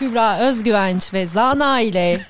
[0.00, 2.20] Kübra Özgüvenç ve Zana ile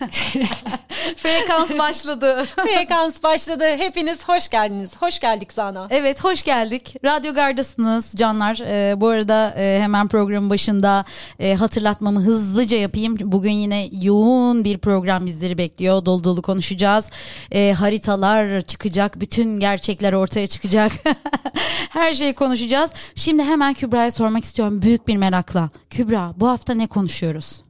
[1.17, 2.45] Frekans başladı.
[2.57, 3.65] Frekans başladı.
[3.65, 4.91] Hepiniz hoş geldiniz.
[5.01, 5.87] Hoş geldik Zana.
[5.91, 6.97] Evet hoş geldik.
[7.05, 8.61] Radyo Gardasınız canlar.
[8.67, 11.05] Ee, bu arada e, hemen programın başında
[11.39, 13.17] e, hatırlatmamı hızlıca yapayım.
[13.21, 16.05] Bugün yine yoğun bir program bizleri bekliyor.
[16.05, 17.11] Dolu dolu konuşacağız.
[17.53, 19.21] E, haritalar çıkacak.
[19.21, 20.93] Bütün gerçekler ortaya çıkacak.
[21.91, 22.93] Her şeyi konuşacağız.
[23.15, 25.71] Şimdi hemen Kübra'ya sormak istiyorum büyük bir merakla.
[25.91, 27.63] Kübra bu hafta ne konuşuyoruz?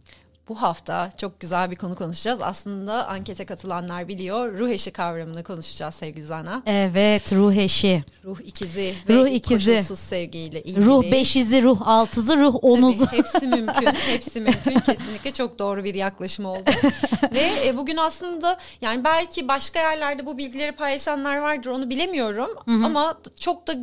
[0.48, 2.40] Bu hafta çok güzel bir konu konuşacağız.
[2.42, 4.58] Aslında ankete katılanlar biliyor.
[4.58, 6.62] Ruh eşi kavramını konuşacağız sevgili Zana.
[6.66, 8.04] Evet ruh eşi.
[8.24, 9.72] Ruh ikizi Ruh ve ikizi.
[9.72, 10.86] koşulsuz sevgiyle ilgili.
[10.86, 13.06] Ruh beşizi, ruh altısı, ruh Tabii, onuzu.
[13.06, 13.86] hepsi mümkün.
[14.06, 14.80] Hepsi mümkün.
[14.80, 16.70] Kesinlikle çok doğru bir yaklaşım oldu.
[17.32, 22.50] Ve e, bugün aslında yani belki başka yerlerde bu bilgileri paylaşanlar vardır onu bilemiyorum.
[22.84, 23.74] Ama çok da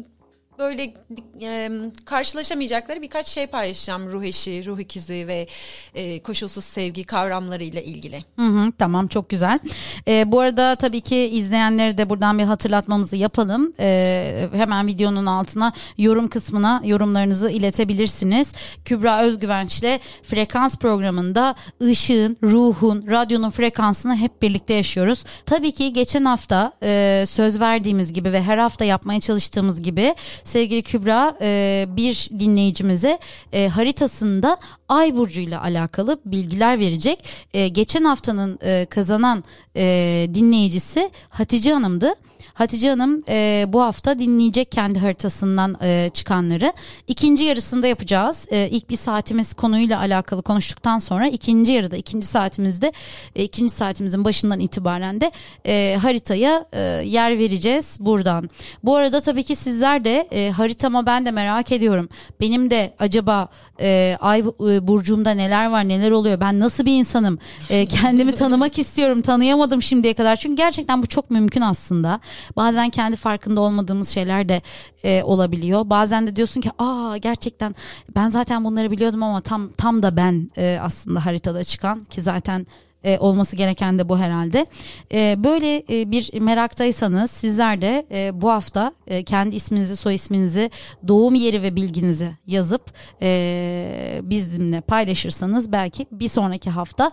[0.59, 0.93] böyle
[1.41, 1.71] e,
[2.05, 5.47] karşılaşamayacakları birkaç şey paylaşacağım ruh eşi, ruh ikizi ve
[5.95, 8.25] e, koşulsuz sevgi kavramlarıyla ilgili.
[8.35, 9.59] Hı hı, tamam çok güzel.
[10.07, 13.73] Ee, bu arada tabii ki izleyenleri de buradan bir hatırlatmamızı yapalım.
[13.79, 18.53] Ee, hemen videonun altına yorum kısmına yorumlarınızı iletebilirsiniz.
[18.85, 25.23] Kübra Özgüvenç ile frekans programında ışığın, ruhun, radyonun frekansını hep birlikte yaşıyoruz.
[25.45, 30.15] Tabii ki geçen hafta e, söz verdiğimiz gibi ve her hafta yapmaya çalıştığımız gibi
[30.47, 33.19] sevgili Kübra e, bir dinleyicimize
[33.53, 34.57] e, haritasında
[34.89, 37.23] ay burcuyla alakalı bilgiler verecek.
[37.53, 39.43] E, geçen haftanın e, kazanan
[39.75, 42.13] e, dinleyicisi Hatice Hanım'dı.
[42.57, 46.73] Hatice Hanım e, bu hafta dinleyecek kendi haritasından e, çıkanları.
[47.07, 48.47] İkinci yarısında yapacağız.
[48.51, 52.91] E, ilk bir saatimiz konuyla alakalı konuştuktan sonra ikinci yarıda ikinci saatimizde
[53.35, 55.31] e, ikinci saatimizin başından itibaren de
[55.65, 58.49] e, haritaya e, yer vereceğiz buradan.
[58.83, 62.09] Bu arada tabii ki sizler de e, haritama ben de merak ediyorum.
[62.41, 63.47] Benim de acaba
[63.81, 68.79] e, ay e, burcumda neler var neler oluyor ben nasıl bir insanım E, kendimi tanımak
[68.79, 72.19] istiyorum tanıyamadım şimdiye kadar çünkü gerçekten bu çok mümkün aslında
[72.55, 74.61] bazen kendi farkında olmadığımız şeyler de
[75.03, 77.75] e, olabiliyor bazen de diyorsun ki aa gerçekten
[78.15, 82.65] ben zaten bunları biliyordum ama tam tam da ben e, aslında haritada çıkan ki zaten
[83.03, 84.65] e, olması gereken de bu herhalde.
[85.13, 90.71] E, böyle e, bir meraktaysanız sizler de e, bu hafta e, kendi isminizi, soy isminizi,
[91.07, 97.11] doğum yeri ve bilginizi yazıp e, bizimle paylaşırsanız belki bir sonraki hafta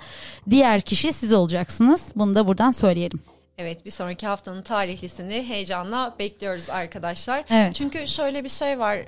[0.50, 2.02] diğer kişi siz olacaksınız.
[2.16, 3.33] Bunu da buradan söyleyelim.
[3.58, 7.44] Evet bir sonraki haftanın talihlisini heyecanla bekliyoruz arkadaşlar.
[7.50, 7.74] Evet.
[7.74, 8.98] Çünkü şöyle bir şey var.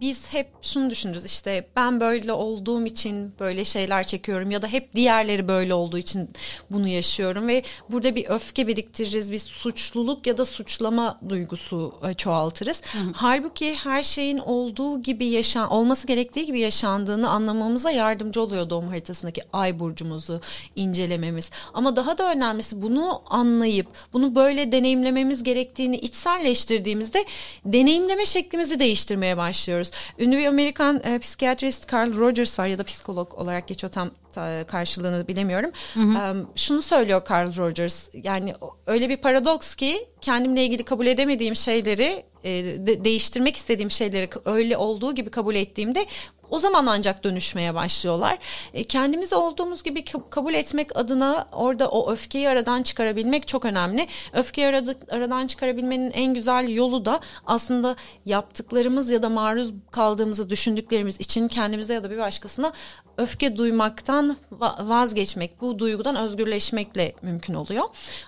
[0.00, 4.94] Biz hep şunu düşünürüz işte ben böyle olduğum için böyle şeyler çekiyorum ya da hep
[4.94, 6.30] diğerleri böyle olduğu için
[6.70, 12.82] bunu yaşıyorum ve burada bir öfke biriktiririz, bir suçluluk ya da suçlama duygusu e, çoğaltırız.
[13.14, 19.42] Halbuki her şeyin olduğu gibi yaşan olması gerektiği gibi yaşandığını anlamamıza yardımcı oluyor doğum haritasındaki
[19.52, 20.40] ay burcumuzu
[20.76, 21.50] incelememiz.
[21.74, 27.24] Ama daha da önemlisi bunu anlayıp bunu böyle deneyimlememiz gerektiğini içselleştirdiğimizde
[27.64, 29.87] deneyimleme şeklimizi değiştirmeye başlıyoruz.
[30.18, 34.64] Ünlü bir Amerikan e, psikiyatrist Carl Rogers var ya da psikolog olarak geçiyor tam ta-
[34.66, 35.70] karşılığını bilemiyorum.
[35.96, 38.54] Em, şunu söylüyor Carl Rogers yani
[38.86, 42.50] öyle bir paradoks ki kendimle ilgili kabul edemediğim şeyleri e,
[42.86, 46.06] de- değiştirmek istediğim şeyleri öyle olduğu gibi kabul ettiğimde
[46.50, 48.38] o zaman ancak dönüşmeye başlıyorlar.
[48.74, 54.06] E, kendimizi olduğumuz gibi ka- kabul etmek adına orada o öfkeyi aradan çıkarabilmek çok önemli.
[54.32, 61.20] Öfkeyi arada, aradan çıkarabilmenin en güzel yolu da aslında yaptıklarımız ya da maruz kaldığımızı düşündüklerimiz
[61.20, 62.72] için kendimize ya da bir başkasına
[63.16, 67.84] öfke duymaktan va- vazgeçmek, bu duygudan özgürleşmekle mümkün oluyor.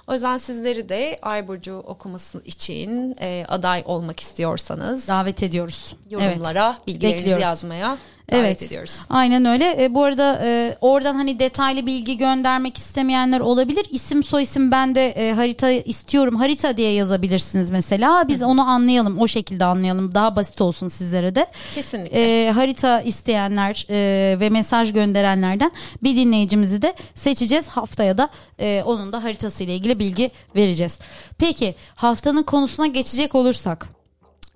[0.06, 5.96] O yüzden sizleri de Ay Burcu okuması için e, aday olmak istiyorsanız Davet ediyoruz.
[6.10, 7.42] yorumlara bilgilerinizi Bekliyoruz.
[7.42, 7.98] yazmaya
[8.32, 8.62] Evet.
[8.62, 8.96] ediyoruz.
[9.10, 9.84] Aynen öyle.
[9.84, 13.86] E, bu arada e, oradan hani detaylı bilgi göndermek istemeyenler olabilir.
[13.90, 16.36] İsim soyisim ben de e, harita istiyorum.
[16.36, 18.28] Harita diye yazabilirsiniz mesela.
[18.28, 19.18] Biz onu anlayalım.
[19.18, 20.14] O şekilde anlayalım.
[20.14, 21.46] Daha basit olsun sizlere de.
[21.74, 22.46] Kesinlikle.
[22.46, 25.72] E, harita isteyenler e, ve mesaj gönderenlerden
[26.02, 27.68] bir dinleyicimizi de seçeceğiz.
[27.68, 28.28] Haftaya da
[28.58, 30.98] e, onun da haritasıyla ilgili bilgi vereceğiz.
[31.38, 33.86] Peki haftanın konusuna geçecek olursak.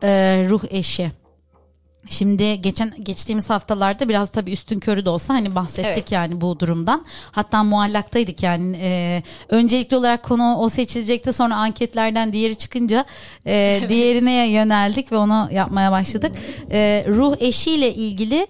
[0.02, 0.08] e,
[0.48, 1.23] ruh eşi.
[2.08, 6.12] Şimdi geçen geçtiğimiz haftalarda biraz tabii üstün körü de olsa hani bahsettik Evet.
[6.12, 7.04] yani bu durumdan.
[7.30, 8.76] Hatta muallaktaydık yani.
[8.80, 13.04] E, öncelikli olarak konu o seçilecekti sonra anketlerden diğeri çıkınca
[13.46, 16.32] e, diğerine yöneldik ve onu yapmaya başladık.
[16.70, 18.46] E, ruh eşiyle ilgili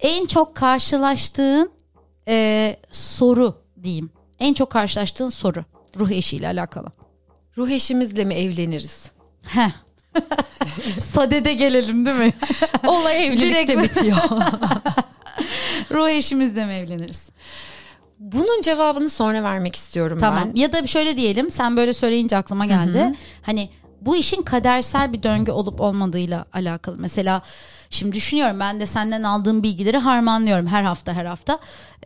[0.00, 1.70] en çok karşılaştığın
[2.28, 4.10] e, soru diyeyim.
[4.38, 5.64] En çok karşılaştığın soru
[5.98, 6.86] ruh eşiyle alakalı.
[7.56, 9.10] Ruh eşimizle mi evleniriz?
[9.42, 9.70] Heh.
[11.00, 12.32] Sadede gelelim değil mi?
[12.86, 14.16] Olay evlilikte bitiyor.
[15.90, 17.30] ruh eşimizle mi evleniriz?
[18.18, 20.50] Bunun cevabını sonra vermek istiyorum Tamam.
[20.54, 20.60] ben.
[20.60, 23.14] Ya da şöyle diyelim sen böyle söyleyince aklıma geldi.
[23.42, 23.70] Hani
[24.00, 26.96] bu işin kadersel bir döngü olup olmadığıyla alakalı.
[26.98, 27.42] Mesela
[27.90, 31.58] şimdi düşünüyorum ben de senden aldığım bilgileri harmanlıyorum her hafta her hafta.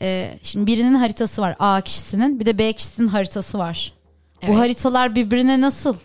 [0.02, 3.92] Ee, şimdi birinin haritası var A kişisinin bir de B kişisinin haritası var.
[4.42, 4.54] Evet.
[4.54, 5.96] Bu haritalar birbirine nasıl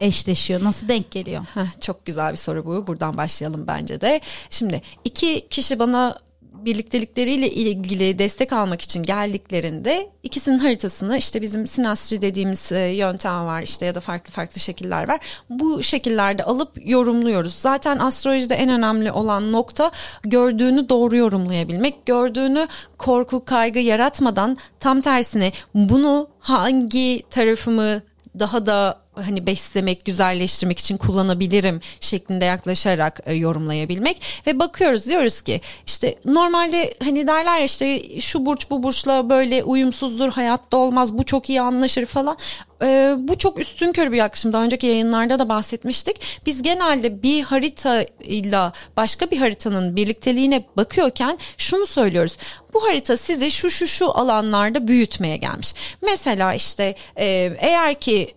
[0.00, 0.64] eşleşiyor?
[0.64, 1.44] Nasıl denk geliyor?
[1.54, 2.86] Heh, çok güzel bir soru bu.
[2.86, 4.20] Buradan başlayalım bence de.
[4.50, 6.18] Şimdi iki kişi bana
[6.66, 13.62] birliktelikleriyle ilgili destek almak için geldiklerinde ikisinin haritasını işte bizim sinastri dediğimiz e, yöntem var
[13.62, 15.20] işte ya da farklı farklı şekiller var.
[15.50, 17.54] Bu şekillerde alıp yorumluyoruz.
[17.54, 19.90] Zaten astrolojide en önemli olan nokta
[20.22, 22.06] gördüğünü doğru yorumlayabilmek.
[22.06, 22.68] Gördüğünü
[22.98, 28.02] korku, kaygı yaratmadan tam tersine bunu hangi tarafımı
[28.38, 35.60] daha da hani beslemek, güzelleştirmek için kullanabilirim şeklinde yaklaşarak e, yorumlayabilmek ve bakıyoruz diyoruz ki
[35.86, 41.50] işte normalde hani derler işte şu burç bu burçla böyle uyumsuzdur, hayatta olmaz, bu çok
[41.50, 42.36] iyi anlaşır falan.
[42.82, 44.52] E, bu çok üstün körü bir yaklaşım.
[44.52, 46.20] Daha önceki yayınlarda da bahsetmiştik.
[46.46, 52.36] Biz genelde bir haritayla başka bir haritanın birlikteliğine bakıyorken şunu söylüyoruz.
[52.74, 55.74] Bu harita sizi şu şu şu alanlarda büyütmeye gelmiş.
[56.02, 57.26] Mesela işte e,
[57.60, 58.34] eğer ki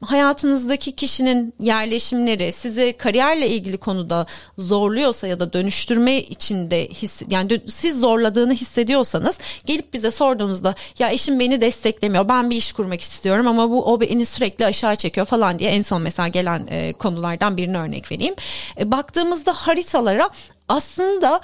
[0.00, 4.26] hayatınızdaki kişinin yerleşimleri sizi kariyerle ilgili konuda
[4.58, 11.40] zorluyorsa ya da dönüştürme içinde his yani siz zorladığını hissediyorsanız gelip bize sorduğunuzda ya eşim
[11.40, 15.58] beni desteklemiyor ben bir iş kurmak istiyorum ama bu o beni sürekli aşağı çekiyor falan
[15.58, 18.34] diye en son mesela gelen e, konulardan birini örnek vereyim.
[18.80, 20.30] E, baktığımızda haritalara
[20.68, 21.40] aslında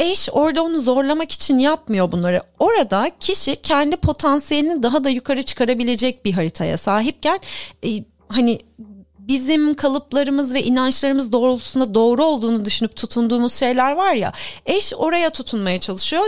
[0.00, 2.42] eş orada onu zorlamak için yapmıyor bunları.
[2.58, 7.40] Orada kişi kendi potansiyelini daha da yukarı çıkarabilecek bir haritaya sahipken
[7.84, 7.88] e,
[8.28, 8.58] hani
[9.18, 14.32] bizim kalıplarımız ve inançlarımız doğrultusunda doğru olduğunu düşünüp tutunduğumuz şeyler var ya
[14.66, 16.24] eş oraya tutunmaya çalışıyor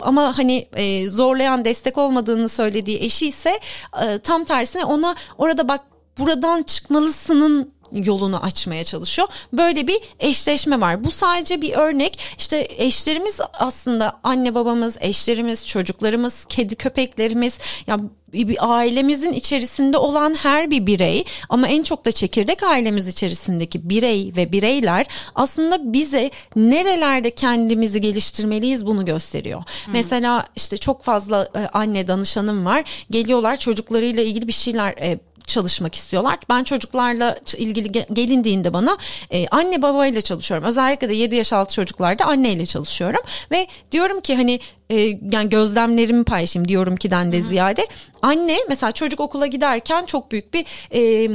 [0.00, 3.60] ama hani e, zorlayan destek olmadığını söylediği eşi ise
[4.04, 5.80] e, tam tersine ona orada bak
[6.18, 9.28] buradan çıkmalısının yolunu açmaya çalışıyor.
[9.52, 11.04] Böyle bir eşleşme var.
[11.04, 12.18] Bu sadece bir örnek.
[12.38, 18.00] İşte eşlerimiz aslında anne babamız, eşlerimiz, çocuklarımız, kedi köpeklerimiz ya
[18.32, 24.32] bir, ailemizin içerisinde olan her bir birey ama en çok da çekirdek ailemiz içerisindeki birey
[24.36, 29.62] ve bireyler aslında bize nerelerde kendimizi geliştirmeliyiz bunu gösteriyor.
[29.92, 32.84] Mesela işte çok fazla e, anne danışanım var.
[33.10, 36.38] Geliyorlar çocuklarıyla ilgili bir şeyler e, çalışmak istiyorlar.
[36.48, 38.98] Ben çocuklarla ilgili ge- gelindiğinde bana
[39.30, 40.68] e, anne babayla çalışıyorum.
[40.68, 44.60] Özellikle de 7 yaş altı çocuklarda anneyle çalışıyorum ve diyorum ki hani
[44.92, 47.86] e, yani gözlemlerimi paylaşayım diyorum ki'den de ziyade.
[48.22, 51.28] Anne mesela çocuk okula giderken çok büyük bir e,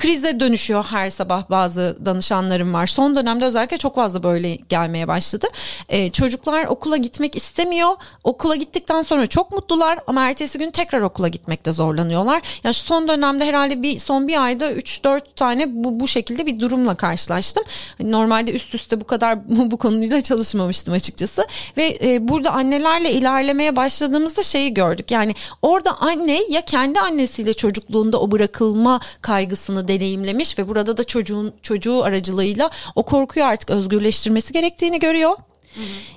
[0.00, 2.86] krize dönüşüyor her sabah bazı danışanlarım var.
[2.86, 5.46] Son dönemde özellikle çok fazla böyle gelmeye başladı.
[5.88, 7.90] E, çocuklar okula gitmek istemiyor.
[8.24, 12.42] Okula gittikten sonra çok mutlular ama ertesi gün tekrar okula gitmekte zorlanıyorlar.
[12.64, 16.60] Ya şu son dönemde herhalde bir son bir ayda 3-4 tane bu, bu şekilde bir
[16.60, 17.64] durumla karşılaştım.
[18.00, 21.46] Normalde üst üste bu kadar bu, bu konuyla çalışmamıştım açıkçası.
[21.76, 25.10] Ve e, burada annelerle ilerlemeye başladığımızda şeyi gördük.
[25.10, 31.52] Yani orada anne ya kendi annesiyle çocukluğunda o bırakılma kaygısını deneyimlemiş ve burada da çocuğun
[31.62, 35.36] çocuğu aracılığıyla o korkuyu artık özgürleştirmesi gerektiğini görüyor.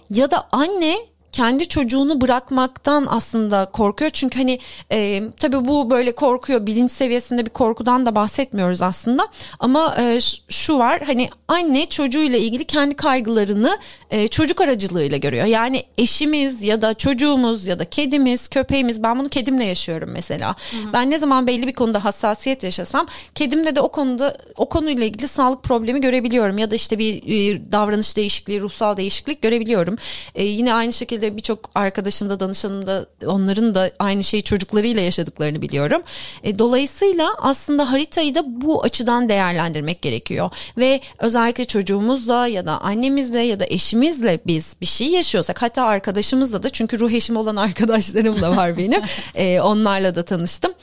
[0.09, 0.95] Ya da anne
[1.33, 4.11] kendi çocuğunu bırakmaktan aslında korkuyor.
[4.11, 4.59] Çünkü hani
[4.91, 9.27] e, tabii bu böyle korkuyor bilinç seviyesinde bir korkudan da bahsetmiyoruz aslında.
[9.59, 13.77] Ama e, şu var hani anne çocuğuyla ilgili kendi kaygılarını
[14.11, 15.45] e, çocuk aracılığıyla görüyor.
[15.45, 20.55] Yani eşimiz ya da çocuğumuz ya da kedimiz, köpeğimiz ben bunu kedimle yaşıyorum mesela.
[20.93, 25.27] Ben ne zaman belli bir konuda hassasiyet yaşasam kedimde de o konuda o konuyla ilgili
[25.27, 29.95] sağlık problemi görebiliyorum ya da işte bir e, davranış değişikliği, ruhsal değişiklik görebiliyorum.
[30.35, 35.61] E, yine aynı şekilde birçok arkadaşım da danışanım da onların da aynı şeyi çocuklarıyla yaşadıklarını
[35.61, 36.03] biliyorum.
[36.43, 43.39] E, dolayısıyla aslında haritayı da bu açıdan değerlendirmek gerekiyor ve özellikle çocuğumuzla ya da annemizle
[43.39, 48.41] ya da eşimizle biz bir şey yaşıyorsak hatta arkadaşımızla da çünkü ruh eşim olan arkadaşlarım
[48.41, 49.01] da var benim.
[49.35, 50.73] E, onlarla da tanıştım.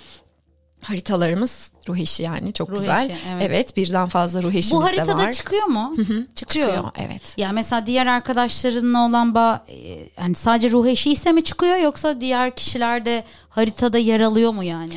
[0.80, 3.04] Haritalarımız ruh eşi yani çok Ruh güzel.
[3.04, 3.42] eşi, evet.
[3.46, 3.76] evet.
[3.76, 5.32] birden fazla ruh eşimiz Bu de haritada var.
[5.32, 5.94] çıkıyor mu?
[6.34, 6.68] Çıkıyor.
[6.68, 7.34] Çıkıyor, evet.
[7.36, 9.76] Ya mesela diğer arkadaşlarınla olan bağ e,
[10.22, 14.64] yani sadece ruh eşi ise mi çıkıyor yoksa diğer kişiler de haritada yer alıyor mu
[14.64, 14.94] yani?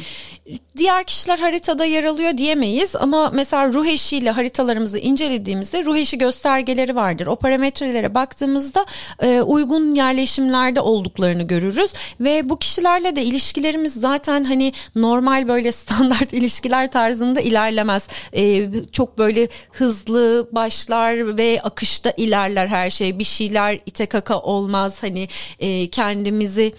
[0.77, 6.95] diğer kişiler haritada yer alıyor diyemeyiz ama mesela ruh eşiyle haritalarımızı incelediğimizde ruh eşi göstergeleri
[6.95, 7.27] vardır.
[7.27, 8.85] O parametrelere baktığımızda
[9.21, 16.33] e, uygun yerleşimlerde olduklarını görürüz ve bu kişilerle de ilişkilerimiz zaten hani normal böyle standart
[16.33, 18.07] ilişkiler tarzında ilerlemez.
[18.33, 23.19] E, çok böyle hızlı başlar ve akışta ilerler her şey.
[23.19, 25.03] Bir şeyler ite kaka olmaz.
[25.03, 25.27] Hani
[25.59, 26.73] e, kendimizi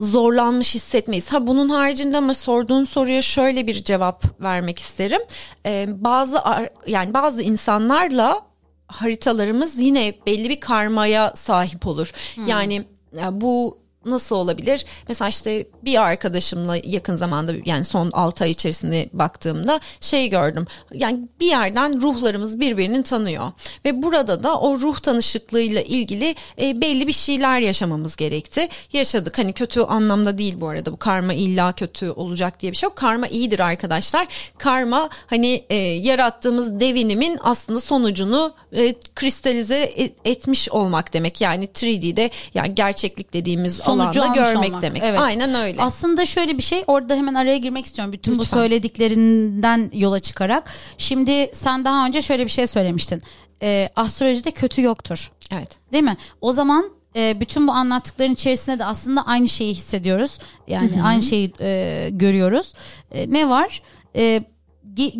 [0.00, 1.32] zorlanmış hissetmeyiz.
[1.32, 5.20] Ha bunun haricinde ama sorduğun soruya şöyle bir cevap vermek isterim.
[5.66, 6.38] Ee, bazı
[6.86, 8.42] yani bazı insanlarla
[8.86, 12.12] haritalarımız yine belli bir karmaya sahip olur.
[12.34, 12.46] Hmm.
[12.46, 12.84] Yani
[13.32, 14.84] bu nasıl olabilir?
[15.08, 20.66] Mesela işte bir arkadaşımla yakın zamanda yani son 6 ay içerisinde baktığımda şey gördüm.
[20.94, 23.52] Yani bir yerden ruhlarımız birbirini tanıyor
[23.84, 28.68] ve burada da o ruh tanışıklığıyla ilgili e, belli bir şeyler yaşamamız gerekti.
[28.92, 29.38] Yaşadık.
[29.38, 30.92] Hani kötü anlamda değil bu arada.
[30.92, 32.96] Bu karma illa kötü olacak diye bir şey yok.
[32.96, 34.26] Karma iyidir arkadaşlar.
[34.58, 41.40] Karma hani e, yarattığımız devinimin aslında sonucunu e, kristalize et, etmiş olmak demek.
[41.40, 44.82] Yani 3D'de yani gerçeklik dediğimiz sonucu alanda görmek olmak.
[44.82, 45.02] demek.
[45.04, 45.20] Evet.
[45.20, 45.82] Aynen öyle.
[45.82, 48.12] Aslında şöyle bir şey orada hemen araya girmek istiyorum.
[48.12, 48.58] Bütün Lütfen.
[48.58, 50.70] bu söylediklerinden yola çıkarak.
[50.98, 53.22] Şimdi sen daha önce şöyle bir şey söylemiştin.
[53.62, 55.30] Ee, astrolojide kötü yoktur.
[55.52, 55.78] Evet.
[55.92, 56.16] Değil mi?
[56.40, 60.38] O zaman e, bütün bu anlattıkların içerisinde de aslında aynı şeyi hissediyoruz.
[60.68, 61.06] Yani Hı-hı.
[61.06, 62.74] aynı şeyi e, görüyoruz.
[63.12, 63.82] E, ne var?
[64.16, 64.44] E,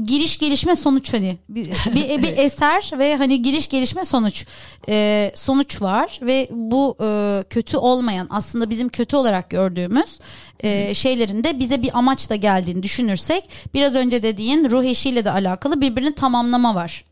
[0.05, 1.65] giriş gelişme sonuç hani bir,
[1.95, 4.47] bir, bir eser ve hani giriş gelişme sonuç
[4.89, 10.19] ee, sonuç var ve bu e, kötü olmayan aslında bizim kötü olarak gördüğümüz
[10.61, 15.81] e, şeylerin de bize bir amaçla geldiğini düşünürsek biraz önce dediğin ruh eşiyle de alakalı
[15.81, 17.05] birbirini tamamlama var.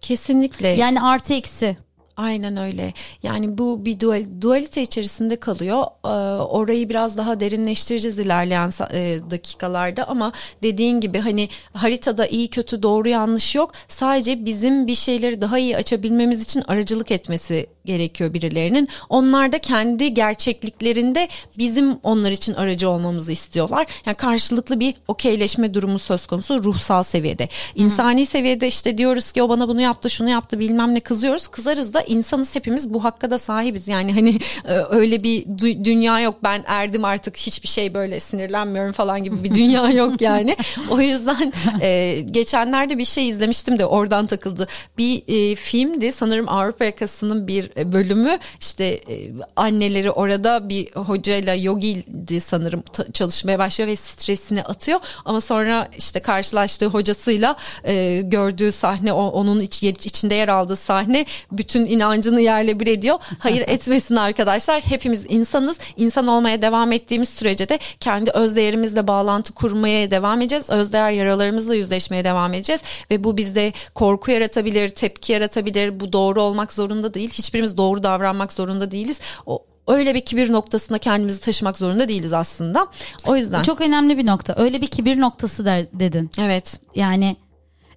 [0.00, 0.68] Kesinlikle.
[0.68, 1.76] Yani artı eksi.
[2.20, 2.92] Aynen öyle.
[3.22, 5.84] Yani bu bir dual, dualite içerisinde kalıyor.
[6.04, 6.08] Ee,
[6.42, 13.08] orayı biraz daha derinleştireceğiz ilerleyen e, dakikalarda ama dediğin gibi hani haritada iyi kötü doğru
[13.08, 13.72] yanlış yok.
[13.88, 18.88] Sadece bizim bir şeyleri daha iyi açabilmemiz için aracılık etmesi gerekiyor birilerinin.
[19.08, 23.86] Onlar da kendi gerçekliklerinde bizim onlar için aracı olmamızı istiyorlar.
[24.06, 27.48] Yani karşılıklı bir okeyleşme durumu söz konusu ruhsal seviyede.
[27.74, 28.26] İnsani Hı.
[28.26, 31.48] seviyede işte diyoruz ki o bana bunu yaptı, şunu yaptı bilmem ne kızıyoruz.
[31.48, 33.88] Kızarız da insanız hepimiz bu hakka da sahibiz.
[33.88, 35.44] Yani hani e, öyle bir
[35.84, 36.34] dünya yok.
[36.42, 40.56] Ben erdim artık hiçbir şey böyle sinirlenmiyorum falan gibi bir dünya yok yani.
[40.90, 44.68] O yüzden e, geçenlerde bir şey izlemiştim de oradan takıldı.
[44.98, 52.40] Bir e, filmdi sanırım Avrupa yakasının bir bölümü işte e, anneleri orada bir hocayla yogiydi
[52.40, 59.60] sanırım çalışmaya başlıyor ve stresini atıyor ama sonra işte karşılaştığı hocasıyla e, gördüğü sahne onun
[59.60, 63.18] iç, içinde yer aldığı sahne bütün inancını yerle bir ediyor.
[63.38, 70.10] Hayır etmesin arkadaşlar hepimiz insanız insan olmaya devam ettiğimiz sürece de kendi özdeğerimizle bağlantı kurmaya
[70.10, 70.70] devam edeceğiz.
[70.70, 76.00] Özdeğer yaralarımızla yüzleşmeye devam edeceğiz ve bu bizde korku yaratabilir, tepki yaratabilir.
[76.00, 77.30] Bu doğru olmak zorunda değil.
[77.60, 79.20] Hiçbirimiz doğru davranmak zorunda değiliz.
[79.46, 82.86] O öyle bir kibir noktasına kendimizi taşımak zorunda değiliz aslında.
[83.26, 83.62] O yüzden.
[83.62, 84.54] Çok önemli bir nokta.
[84.58, 86.30] Öyle bir kibir noktası der, dedin.
[86.38, 86.80] Evet.
[86.94, 87.36] Yani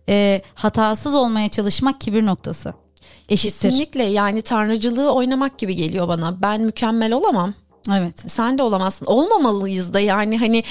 [0.09, 2.73] e, hatasız olmaya çalışmak kibir noktası.
[3.29, 3.69] Eşittir.
[3.69, 6.41] Kesinlikle yani tanrıcılığı oynamak gibi geliyor bana.
[6.41, 7.53] Ben mükemmel olamam.
[7.91, 8.31] Evet.
[8.31, 9.05] Sen de olamazsın.
[9.05, 10.63] Olmamalıyız da yani hani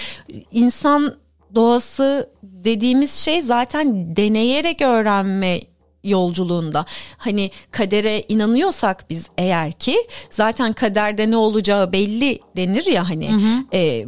[0.53, 1.15] insan
[1.55, 5.61] doğası dediğimiz şey zaten deneyerek öğrenme
[6.05, 9.97] yolculuğunda hani kadere inanıyorsak biz eğer ki
[10.31, 13.77] zaten kaderde ne olacağı belli denir ya hani hı hı.
[13.77, 14.07] E,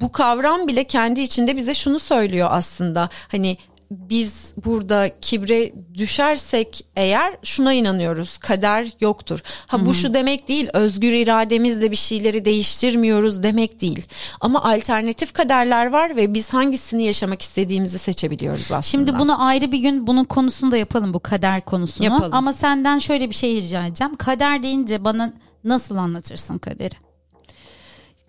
[0.00, 3.56] bu kavram bile kendi içinde bize şunu söylüyor aslında hani
[3.90, 9.40] biz burada kibre düşersek eğer şuna inanıyoruz kader yoktur.
[9.66, 14.06] Ha bu şu demek değil özgür irademizle bir şeyleri değiştirmiyoruz demek değil.
[14.40, 18.82] Ama alternatif kaderler var ve biz hangisini yaşamak istediğimizi seçebiliyoruz aslında.
[18.82, 22.04] Şimdi bunu ayrı bir gün bunun konusunu da yapalım bu kader konusunu.
[22.04, 22.34] Yapalım.
[22.34, 24.14] Ama senden şöyle bir şey rica edeceğim.
[24.14, 25.32] Kader deyince bana
[25.64, 26.94] nasıl anlatırsın kaderi?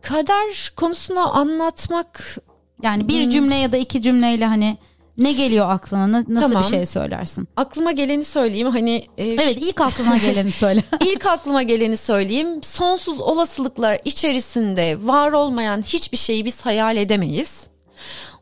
[0.02, 2.38] Kader konusunu anlatmak
[2.84, 3.30] yani bir hmm.
[3.30, 4.78] cümle ya da iki cümleyle hani
[5.18, 6.12] ne geliyor aklına?
[6.12, 6.64] Nasıl tamam.
[6.64, 7.48] bir şey söylersin?
[7.56, 8.70] Aklıma geleni söyleyeyim.
[8.70, 10.84] Hani e, Evet, ilk aklıma geleni söyle.
[11.06, 12.64] İlk aklıma geleni söyleyeyim.
[12.64, 17.68] Sonsuz olasılıklar içerisinde var olmayan hiçbir şeyi biz hayal edemeyiz.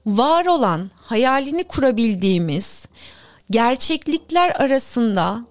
[0.06, 2.86] Var olan, hayalini kurabildiğimiz
[3.52, 5.46] gerçeklikler arasında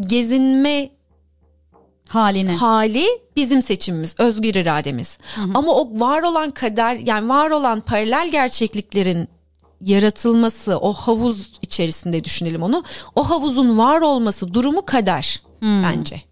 [0.00, 0.90] gezinme
[2.08, 2.52] haline.
[2.52, 3.06] Hali
[3.36, 5.18] bizim seçimimiz, özgür irademiz.
[5.34, 5.50] Hı hı.
[5.54, 9.28] Ama o var olan kader yani var olan paralel gerçekliklerin
[9.80, 12.84] yaratılması o havuz içerisinde düşünelim onu.
[13.14, 15.82] O havuzun var olması durumu kader hmm.
[15.82, 16.22] bence.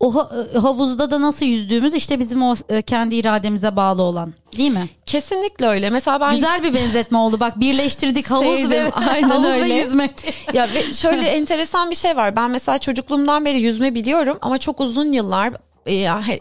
[0.00, 4.70] O e, havuzda da nasıl yüzdüğümüz işte bizim o e, kendi irademize bağlı olan değil
[4.70, 4.88] mi?
[5.06, 5.90] Kesinlikle öyle.
[5.90, 7.40] Mesela ben Güzel bir benzetme oldu.
[7.40, 9.64] Bak birleştirdik havuz Sevdim, ve aynen havuz öyle.
[9.64, 10.12] ve yüzmek.
[10.52, 12.36] ya ve şöyle enteresan bir şey var.
[12.36, 15.54] Ben mesela çocukluğumdan beri yüzme biliyorum ama çok uzun yıllar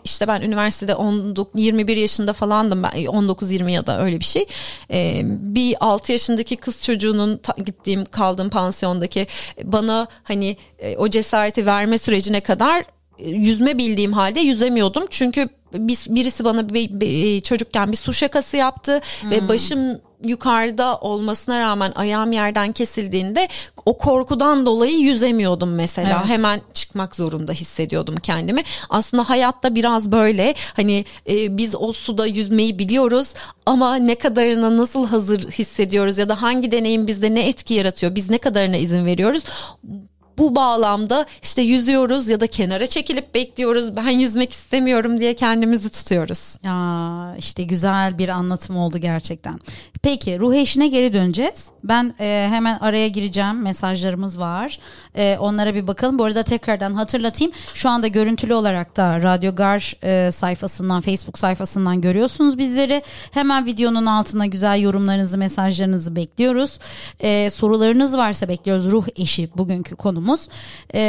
[0.03, 0.95] işte ben üniversitede
[1.55, 4.45] 21 yaşında falandım ben 19-20 ya da öyle bir şey.
[4.93, 9.27] E, bir 6 yaşındaki kız çocuğunun gittiğim kaldığım pansiyondaki
[9.63, 12.83] bana hani e, o cesareti verme sürecine kadar
[13.19, 15.05] yüzme bildiğim halde yüzemiyordum.
[15.09, 15.49] Çünkü
[16.09, 19.31] birisi bana bir, bir, çocukken bir su şakası yaptı hmm.
[19.31, 23.47] ve başım yukarıda olmasına rağmen ayağım yerden kesildiğinde
[23.85, 26.19] o korkudan dolayı yüzemiyordum mesela.
[26.19, 26.37] Evet.
[26.37, 28.63] Hemen çıkmak zorunda hissediyordum kendimi.
[28.89, 33.33] Aslında hayatta biraz böyle hani e, biz o suda yüzmeyi biliyoruz
[33.65, 38.15] ama ne kadarına nasıl hazır hissediyoruz ya da hangi deneyim bizde ne etki yaratıyor?
[38.15, 39.43] Biz ne kadarına izin veriyoruz?
[40.39, 43.95] Bu bağlamda işte yüzüyoruz ya da kenara çekilip bekliyoruz.
[43.95, 46.55] Ben yüzmek istemiyorum diye kendimizi tutuyoruz.
[46.63, 49.59] Ya işte güzel bir anlatım oldu gerçekten.
[50.01, 51.65] Peki ruh eşine geri döneceğiz.
[51.83, 53.61] Ben e, hemen araya gireceğim.
[53.61, 54.79] Mesajlarımız var.
[55.15, 56.19] E, onlara bir bakalım.
[56.19, 57.53] Bu arada tekrardan hatırlatayım.
[57.73, 63.03] Şu anda görüntülü olarak da Radyo Gar e, sayfasından, Facebook sayfasından görüyorsunuz bizleri.
[63.31, 66.79] Hemen videonun altına güzel yorumlarınızı, mesajlarınızı bekliyoruz.
[67.19, 68.91] E, sorularınız varsa bekliyoruz.
[68.91, 70.28] Ruh eşi bugünkü konumuz.
[70.93, 71.01] E,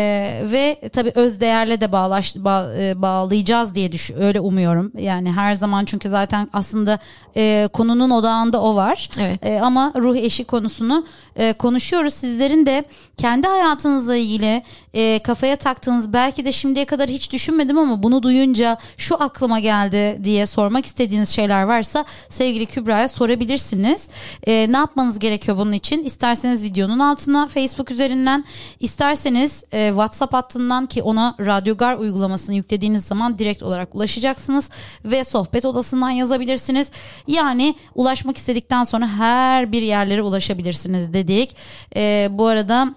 [0.53, 4.93] ve tabii öz değerle de bağlaş, bağ, e, bağlayacağız diye düş öyle umuyorum.
[4.99, 6.99] Yani her zaman çünkü zaten aslında
[7.37, 9.09] e, konunun odağında o var.
[9.21, 9.47] Evet.
[9.47, 12.15] E, ama ruh eşi konusunu e, konuşuyoruz.
[12.15, 12.85] Sizlerin de
[13.17, 14.63] kendi hayatınızla ilgili
[14.95, 20.25] e, kafaya taktığınız belki de şimdiye kadar hiç düşünmedim ama bunu duyunca şu aklıma geldi
[20.25, 24.09] diye sormak istediğiniz şeyler varsa sevgili Kübra'ya sorabilirsiniz.
[24.47, 26.05] E, ne yapmanız gerekiyor bunun için?
[26.05, 28.45] İsterseniz videonun altına Facebook üzerinden
[29.13, 34.71] isterseniz e, WhatsApp hattından ki ona Radyogar uygulamasını yüklediğiniz zaman direkt olarak ulaşacaksınız
[35.05, 36.91] ve sohbet odasından yazabilirsiniz.
[37.27, 41.57] Yani ulaşmak istedikten sonra her bir yerlere ulaşabilirsiniz dedik.
[41.97, 42.95] E, bu arada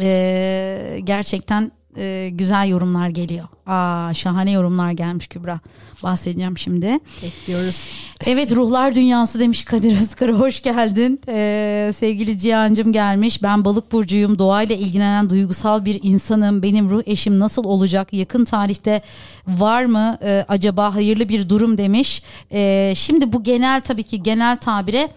[0.00, 3.48] e, gerçekten e, güzel yorumlar geliyor.
[3.66, 5.60] Aa şahane yorumlar gelmiş Kübra.
[6.02, 6.98] Bahsedeceğim şimdi.
[7.22, 7.82] Bekliyoruz.
[8.26, 11.20] Evet ruhlar dünyası demiş Kadir Özkar'a hoş geldin.
[11.28, 13.42] Ee, sevgili Cihan'cım gelmiş.
[13.42, 14.38] Ben balık burcuyum.
[14.38, 16.62] Doğayla ilgilenen duygusal bir insanım.
[16.62, 18.12] Benim ruh eşim nasıl olacak?
[18.12, 19.02] Yakın tarihte
[19.46, 22.22] var mı ee, acaba hayırlı bir durum demiş.
[22.52, 25.08] Ee, şimdi bu genel tabii ki genel tabire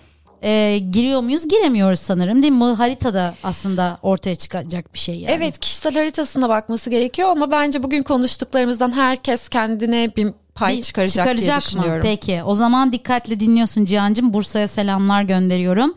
[0.42, 1.48] e, giriyor muyuz?
[1.48, 2.60] Giremiyoruz sanırım değil mi?
[2.60, 5.32] Bu haritada aslında ortaya çıkacak bir şey yani.
[5.32, 11.48] Evet kişisel haritasına bakması gerekiyor ama bence bugün konuştuklarımızdan herkes kendine bir pay çıkaracak, çıkaracak
[11.48, 11.98] diye düşünüyorum.
[11.98, 12.02] Mı?
[12.04, 14.34] Peki o zaman dikkatle dinliyorsun Cihan'cığım.
[14.34, 15.96] Bursa'ya selamlar gönderiyorum.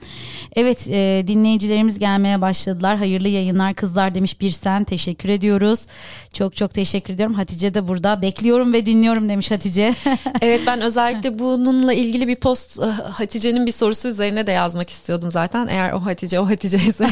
[0.56, 2.96] Evet e, dinleyicilerimiz gelmeye başladılar.
[2.96, 4.84] Hayırlı yayınlar kızlar demiş bir sen.
[4.84, 5.86] Teşekkür ediyoruz.
[6.32, 7.34] Çok çok teşekkür ediyorum.
[7.34, 8.22] Hatice de burada.
[8.22, 9.94] Bekliyorum ve dinliyorum demiş Hatice.
[10.40, 15.30] evet ben özellikle bununla ilgili bir post e, Hatice'nin bir sorusu üzerine de yazmak istiyordum
[15.30, 15.66] zaten.
[15.66, 17.08] Eğer o Hatice o Hatice ise.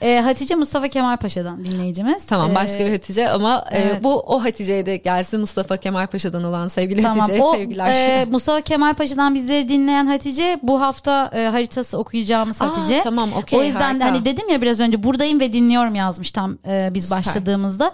[0.00, 2.24] e, Hatice Mustafa Kemal Paşa'dan dinleyicimiz.
[2.26, 4.04] Tamam başka bir Hatice ama e, evet.
[4.04, 7.18] bu o Hatice'ye de gelsin Mustafa Kemal Paşa'dan olan sevgili tamam.
[7.18, 7.86] Hatice o, sevgiler.
[7.92, 12.98] E, Mustafa Kemal Paşa'dan bizleri dinleyen Hatice bu hafta e, haritası okuyacağımız Hatice.
[12.98, 14.04] Aa, tamam okey O yüzden harika.
[14.04, 17.18] hani dedim ya biraz önce buradayım ve dinliyorum yazmış tam e, biz Süper.
[17.18, 17.92] başladığımızda.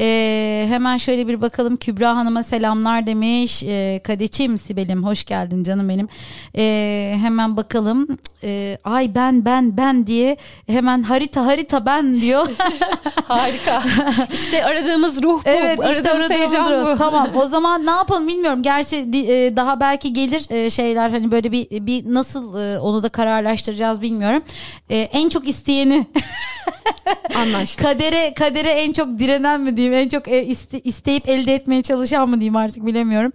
[0.00, 3.62] E, hemen şöyle bir bakalım Kübra Hanım'a selamlar demiş.
[3.62, 6.08] E, Kadeçim Sibel'im hoş geldin canım benim.
[6.56, 8.08] E, hemen bakalım.
[8.44, 10.36] E, ay ben ben ben diye
[10.66, 12.46] hemen harita harita ben diyor.
[13.28, 13.82] Harika.
[14.32, 15.40] İşte aradığımız ruh bu.
[15.44, 16.98] Evet, aradığımız, işte aradığımız heyecan ruh.
[16.98, 18.62] Tamam o zaman ne yapalım bilmiyorum.
[18.62, 23.08] Gerçi e, daha belki gelir e, şeyler hani böyle bir bir nasıl e, onu da
[23.08, 24.42] kararlaştıracağız bilmiyorum.
[24.88, 26.06] En çok isteyeni
[27.36, 27.84] Anlaştık.
[27.84, 32.34] kadere kadere en çok direnen mi diyeyim, en çok iste, isteyip elde etmeye çalışan mı
[32.34, 33.32] diyeyim artık bilemiyorum.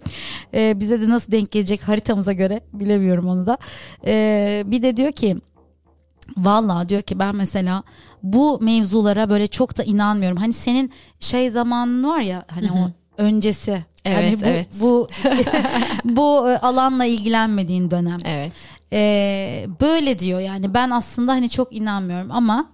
[0.52, 3.58] bize de nasıl denk gelecek haritamıza göre bilemiyorum onu da.
[4.70, 5.36] bir de diyor ki
[6.36, 7.82] Vallahi diyor ki ben mesela
[8.22, 10.36] bu mevzulara böyle çok da inanmıyorum.
[10.36, 13.84] Hani senin şey zamanın var ya hani o öncesi.
[14.04, 14.68] Evet, yani bu, evet.
[14.80, 15.06] Bu
[16.04, 18.18] bu e, alanla ilgilenmediğin dönem.
[18.24, 18.52] Evet.
[18.92, 22.70] Ee, böyle diyor yani ben aslında hani çok inanmıyorum ama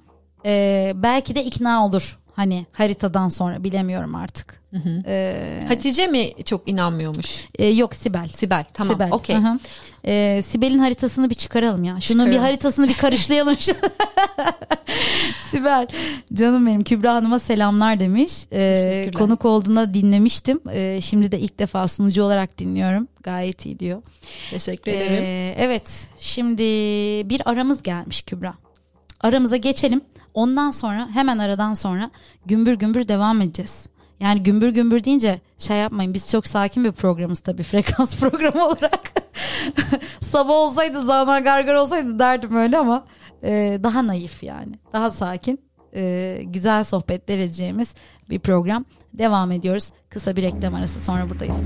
[0.47, 4.61] e, belki de ikna olur hani haritadan sonra bilemiyorum artık.
[4.71, 5.03] Hı hı.
[5.07, 7.49] Ee, Hatice mi çok inanmıyormuş?
[7.59, 8.29] E, yok Sibel.
[8.35, 9.09] Sibel tamam Sibel.
[9.13, 9.37] okey.
[10.07, 12.01] Ee, Sibel'in haritasını bir çıkaralım ya.
[12.01, 13.57] Şunun bir haritasını bir karışlayalım.
[15.51, 15.87] Sibel
[16.35, 18.33] canım benim Kübra Hanım'a selamlar demiş.
[18.53, 20.61] Ee, konuk olduğunda dinlemiştim.
[20.73, 23.09] Ee, şimdi de ilk defa sunucu olarak dinliyorum.
[23.23, 24.03] Gayet iyi diyor.
[24.51, 25.25] Teşekkür ederim.
[25.25, 26.63] Ee, evet şimdi
[27.29, 28.55] bir aramız gelmiş Kübra.
[29.21, 30.01] Aramıza geçelim.
[30.35, 32.11] Ondan sonra hemen aradan sonra
[32.47, 33.89] gümbür gümbür devam edeceğiz.
[34.21, 39.13] Yani gümbür gümbür deyince şey yapmayın biz çok sakin bir programız tabii frekans programı olarak.
[40.21, 43.05] Sabah olsaydı Zana Gargar olsaydı derdim öyle ama
[43.43, 44.73] e, daha naif yani.
[44.93, 45.61] Daha sakin
[45.95, 47.95] e, güzel sohbetler edeceğimiz
[48.31, 48.85] bir program.
[49.13, 49.91] Devam ediyoruz.
[50.09, 51.65] Kısa bir reklam arası sonra buradayız.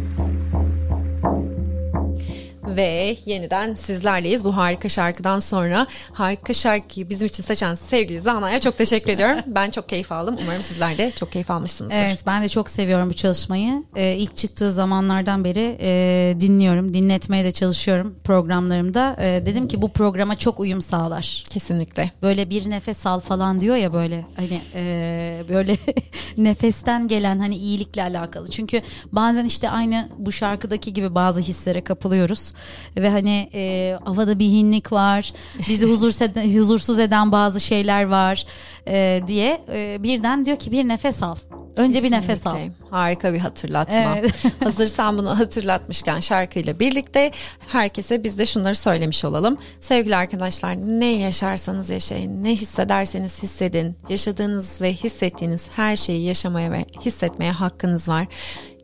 [2.79, 4.45] Ve yeniden sizlerleyiz.
[4.45, 9.39] Bu harika şarkıdan sonra harika şarkıyı bizim için seçen sevgili Zana'ya çok teşekkür ediyorum.
[9.47, 10.37] Ben çok keyif aldım.
[10.43, 11.97] Umarım sizler de çok keyif almışsınızdır.
[11.97, 13.83] Evet ben de çok seviyorum bu çalışmayı.
[13.97, 16.95] Ee, ilk çıktığı zamanlardan beri e, dinliyorum.
[16.95, 19.17] Dinletmeye de çalışıyorum programlarımda.
[19.21, 21.45] E, dedim ki bu programa çok uyum sağlar.
[21.51, 22.11] Kesinlikle.
[22.23, 25.77] Böyle bir nefes al falan diyor ya böyle hani e, böyle
[26.37, 28.51] nefesten gelen hani iyilikle alakalı.
[28.51, 32.53] Çünkü bazen işte aynı bu şarkıdaki gibi bazı hislere kapılıyoruz
[32.97, 35.33] ve hani e, havada bir hinlik var.
[35.69, 38.47] Bizi huzursuz eden, huzursuz eden bazı şeyler var
[38.89, 41.37] e, diye e, birden diyor ki bir nefes al.
[41.79, 42.53] Önce bir nefes al.
[42.53, 42.85] Kesinlikle.
[42.91, 44.17] Harika bir hatırlatma.
[44.19, 44.35] Evet.
[44.65, 47.31] Hazır sen bunu hatırlatmışken şarkıyla birlikte
[47.67, 49.59] herkese biz de şunları söylemiş olalım.
[49.81, 53.97] Sevgili arkadaşlar ne yaşarsanız yaşayın, ne hissederseniz hissedin.
[54.09, 58.27] Yaşadığınız ve hissettiğiniz her şeyi yaşamaya ve hissetmeye hakkınız var.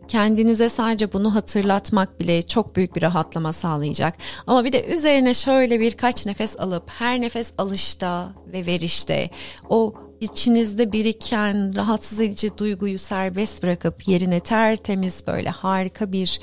[0.09, 4.15] Kendinize sadece bunu hatırlatmak bile çok büyük bir rahatlama sağlayacak.
[4.47, 9.31] Ama bir de üzerine şöyle birkaç nefes alıp her nefes alışta ve verişte
[9.69, 16.41] o içinizde biriken rahatsız edici duyguyu serbest bırakıp yerine tertemiz böyle harika bir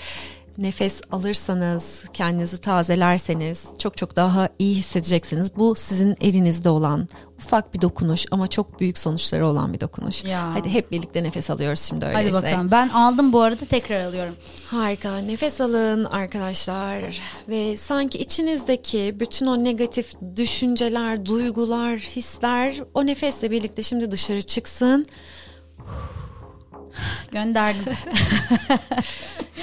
[0.62, 5.56] nefes alırsanız, kendinizi tazelerseniz çok çok daha iyi hissedeceksiniz.
[5.58, 10.24] Bu sizin elinizde olan ufak bir dokunuş ama çok büyük sonuçları olan bir dokunuş.
[10.24, 10.56] Ya.
[10.56, 12.32] Hadi hep birlikte nefes alıyoruz şimdi öyleyse.
[12.32, 12.72] Hadi bakalım.
[12.72, 14.36] Ben aldım bu arada tekrar alıyorum.
[14.68, 15.18] Harika.
[15.18, 23.84] Nefes alın arkadaşlar ve sanki içinizdeki bütün o negatif düşünceler, duygular, hisler o nefesle birlikte
[23.84, 25.06] şimdi dışarı çıksın.
[27.32, 27.84] Gönderdim.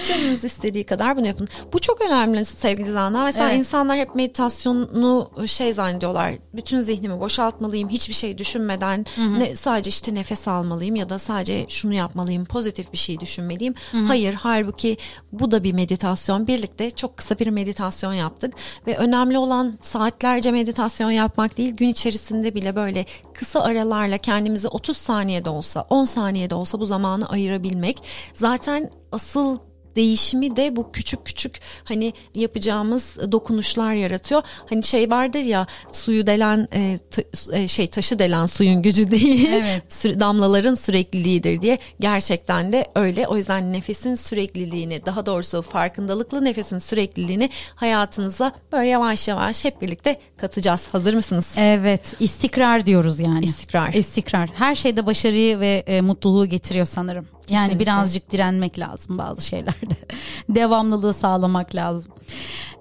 [0.08, 1.48] Canınız istediği kadar bunu yapın.
[1.72, 3.24] Bu çok önemli sevgili Zana.
[3.24, 3.58] Mesela Evet.
[3.58, 6.34] insanlar hep meditasyonu şey zannediyorlar.
[6.54, 7.88] Bütün zihnimi boşaltmalıyım.
[7.88, 9.06] Hiçbir şey düşünmeden
[9.38, 12.44] ne, sadece işte nefes almalıyım ya da sadece şunu yapmalıyım.
[12.44, 13.74] Pozitif bir şey düşünmeliyim.
[14.06, 14.96] Hayır halbuki
[15.32, 16.46] bu da bir meditasyon.
[16.46, 18.54] Birlikte çok kısa bir meditasyon yaptık.
[18.86, 21.72] Ve önemli olan saatlerce meditasyon yapmak değil.
[21.76, 26.86] Gün içerisinde bile böyle kısa aralarla kendimizi 30 saniyede olsa 10 saniyede olsa bu
[27.18, 28.02] zamanı ayırabilmek.
[28.34, 29.58] Zaten asıl
[29.98, 34.42] değişimi de bu küçük küçük hani yapacağımız dokunuşlar yaratıyor.
[34.70, 39.48] Hani şey vardır ya suyu delen e, ta- e, şey taşı delen suyun gücü değil.
[39.52, 40.04] Evet.
[40.20, 43.26] Damlaların sürekliliğidir diye gerçekten de öyle.
[43.26, 50.20] O yüzden nefesin sürekliliğini daha doğrusu farkındalıklı nefesin sürekliliğini hayatınıza böyle yavaş yavaş hep birlikte
[50.36, 50.88] katacağız.
[50.92, 51.54] Hazır mısınız?
[51.58, 53.44] Evet, istikrar diyoruz yani.
[53.44, 53.92] İstikrar.
[53.92, 54.50] İstikrar.
[54.54, 57.37] Her şeyde başarıyı ve e, mutluluğu getiriyor sanırım.
[57.50, 57.78] Yani Kesinlikle.
[57.80, 59.94] birazcık direnmek lazım bazı şeylerde.
[60.48, 62.12] Devamlılığı sağlamak lazım.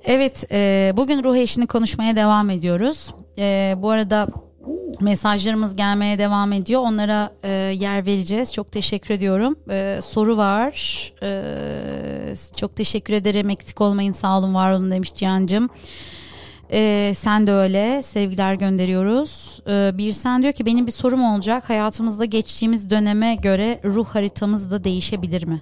[0.03, 3.07] Evet, e, bugün ruh eşini konuşmaya devam ediyoruz.
[3.37, 4.27] E, bu arada
[5.01, 6.81] mesajlarımız gelmeye devam ediyor.
[6.81, 8.53] Onlara e, yer vereceğiz.
[8.53, 9.55] Çok teşekkür ediyorum.
[9.69, 10.73] E, soru var.
[11.23, 13.49] E, çok teşekkür ederim.
[13.49, 15.69] Eksik olmayın, sağ olun, var olun demiş Cihan'cığım.
[16.71, 19.56] Ee, sen de öyle sevgiler gönderiyoruz.
[19.69, 21.69] Ee, bir sen diyor ki benim bir sorum olacak.
[21.69, 25.61] Hayatımızda geçtiğimiz döneme göre ruh haritamız da değişebilir mi?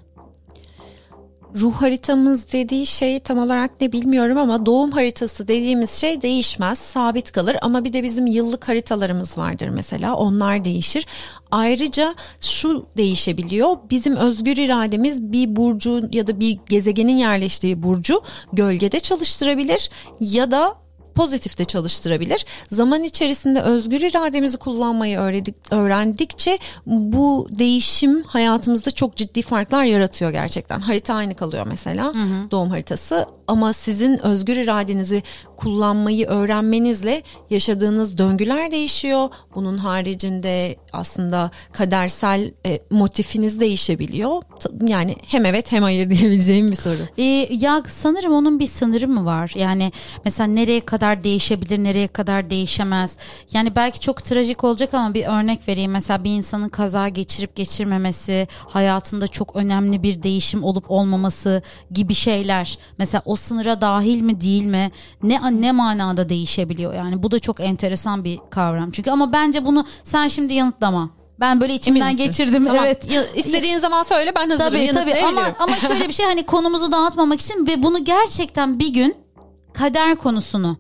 [1.55, 7.31] Ruh haritamız dediği şey tam olarak ne bilmiyorum ama doğum haritası dediğimiz şey değişmez, sabit
[7.31, 10.15] kalır ama bir de bizim yıllık haritalarımız vardır mesela.
[10.15, 11.07] Onlar değişir.
[11.51, 13.77] Ayrıca şu değişebiliyor.
[13.89, 18.21] Bizim özgür irademiz bir burcu ya da bir gezegenin yerleştiği burcu
[18.53, 19.89] gölgede çalıştırabilir
[20.19, 20.84] ya da
[21.15, 22.45] pozitifte çalıştırabilir.
[22.71, 30.79] Zaman içerisinde özgür irademizi kullanmayı öğrendik, öğrendikçe bu değişim hayatımızda çok ciddi farklar yaratıyor gerçekten.
[30.79, 32.13] Harita aynı kalıyor mesela
[32.51, 35.23] doğum haritası ama sizin özgür iradenizi
[35.57, 39.29] kullanmayı öğrenmenizle yaşadığınız döngüler değişiyor.
[39.55, 44.41] Bunun haricinde aslında kadersel e, motifiniz değişebiliyor.
[44.87, 46.97] Yani hem evet hem hayır diyebileceğim bir soru.
[47.17, 49.51] Ee, ya sanırım onun bir sınırı mı var?
[49.55, 49.91] Yani
[50.25, 53.17] mesela nereye kadar değişebilir, nereye kadar değişemez?
[53.53, 55.91] Yani belki çok trajik olacak ama bir örnek vereyim.
[55.91, 62.77] Mesela bir insanın kaza geçirip geçirmemesi, hayatında çok önemli bir değişim olup olmaması gibi şeyler.
[62.97, 64.91] Mesela o sınıra dahil mi değil mi?
[65.23, 66.93] Ne ne manada değişebiliyor?
[66.93, 68.91] Yani bu da çok enteresan bir kavram.
[68.91, 71.09] Çünkü ama bence bunu sen şimdi yanıtlama.
[71.39, 72.25] Ben böyle içimden Emin misin?
[72.25, 72.65] geçirdim.
[72.65, 72.85] Tamam.
[72.85, 73.11] Evet.
[73.11, 74.69] Ya, İstediğin zaman söyle ben hazırım.
[74.69, 78.93] Tabii tabii ama ama şöyle bir şey hani konumuzu dağıtmamak için ve bunu gerçekten bir
[78.93, 79.15] gün
[79.73, 80.77] kader konusunu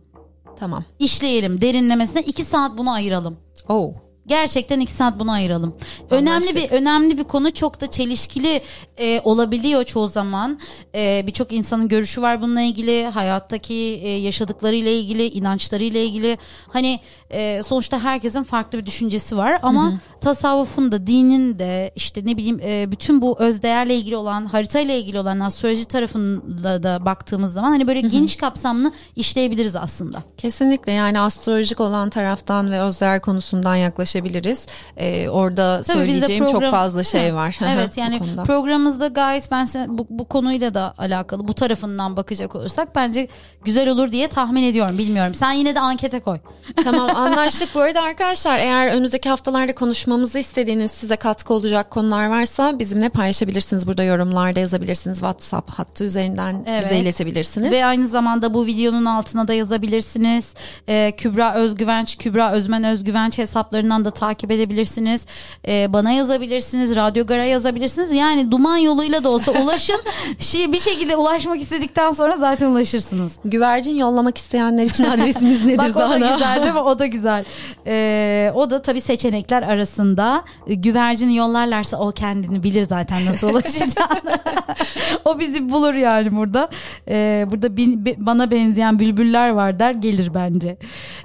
[0.59, 0.83] Tamam.
[0.99, 3.37] işleyelim derinlemesine iki saat bunu ayıralım.
[3.69, 3.93] Oh.
[4.27, 5.75] Gerçekten iki saat buna ayıralım.
[6.09, 8.61] Önemli bir önemli bir konu çok da çelişkili
[8.97, 10.59] e, olabiliyor çoğu zaman.
[10.95, 16.37] E, Birçok insanın görüşü var bununla ilgili, hayattaki e, yaşadıklarıyla ilgili, inançlarıyla ilgili.
[16.67, 19.99] Hani e, sonuçta herkesin farklı bir düşüncesi var ama hı hı.
[20.21, 25.19] tasavvufun da dinin de işte ne bileyim e, bütün bu özdeğerle ilgili olan, haritayla ilgili
[25.19, 28.11] olan astroloji tarafında da baktığımız zaman hani böyle hı hı.
[28.11, 30.23] geniş kapsamlı işleyebiliriz aslında.
[30.37, 34.67] Kesinlikle yani astrolojik olan taraftan ve özdeğer konusundan yaklaşabiliriz konuşabiliriz.
[34.97, 37.57] Ee, orada Tabii söyleyeceğim program, çok fazla şey var.
[37.75, 43.27] evet yani programımızda gayet ben bu, bu konuyla da alakalı bu tarafından bakacak olursak bence
[43.63, 44.97] güzel olur diye tahmin ediyorum.
[44.97, 45.33] Bilmiyorum.
[45.33, 46.37] Sen yine de ankete koy.
[46.83, 47.69] Tamam anlaştık.
[47.75, 53.87] bu arada arkadaşlar eğer önümüzdeki haftalarda konuşmamızı istediğiniz size katkı olacak konular varsa bizimle paylaşabilirsiniz.
[53.87, 55.17] Burada yorumlarda yazabilirsiniz.
[55.17, 56.83] WhatsApp hattı üzerinden evet.
[56.83, 57.71] bize iletebilirsiniz.
[57.71, 60.45] Ve aynı zamanda bu videonun altına da yazabilirsiniz.
[60.89, 65.25] Ee, Kübra Özgüvenç, Kübra Özmen Özgüvenç hesaplarından da takip edebilirsiniz.
[65.67, 66.95] Ee, bana yazabilirsiniz.
[66.95, 68.11] Radyo Gara yazabilirsiniz.
[68.11, 70.01] Yani duman yoluyla da olsa ulaşın.
[70.39, 73.35] şey, bir şekilde ulaşmak istedikten sonra zaten ulaşırsınız.
[73.45, 76.15] Güvercin yollamak isteyenler için adresimiz nedir Bak, Zahra?
[76.15, 76.79] o da güzel değil mi?
[76.79, 77.45] O da güzel.
[77.87, 80.43] Ee, o da tabii seçenekler arasında.
[80.67, 84.39] Güvercini yollarlarsa o kendini bilir zaten nasıl ulaşacağını.
[85.25, 86.69] o bizi bulur yani burada.
[87.09, 90.77] Ee, burada bin, bana benzeyen bülbüller var der gelir bence.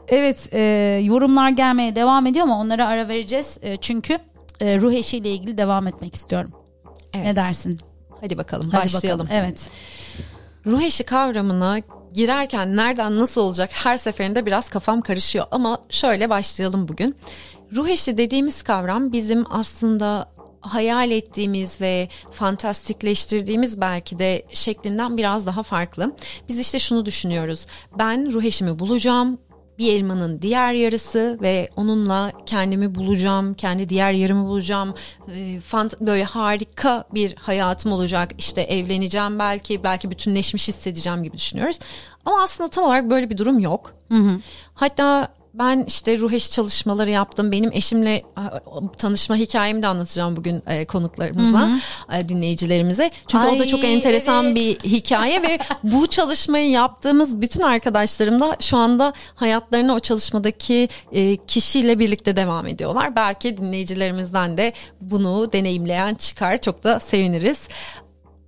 [0.08, 0.60] Evet e,
[1.04, 3.58] yorumlar gelmeye devam ediyor ama onlara ara vereceğiz.
[3.62, 4.18] E, çünkü
[4.60, 6.52] e, ruh eşiyle ilgili devam etmek istiyorum.
[7.14, 7.26] Evet.
[7.26, 7.78] Ne dersin?
[8.20, 9.26] Hadi bakalım Hadi başlayalım.
[9.26, 9.44] Bakalım.
[9.44, 9.70] Evet.
[10.66, 11.78] Ruh eşi kavramına
[12.14, 17.16] girerken nereden nasıl olacak her seferinde biraz kafam karışıyor ama şöyle başlayalım bugün.
[17.74, 20.30] Ruh eşi dediğimiz kavram bizim aslında
[20.60, 26.16] hayal ettiğimiz ve fantastikleştirdiğimiz belki de şeklinden biraz daha farklı.
[26.48, 27.66] Biz işte şunu düşünüyoruz.
[27.98, 29.38] Ben ruh eşimi bulacağım,
[29.80, 34.94] bir elmanın diğer yarısı ve onunla kendimi bulacağım, kendi diğer yarımı bulacağım.
[35.34, 38.32] E, fant böyle harika bir hayatım olacak.
[38.38, 41.78] İşte evleneceğim belki, belki bütünleşmiş hissedeceğim gibi düşünüyoruz.
[42.24, 43.94] Ama aslında tam olarak böyle bir durum yok.
[44.08, 44.40] Hı hı.
[44.74, 47.52] Hatta ben işte ruh eşi çalışmaları yaptım.
[47.52, 48.22] Benim eşimle
[48.98, 51.70] tanışma hikayemi de anlatacağım bugün e, konuklarımıza.
[52.12, 53.10] E, dinleyicilerimize.
[53.28, 54.56] Çünkü Ay, o da çok enteresan evet.
[54.56, 61.36] bir hikaye ve bu çalışmayı yaptığımız bütün arkadaşlarım da şu anda hayatlarını o çalışmadaki e,
[61.36, 63.16] kişiyle birlikte devam ediyorlar.
[63.16, 66.58] Belki dinleyicilerimizden de bunu deneyimleyen çıkar.
[66.58, 67.68] Çok da seviniriz.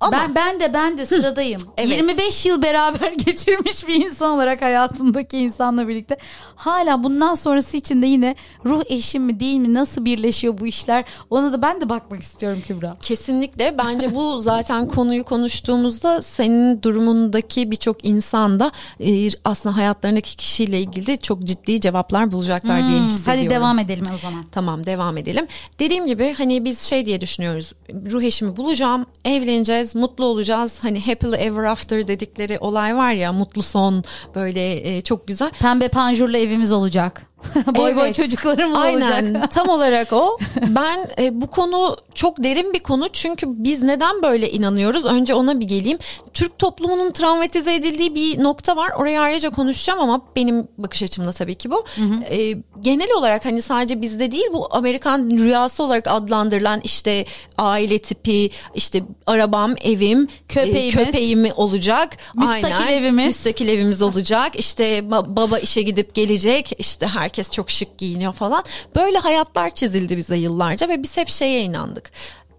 [0.02, 1.62] Ama ben ben de ben de sıradayım.
[1.76, 1.96] evet.
[1.96, 6.16] 25 yıl beraber geçirmiş bir insan olarak hayatındaki insanla birlikte
[6.56, 11.04] hala bundan sonrası için de yine ruh eşim mi değil mi nasıl birleşiyor bu işler
[11.30, 12.96] ona da ben de bakmak istiyorum Kübra.
[13.02, 20.80] Kesinlikle bence bu zaten konuyu konuştuğumuzda senin durumundaki birçok insan da e, aslında hayatlarındaki kişiyle
[20.80, 23.42] ilgili çok ciddi cevaplar bulacaklar hmm, diye hissediyorum.
[23.42, 24.44] Hadi devam edelim o zaman.
[24.52, 25.46] Tamam devam edelim.
[25.78, 27.72] Dediğim gibi hani biz şey diye düşünüyoruz
[28.10, 30.78] ruh eşimi bulacağım evleneceğiz mutlu olacağız.
[30.82, 35.50] Hani happily ever after dedikleri olay var ya mutlu son böyle e, çok güzel.
[35.50, 37.31] Pembe panjurlu evimiz olacak.
[37.76, 38.02] boy evet.
[38.02, 39.12] boy çocuklarım olacak.
[39.14, 40.38] Aynen tam olarak o.
[40.66, 45.04] Ben e, bu konu çok derin bir konu çünkü biz neden böyle inanıyoruz?
[45.04, 45.98] Önce ona bir geleyim.
[46.34, 48.90] Türk toplumunun travmatize edildiği bir nokta var.
[48.98, 51.84] Oraya ayrıca konuşacağım ama benim bakış açımda tabii ki bu.
[51.94, 52.34] Hı hı.
[52.34, 57.24] E, genel olarak hani sadece bizde değil bu Amerikan rüyası olarak adlandırılan işte
[57.58, 62.16] aile tipi, işte arabam, evim, köpeğimiz, e, köpeğim olacak.
[62.34, 62.92] Müstakil Aynen.
[62.92, 63.26] evimiz.
[63.26, 64.52] Müstakil evimiz olacak.
[64.56, 66.72] İşte baba işe gidip gelecek.
[66.78, 68.64] İşte her herkes çok şık giyiniyor falan.
[68.96, 72.10] Böyle hayatlar çizildi bize yıllarca ve biz hep şeye inandık.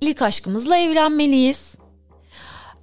[0.01, 1.75] İlk aşkımızla evlenmeliyiz.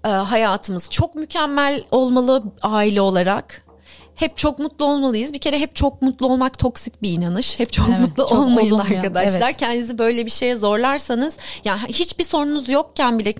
[0.04, 3.66] Ee, hayatımız çok mükemmel olmalı aile olarak
[4.14, 5.32] hep çok mutlu olmalıyız.
[5.32, 7.58] Bir kere hep çok mutlu olmak toksik bir inanış.
[7.58, 8.96] Hep çok evet, mutlu çok olmayın olumlu.
[8.96, 9.48] arkadaşlar.
[9.48, 9.56] Evet.
[9.56, 13.34] Kendinizi böyle bir şeye zorlarsanız yani hiçbir sorunuz yokken bile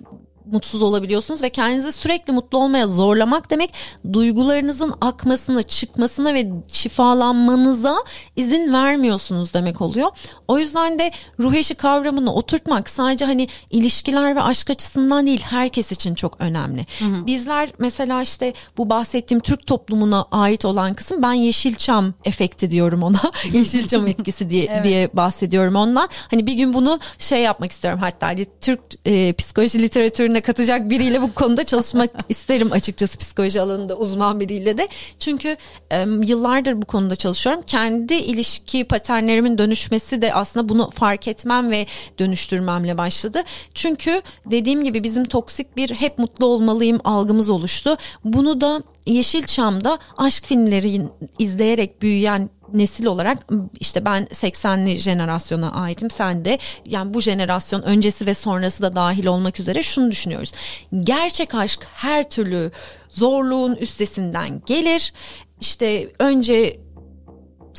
[0.53, 3.73] mutsuz olabiliyorsunuz ve kendinizi sürekli mutlu olmaya zorlamak demek
[4.13, 7.97] duygularınızın akmasına, çıkmasına ve şifalanmanıza
[8.37, 10.09] izin vermiyorsunuz demek oluyor.
[10.49, 15.93] O yüzden de ruh eşi kavramını oturtmak sadece hani ilişkiler ve aşk açısından değil herkes
[15.93, 16.87] için çok önemli.
[16.99, 17.27] Hı hı.
[17.27, 23.21] Bizler mesela işte bu bahsettiğim Türk toplumuna ait olan kısım ben Yeşilçam efekti diyorum ona.
[23.53, 24.85] Yeşilçam etkisi diye evet.
[24.85, 26.09] diye bahsediyorum ondan.
[26.31, 31.23] Hani bir gün bunu şey yapmak istiyorum hatta Türk e, psikoloji literatürüne içine katacak biriyle
[31.23, 34.89] bu konuda çalışmak isterim açıkçası psikoloji alanında uzman biriyle de.
[35.19, 35.57] Çünkü
[35.91, 37.63] e, yıllardır bu konuda çalışıyorum.
[37.67, 41.87] Kendi ilişki paternlerimin dönüşmesi de aslında bunu fark etmem ve
[42.19, 43.43] dönüştürmemle başladı.
[43.75, 47.97] Çünkü dediğim gibi bizim toksik bir hep mutlu olmalıyım algımız oluştu.
[48.25, 51.03] Bunu da Yeşilçam'da aşk filmleri
[51.39, 53.47] izleyerek büyüyen nesil olarak
[53.81, 59.27] işte ben 80'li jenerasyona aitim sen de yani bu jenerasyon öncesi ve sonrası da dahil
[59.27, 60.53] olmak üzere şunu düşünüyoruz.
[61.01, 62.71] Gerçek aşk her türlü
[63.09, 65.13] zorluğun üstesinden gelir.
[65.61, 66.77] İşte önce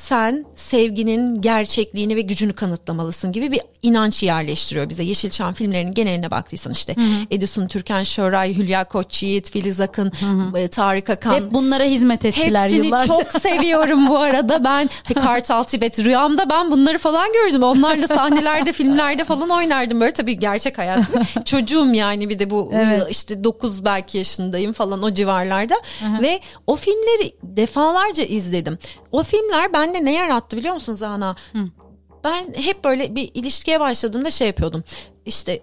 [0.02, 5.04] sen sevginin gerçekliğini ve gücünü kanıtlamalısın gibi bir inanç yerleştiriyor bize.
[5.04, 7.26] Yeşilçam filmlerinin geneline baktıysan işte hı hı.
[7.32, 10.60] Edison Türkan Şoray, Hülya Koçyiğit, Filiz Akın, hı hı.
[10.60, 11.34] E, Tarık Akan.
[11.34, 13.08] Hep bunlara hizmet ettiler Hepsini yıllarca.
[13.08, 14.64] çok seviyorum bu arada.
[14.64, 17.64] Ben Kartal Tibet rüyamda ben bunları falan gördüm.
[17.64, 20.02] Onlarla sahnelerde, filmlerde falan oynardım.
[20.02, 21.00] Böyle tabii gerçek hayat.
[21.46, 23.08] Çocuğum yani bir de bu evet.
[23.10, 25.76] işte 9 belki yaşındayım falan o civarlarda.
[26.00, 26.22] Hı hı.
[26.22, 28.78] Ve o filmleri defalarca izledim.
[29.12, 31.36] O filmler bende ne yarattı biliyor musunuz Zana?
[31.54, 31.60] Hı.
[32.24, 34.84] Ben hep böyle bir ilişkiye başladığımda şey yapıyordum.
[35.26, 35.62] İşte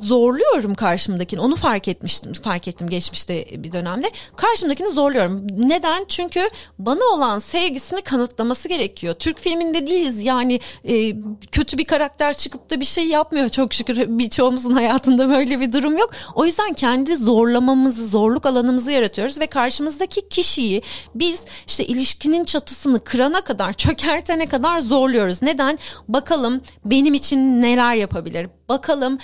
[0.00, 1.40] zorluyorum karşımdakini.
[1.40, 2.32] Onu fark etmiştim.
[2.32, 4.10] Fark ettim geçmişte bir dönemde.
[4.36, 5.46] Karşımdakini zorluyorum.
[5.56, 6.04] Neden?
[6.08, 6.40] Çünkü
[6.78, 9.14] bana olan sevgisini kanıtlaması gerekiyor.
[9.14, 10.22] Türk filminde değiliz.
[10.22, 11.12] Yani e,
[11.52, 13.48] kötü bir karakter çıkıp da bir şey yapmıyor.
[13.48, 16.10] Çok şükür birçoğumuzun hayatında böyle bir durum yok.
[16.34, 20.82] O yüzden kendi zorlamamızı, zorluk alanımızı yaratıyoruz ve karşımızdaki kişiyi
[21.14, 25.42] biz işte ilişkinin çatısını kırana kadar, çökertene kadar zorluyoruz.
[25.42, 25.78] Neden?
[26.08, 28.48] Bakalım benim için neler yapabilir?
[28.68, 29.18] Bakalım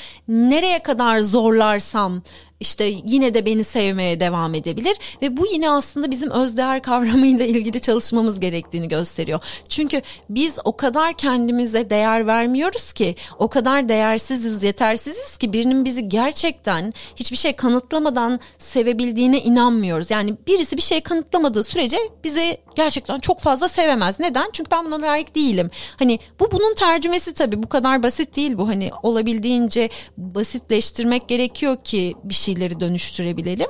[0.61, 2.23] nereye kadar zorlarsam
[2.61, 7.81] işte yine de beni sevmeye devam edebilir ve bu yine aslında bizim özdeğer kavramıyla ilgili
[7.81, 9.41] çalışmamız gerektiğini gösteriyor.
[9.69, 16.09] Çünkü biz o kadar kendimize değer vermiyoruz ki o kadar değersiziz, yetersiziz ki birinin bizi
[16.09, 20.11] gerçekten hiçbir şey kanıtlamadan sevebildiğine inanmıyoruz.
[20.11, 24.21] Yani birisi bir şey kanıtlamadığı sürece bizi gerçekten çok fazla sevemez.
[24.21, 24.51] Neden?
[24.53, 25.71] Çünkü ben buna layık değilim.
[25.99, 28.69] Hani bu bunun tercümesi tabii bu kadar basit değil bu.
[28.69, 33.69] Hani olabildiğince basitleştirmek gerekiyor ki bir şey şeyleri dönüştürebilelim.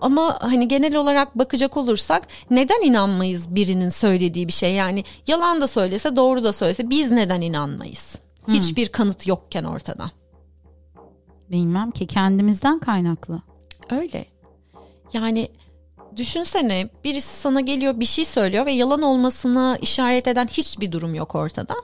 [0.00, 4.74] Ama hani genel olarak bakacak olursak neden inanmayız birinin söylediği bir şey?
[4.74, 8.18] Yani yalan da söylese doğru da söylese biz neden inanmayız?
[8.44, 8.54] Hmm.
[8.54, 10.10] Hiçbir kanıt yokken ortada.
[11.50, 13.42] Bilmem ki kendimizden kaynaklı.
[13.90, 14.26] Öyle.
[15.12, 15.48] Yani
[16.16, 21.34] düşünsene birisi sana geliyor bir şey söylüyor ve yalan olmasını işaret eden hiçbir durum yok
[21.34, 21.74] ortada.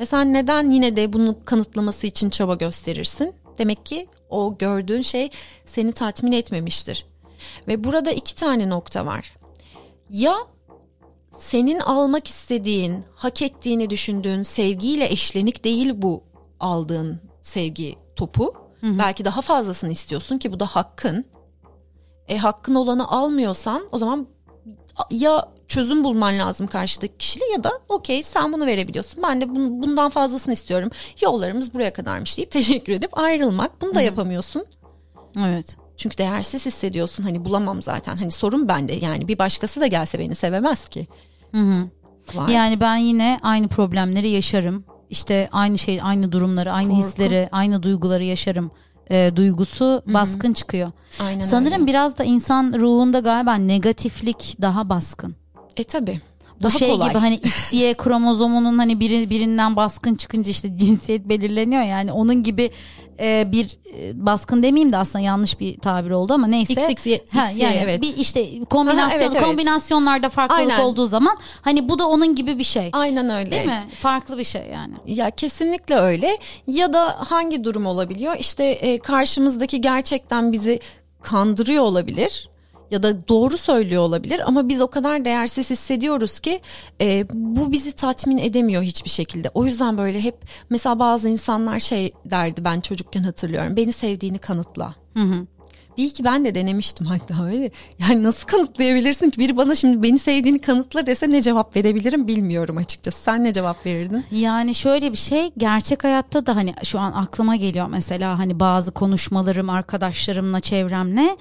[0.00, 3.34] Ve sen neden yine de bunu kanıtlaması için çaba gösterirsin?
[3.58, 5.30] Demek ki o gördüğün şey
[5.66, 7.06] seni tatmin etmemiştir.
[7.68, 9.34] Ve burada iki tane nokta var.
[10.10, 10.34] Ya
[11.38, 16.24] senin almak istediğin, hak ettiğini düşündüğün sevgiyle eşlenik değil bu
[16.60, 18.54] aldığın sevgi topu.
[18.80, 18.98] Hı hı.
[18.98, 21.24] Belki daha fazlasını istiyorsun ki bu da hakkın.
[22.30, 24.26] E hakkın olanı almıyorsan o zaman
[25.10, 29.22] ya çözüm bulman lazım karşıdaki kişiyle ya da okey sen bunu verebiliyorsun.
[29.22, 30.90] Ben de bundan fazlasını istiyorum.
[31.20, 33.82] Yollarımız buraya kadarmış deyip teşekkür edip ayrılmak.
[33.82, 34.04] Bunu da Hı-hı.
[34.04, 34.64] yapamıyorsun.
[35.38, 35.76] Evet.
[35.96, 37.22] Çünkü değersiz hissediyorsun.
[37.22, 38.16] Hani bulamam zaten.
[38.16, 38.92] Hani sorun bende.
[38.92, 41.06] Yani bir başkası da gelse beni sevemez ki.
[41.52, 41.88] Hı hı.
[42.34, 42.48] Var.
[42.48, 44.84] Yani ben yine aynı problemleri yaşarım.
[45.10, 47.06] İşte aynı şey, aynı durumları, aynı Korku.
[47.06, 48.70] hisleri, aynı duyguları yaşarım
[49.10, 50.14] e, duygusu Hı-hı.
[50.14, 50.92] baskın çıkıyor.
[51.20, 51.86] Aynen Sanırım öyle.
[51.86, 55.36] biraz da insan ruhunda galiba negatiflik daha baskın.
[55.76, 56.20] E tabi.
[56.60, 57.08] Bu Daha şey kolay.
[57.08, 62.70] gibi hani XY kromozomunun hani biri, birinden baskın çıkınca işte cinsiyet belirleniyor yani onun gibi
[63.20, 66.72] e, bir e, baskın demeyeyim de aslında yanlış bir tabir oldu ama neyse.
[66.72, 68.02] XXY, ha, yani evet.
[68.02, 69.42] Bir işte kombinasyon Aha, evet, evet.
[69.42, 70.84] kombinasyonlarda farklılık Aynen.
[70.84, 72.90] olduğu zaman hani bu da onun gibi bir şey.
[72.92, 73.50] Aynen öyle.
[73.50, 73.86] Değil mi?
[73.98, 74.94] Farklı bir şey yani.
[75.06, 76.38] Ya kesinlikle öyle.
[76.66, 78.36] Ya da hangi durum olabiliyor?
[78.38, 80.80] İşte e, karşımızdaki gerçekten bizi
[81.22, 82.50] kandırıyor olabilir
[82.90, 86.60] ya da doğru söylüyor olabilir ama biz o kadar değersiz hissediyoruz ki
[87.00, 89.50] e, bu bizi tatmin edemiyor hiçbir şekilde.
[89.54, 90.36] O yüzden böyle hep
[90.70, 94.94] mesela bazı insanlar şey derdi ben çocukken hatırlıyorum beni sevdiğini kanıtla.
[95.14, 95.46] Hı hı.
[95.98, 97.70] Bir ki ben de denemiştim hatta öyle.
[97.98, 102.76] Yani nasıl kanıtlayabilirsin ki biri bana şimdi beni sevdiğini kanıtla dese ne cevap verebilirim bilmiyorum
[102.76, 103.22] açıkçası.
[103.22, 104.24] Sen ne cevap verirdin?
[104.32, 108.92] Yani şöyle bir şey gerçek hayatta da hani şu an aklıma geliyor mesela hani bazı
[108.92, 111.36] konuşmalarım arkadaşlarımla çevremle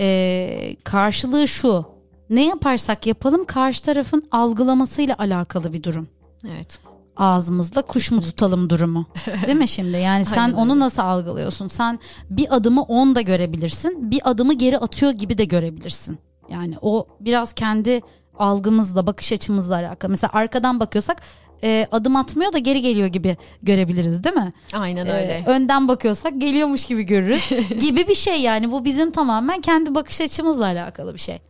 [0.00, 1.84] e, karşılığı şu.
[2.30, 6.08] Ne yaparsak yapalım karşı tarafın algılamasıyla alakalı bir durum.
[6.48, 6.80] Evet.
[7.16, 9.06] Ağzımızla kuş mu tutalım durumu.
[9.46, 9.96] Değil mi şimdi?
[9.96, 11.68] Yani sen Aynen onu nasıl algılıyorsun?
[11.68, 11.98] Sen
[12.30, 14.10] bir adımı on da görebilirsin.
[14.10, 16.18] Bir adımı geri atıyor gibi de görebilirsin.
[16.50, 18.00] Yani o biraz kendi
[18.38, 20.10] algımızla, bakış açımızla alakalı.
[20.10, 21.22] Mesela arkadan bakıyorsak
[21.64, 24.52] e, adım atmıyor da geri geliyor gibi görebiliriz değil mi?
[24.72, 25.32] Aynen e, öyle.
[25.32, 27.48] E, önden bakıyorsak geliyormuş gibi görürüz
[27.80, 31.40] gibi bir şey yani bu bizim tamamen kendi bakış açımızla alakalı bir şey.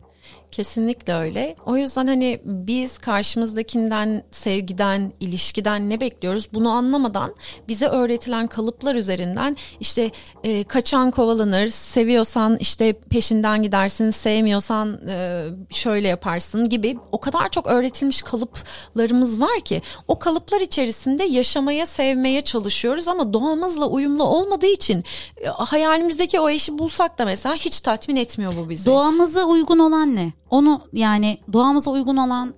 [0.51, 1.55] Kesinlikle öyle.
[1.65, 7.35] O yüzden hani biz karşımızdakinden, sevgiden, ilişkiden ne bekliyoruz bunu anlamadan
[7.67, 10.11] bize öğretilen kalıplar üzerinden işte
[10.43, 17.67] e, kaçan kovalanır, seviyorsan işte peşinden gidersin, sevmiyorsan e, şöyle yaparsın gibi o kadar çok
[17.67, 25.03] öğretilmiş kalıplarımız var ki o kalıplar içerisinde yaşamaya, sevmeye çalışıyoruz ama doğamızla uyumlu olmadığı için
[25.37, 28.85] e, hayalimizdeki o eşi bulsak da mesela hiç tatmin etmiyor bu bizi.
[28.85, 30.38] Doğamıza uygun olan ne?
[30.49, 32.53] Onu yani doğamıza uygun olan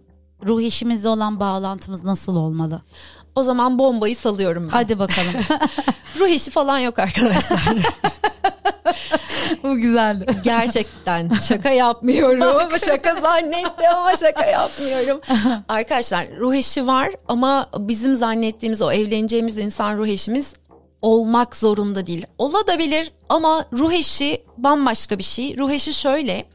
[0.47, 2.81] ruh eşimizle olan bağlantımız nasıl olmalı?
[3.35, 4.69] O zaman bombayı salıyorum ben.
[4.69, 5.33] Hadi bakalım.
[6.19, 7.63] Ruh eşi falan yok arkadaşlar.
[9.63, 10.25] Bu güzeldi.
[10.43, 12.79] Gerçekten şaka yapmıyorum.
[12.85, 15.21] şaka zannettim ama şaka yapmıyorum.
[15.69, 20.53] Arkadaşlar ruh eşi var ama bizim zannettiğimiz o evleneceğimiz insan ruh eşimiz
[21.01, 22.25] olmak zorunda değil.
[22.37, 25.57] Olabilir ama ruh eşi bambaşka bir şey.
[25.57, 26.45] Ruh eşi şöyle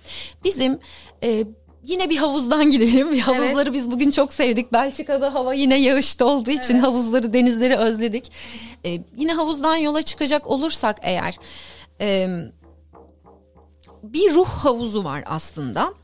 [0.44, 0.78] bizim
[1.22, 1.44] e,
[1.84, 3.18] yine bir havuzdan gidelim.
[3.18, 3.72] Havuzları evet.
[3.72, 4.72] biz bugün çok sevdik.
[4.72, 6.82] Belçika'da hava yine yağışlı olduğu için evet.
[6.82, 8.32] havuzları, denizleri özledik.
[8.84, 11.38] E, yine havuzdan yola çıkacak olursak eğer
[12.00, 12.28] e,
[14.02, 15.94] bir ruh havuzu var aslında.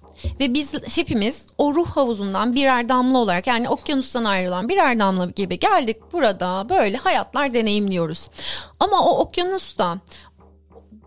[0.41, 5.59] Ve biz hepimiz o ruh havuzundan birer damla olarak yani okyanustan ayrılan birer damla gibi
[5.59, 8.29] geldik burada böyle hayatlar deneyimliyoruz.
[8.81, 9.99] Ama o okyanusta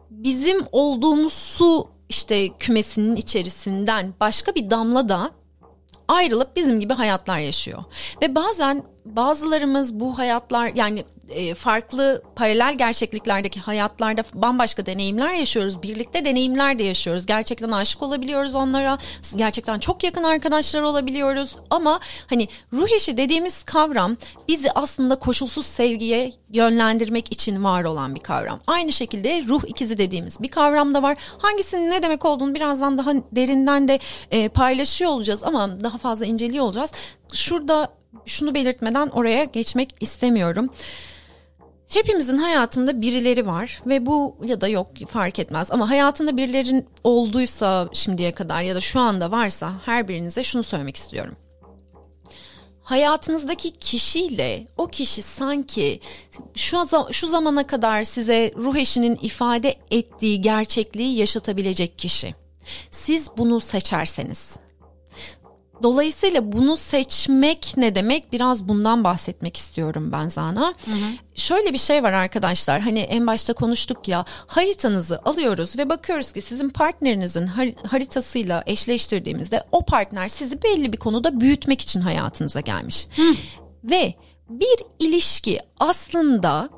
[0.09, 5.31] bizim olduğumuz su işte kümesinin içerisinden başka bir damla da
[6.07, 7.83] ayrılıp bizim gibi hayatlar yaşıyor.
[8.21, 15.83] Ve bazen bazılarımız bu hayatlar yani e, farklı paralel gerçekliklerdeki hayatlarda bambaşka deneyimler yaşıyoruz.
[15.83, 17.25] Birlikte deneyimler de yaşıyoruz.
[17.25, 18.97] Gerçekten aşık olabiliyoruz onlara.
[19.35, 21.55] Gerçekten çok yakın arkadaşlar olabiliyoruz.
[21.69, 21.99] Ama
[22.29, 24.17] hani ruh eşi dediğimiz kavram
[24.47, 28.59] bizi aslında koşulsuz sevgiye yönlendirmek için var olan bir kavram.
[28.67, 31.17] Aynı şekilde ruh ikizi dediğimiz bir kavram da var.
[31.37, 33.99] Hangisinin ne demek olduğunu birazdan daha derinden de
[34.31, 36.91] e, paylaşıyor olacağız ama daha fazla inceliyor olacağız.
[37.33, 37.89] Şurada
[38.25, 40.69] şunu belirtmeden oraya geçmek istemiyorum.
[41.95, 47.89] Hepimizin hayatında birileri var ve bu ya da yok fark etmez ama hayatında birilerin olduysa
[47.93, 51.35] şimdiye kadar ya da şu anda varsa her birinize şunu söylemek istiyorum.
[52.81, 55.99] Hayatınızdaki kişiyle o kişi sanki
[56.55, 56.77] şu
[57.11, 62.35] şu zamana kadar size ruh eşinin ifade ettiği gerçekliği yaşatabilecek kişi.
[62.91, 64.64] Siz bunu seçerseniz
[65.85, 68.31] Dolayısıyla bunu seçmek ne demek?
[68.31, 70.73] Biraz bundan bahsetmek istiyorum ben sana.
[70.85, 71.11] Hı hı.
[71.35, 72.81] Şöyle bir şey var arkadaşlar.
[72.81, 74.25] Hani en başta konuştuk ya.
[74.47, 77.47] Haritanızı alıyoruz ve bakıyoruz ki sizin partnerinizin
[77.87, 83.07] haritasıyla eşleştirdiğimizde o partner sizi belli bir konuda büyütmek için hayatınıza gelmiş.
[83.15, 83.35] Hı.
[83.83, 84.13] Ve
[84.49, 86.69] bir ilişki aslında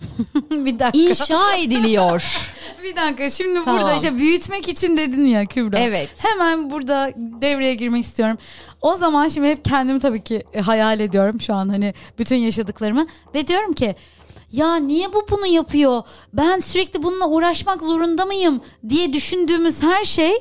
[0.50, 0.98] bir dakika.
[0.98, 2.38] inşa ediliyor.
[2.84, 3.80] bir dakika şimdi tamam.
[3.80, 5.78] burada işte büyütmek için dedin ya Kübra.
[5.78, 6.08] Evet.
[6.18, 8.38] Hemen burada devreye girmek istiyorum.
[8.82, 13.06] O zaman şimdi hep kendimi tabii ki e, hayal ediyorum şu an hani bütün yaşadıklarımı
[13.34, 13.94] ve diyorum ki
[14.52, 16.02] ya niye bu bunu yapıyor?
[16.32, 20.32] Ben sürekli bununla uğraşmak zorunda mıyım diye düşündüğümüz her şey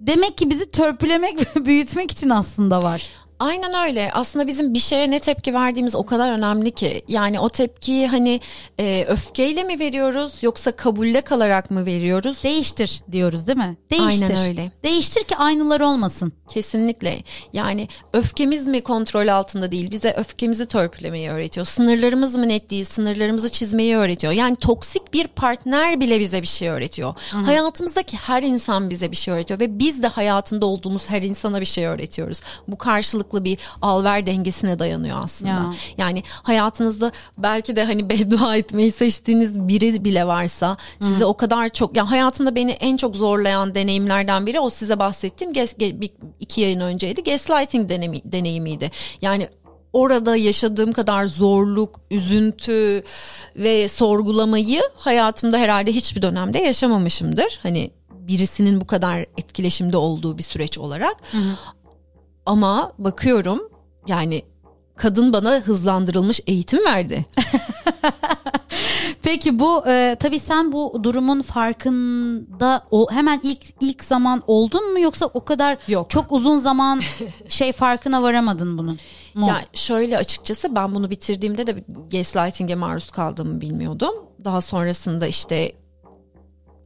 [0.00, 3.08] demek ki bizi törpülemek ve büyütmek için aslında var.
[3.42, 4.10] Aynen öyle.
[4.12, 7.02] Aslında bizim bir şeye ne tepki verdiğimiz o kadar önemli ki.
[7.08, 8.40] Yani o tepkiyi hani
[8.78, 12.42] e, öfkeyle mi veriyoruz yoksa kabulle kalarak mı veriyoruz?
[12.42, 13.76] Değiştir diyoruz değil mi?
[13.90, 14.30] Değiştir.
[14.30, 14.72] Aynen öyle.
[14.84, 16.32] Değiştir ki aynılar olmasın.
[16.48, 17.18] Kesinlikle.
[17.52, 19.90] Yani öfkemiz mi kontrol altında değil?
[19.90, 21.66] Bize öfkemizi törpülemeyi öğretiyor.
[21.66, 22.84] Sınırlarımız mı net değil?
[22.84, 24.32] Sınırlarımızı çizmeyi öğretiyor.
[24.32, 27.14] Yani toksik bir partner bile bize bir şey öğretiyor.
[27.30, 27.42] Hı-hı.
[27.42, 31.66] Hayatımızdaki her insan bize bir şey öğretiyor ve biz de hayatında olduğumuz her insana bir
[31.66, 32.40] şey öğretiyoruz.
[32.68, 35.50] Bu karşılık sağlıklı bir alver dengesine dayanıyor aslında.
[35.50, 35.70] Ya.
[35.98, 41.28] Yani hayatınızda belki de hani beddua etmeyi seçtiğiniz biri bile varsa size Hı.
[41.28, 45.76] o kadar çok ya hayatımda beni en çok zorlayan deneyimlerden biri o size bahsettiğim ges,
[46.40, 47.22] iki yayın önceydi.
[47.22, 48.90] Gaslighting deneyimi, deneyimiydi.
[49.22, 49.48] Yani
[49.92, 53.04] orada yaşadığım kadar zorluk, üzüntü
[53.56, 57.58] ve sorgulamayı hayatımda herhalde hiçbir dönemde yaşamamışımdır.
[57.62, 61.16] Hani birisinin bu kadar etkileşimde olduğu bir süreç olarak.
[61.32, 61.56] Hı hı.
[62.46, 63.60] Ama bakıyorum
[64.06, 64.42] yani
[64.96, 67.26] kadın bana hızlandırılmış eğitim verdi.
[69.22, 75.00] Peki bu e, tabii sen bu durumun farkında o hemen ilk ilk zaman oldun mu
[75.00, 76.10] yoksa o kadar Yok.
[76.10, 77.00] çok uzun zaman
[77.48, 78.98] şey farkına varamadın bunun?
[79.34, 79.46] Mu?
[79.48, 84.14] Ya şöyle açıkçası ben bunu bitirdiğimde de gaslighting'e maruz kaldığımı bilmiyordum.
[84.44, 85.72] Daha sonrasında işte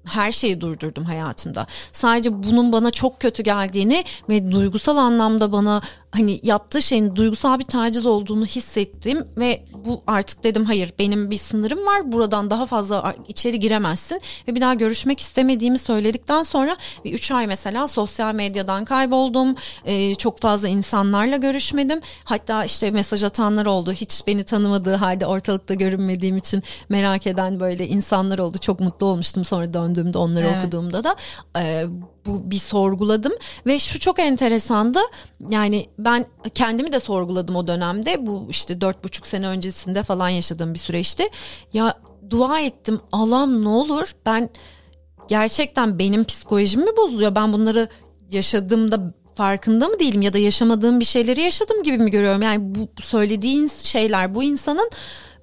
[0.06, 1.66] her şeyi durdurdum hayatımda.
[1.92, 5.82] Sadece bunun bana çok kötü geldiğini ve duygusal anlamda bana
[6.16, 11.38] hani yaptığı şeyin duygusal bir taciz olduğunu hissettim ve bu artık dedim hayır benim bir
[11.38, 12.12] sınırım var.
[12.12, 14.20] Buradan daha fazla içeri giremezsin.
[14.48, 19.54] Ve bir daha görüşmek istemediğimi söyledikten sonra bir üç ay mesela sosyal medyadan kayboldum.
[19.84, 22.00] Ee, çok fazla insanlarla görüşmedim.
[22.24, 23.92] Hatta işte mesaj atanlar oldu.
[23.92, 28.58] Hiç beni tanımadığı halde ortalıkta görünmediğim için merak eden böyle insanlar oldu.
[28.58, 30.56] Çok mutlu olmuştum sonra döndüğümde onları evet.
[30.58, 31.16] okuduğumda da.
[31.58, 31.84] E,
[32.26, 33.32] bu bir sorguladım.
[33.66, 34.98] Ve şu çok enteresandı.
[35.48, 38.26] Yani ben kendimi de sorguladım o dönemde.
[38.26, 41.24] Bu işte dört buçuk sene öncesinde falan yaşadığım bir süreçti.
[41.72, 41.94] Ya
[42.30, 44.50] dua ettim Allah'ım ne olur ben
[45.28, 47.34] gerçekten benim psikolojim mi bozuluyor?
[47.34, 47.88] Ben bunları
[48.30, 52.42] yaşadığımda farkında mı değilim ya da yaşamadığım bir şeyleri yaşadım gibi mi görüyorum?
[52.42, 54.90] Yani bu söylediğin şeyler bu insanın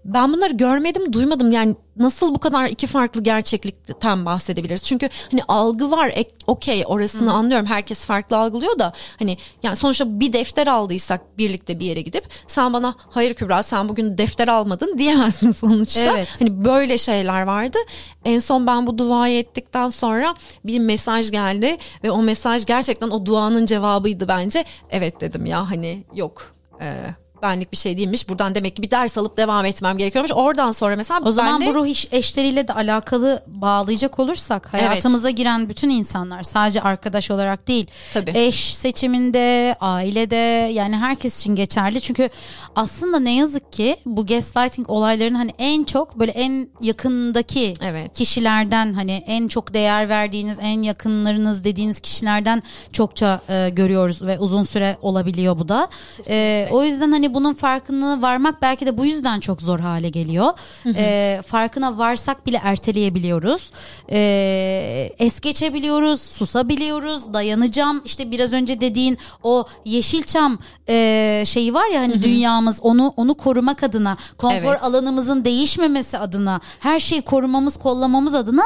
[0.05, 1.51] ben bunları görmedim, duymadım.
[1.51, 4.83] Yani nasıl bu kadar iki farklı gerçeklikten bahsedebiliriz?
[4.83, 6.13] Çünkü hani algı var,
[6.47, 7.33] okey orasını Hı.
[7.33, 7.65] anlıyorum.
[7.65, 12.73] Herkes farklı algılıyor da hani yani sonuçta bir defter aldıysak birlikte bir yere gidip sen
[12.73, 16.03] bana hayır Kübra sen bugün defter almadın diyemezsin sonuçta.
[16.03, 16.27] Evet.
[16.39, 17.77] Hani böyle şeyler vardı.
[18.25, 20.35] En son ben bu duayı ettikten sonra
[20.65, 24.65] bir mesaj geldi ve o mesaj gerçekten o duanın cevabıydı bence.
[24.89, 26.53] Evet dedim ya hani yok.
[26.81, 27.05] Ee,
[27.43, 28.29] benlik bir şey değilmiş.
[28.29, 30.31] Buradan demek ki bir ders alıp devam etmem gerekiyormuş.
[30.31, 31.67] Oradan sonra mesela o zaman de...
[31.67, 35.37] bu ruh iş, eşleriyle de alakalı bağlayacak olursak hayatımıza evet.
[35.37, 37.87] giren bütün insanlar sadece arkadaş olarak değil.
[38.13, 38.31] Tabii.
[38.35, 40.35] Eş seçiminde, ailede
[40.73, 42.01] yani herkes için geçerli.
[42.01, 42.29] Çünkü
[42.75, 48.17] aslında ne yazık ki bu gaslighting olaylarının hani en çok böyle en yakındaki evet.
[48.17, 54.63] kişilerden hani en çok değer verdiğiniz, en yakınlarınız dediğiniz kişilerden çokça e, görüyoruz ve uzun
[54.63, 55.87] süre olabiliyor bu da.
[56.29, 60.53] E, o yüzden hani bunun farkını varmak belki de bu yüzden çok zor hale geliyor.
[60.95, 63.71] E, farkına varsak bile erteleyebiliyoruz.
[64.11, 68.01] E, es geçebiliyoruz, susabiliyoruz, dayanacağım.
[68.05, 70.59] İşte biraz önce dediğin o Yeşilçam
[70.89, 74.83] e, şeyi var ya hani dünyamız onu onu korumak adına, konfor evet.
[74.83, 78.63] alanımızın değişmemesi adına, her şeyi korumamız, kollamamız adına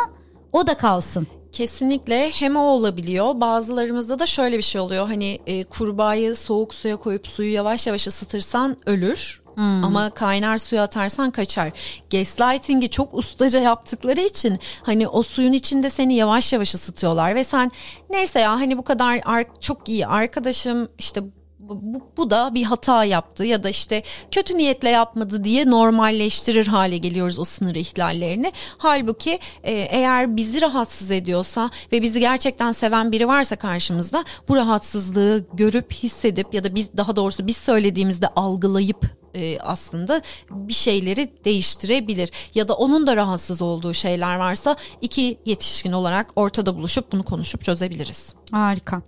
[0.52, 1.28] o da kalsın.
[1.58, 3.42] Kesinlikle hem o olabiliyor.
[3.42, 5.08] Bazılarımızda da şöyle bir şey oluyor.
[5.08, 9.42] Hani e, kurbağayı soğuk suya koyup suyu yavaş yavaş ısıtırsan ölür.
[9.56, 9.84] Hmm.
[9.84, 11.72] Ama kaynar suya atarsan kaçar.
[12.12, 17.72] Gaslighting'i çok ustaca yaptıkları için hani o suyun içinde seni yavaş yavaş ısıtıyorlar ve sen
[18.10, 19.22] neyse ya hani bu kadar
[19.62, 21.22] çok iyi arkadaşım işte
[21.70, 26.98] bu, bu da bir hata yaptı ya da işte kötü niyetle yapmadı diye normalleştirir hale
[26.98, 28.52] geliyoruz o sınır ihlallerini.
[28.78, 35.46] Halbuki e, eğer bizi rahatsız ediyorsa ve bizi gerçekten seven biri varsa karşımızda bu rahatsızlığı
[35.54, 40.22] görüp hissedip ya da biz daha doğrusu biz söylediğimizde algılayıp e, aslında
[40.52, 46.76] bir şeyleri değiştirebilir ya da onun da rahatsız olduğu şeyler varsa iki yetişkin olarak ortada
[46.78, 48.34] buluşup bunu konuşup çözebiliriz.
[48.52, 49.02] Harika.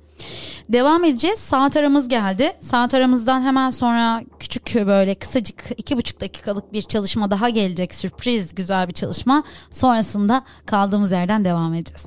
[0.69, 1.39] Devam edeceğiz.
[1.39, 2.53] Saat aramız geldi.
[2.59, 7.93] Saat aramızdan hemen sonra küçük böyle kısacık iki buçuk dakikalık bir çalışma daha gelecek.
[7.93, 9.43] Sürpriz güzel bir çalışma.
[9.71, 12.05] Sonrasında kaldığımız yerden devam edeceğiz.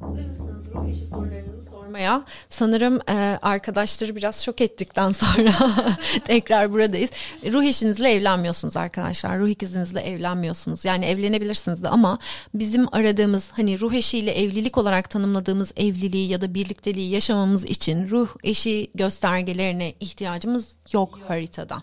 [0.00, 0.64] Hazır mısınız?
[0.74, 1.59] Ruh eşi sorularınızı
[1.90, 2.24] sormaya.
[2.48, 5.52] Sanırım e, arkadaşları biraz şok ettikten sonra
[6.24, 7.10] tekrar buradayız.
[7.52, 9.38] Ruh eşinizle evlenmiyorsunuz arkadaşlar.
[9.38, 10.84] Ruh ikizinizle evlenmiyorsunuz.
[10.84, 12.18] Yani evlenebilirsiniz de ama
[12.54, 18.28] bizim aradığımız hani ruh eşiyle evlilik olarak tanımladığımız evliliği ya da birlikteliği yaşamamız için ruh
[18.44, 21.82] eşi göstergelerine ihtiyacımız yok haritada.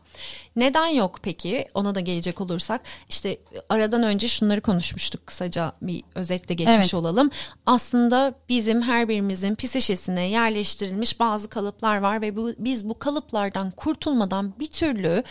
[0.58, 1.68] Neden yok peki?
[1.74, 3.38] Ona da gelecek olursak işte
[3.70, 6.94] aradan önce şunları konuşmuştuk kısaca bir özetle geçmiş evet.
[6.94, 7.30] olalım.
[7.66, 14.54] Aslında bizim her birimizin psişesine yerleştirilmiş bazı kalıplar var ve bu, biz bu kalıplardan kurtulmadan
[14.60, 15.24] bir türlü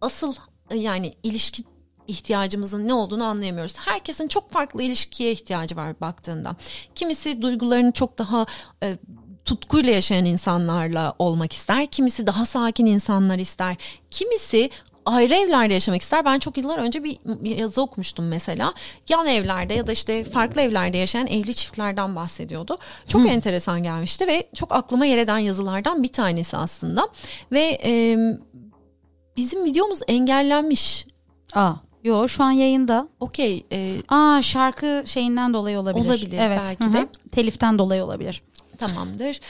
[0.00, 0.34] asıl
[0.74, 1.64] yani ilişki
[2.06, 3.76] ihtiyacımızın ne olduğunu anlayamıyoruz.
[3.78, 6.56] Herkesin çok farklı ilişkiye ihtiyacı var baktığında.
[6.94, 8.46] Kimisi duygularını çok daha
[8.82, 8.98] e,
[9.50, 11.86] tutkuyla yaşayan insanlarla olmak ister.
[11.86, 13.76] Kimisi daha sakin insanlar ister.
[14.10, 14.70] Kimisi
[15.06, 16.24] ayrı evlerde yaşamak ister.
[16.24, 18.74] Ben çok yıllar önce bir yazı okumuştum mesela.
[19.08, 22.78] Yan evlerde ya da işte farklı evlerde yaşayan evli çiftlerden bahsediyordu.
[23.08, 23.28] Çok hmm.
[23.28, 27.08] enteresan gelmişti ve çok aklıma yer eden yazılardan bir tanesi aslında.
[27.52, 28.18] Ve e,
[29.36, 31.06] bizim videomuz engellenmiş.
[31.54, 31.72] Aa.
[32.04, 33.08] Yo şu an yayında.
[33.20, 33.66] Okey.
[33.72, 36.06] E, Aa şarkı şeyinden dolayı olabilir.
[36.06, 36.60] Olabilir evet.
[36.64, 36.92] belki Hı-hı.
[36.92, 37.08] de.
[37.32, 38.42] Teliften dolayı olabilir.
[38.80, 39.40] Tamamdır.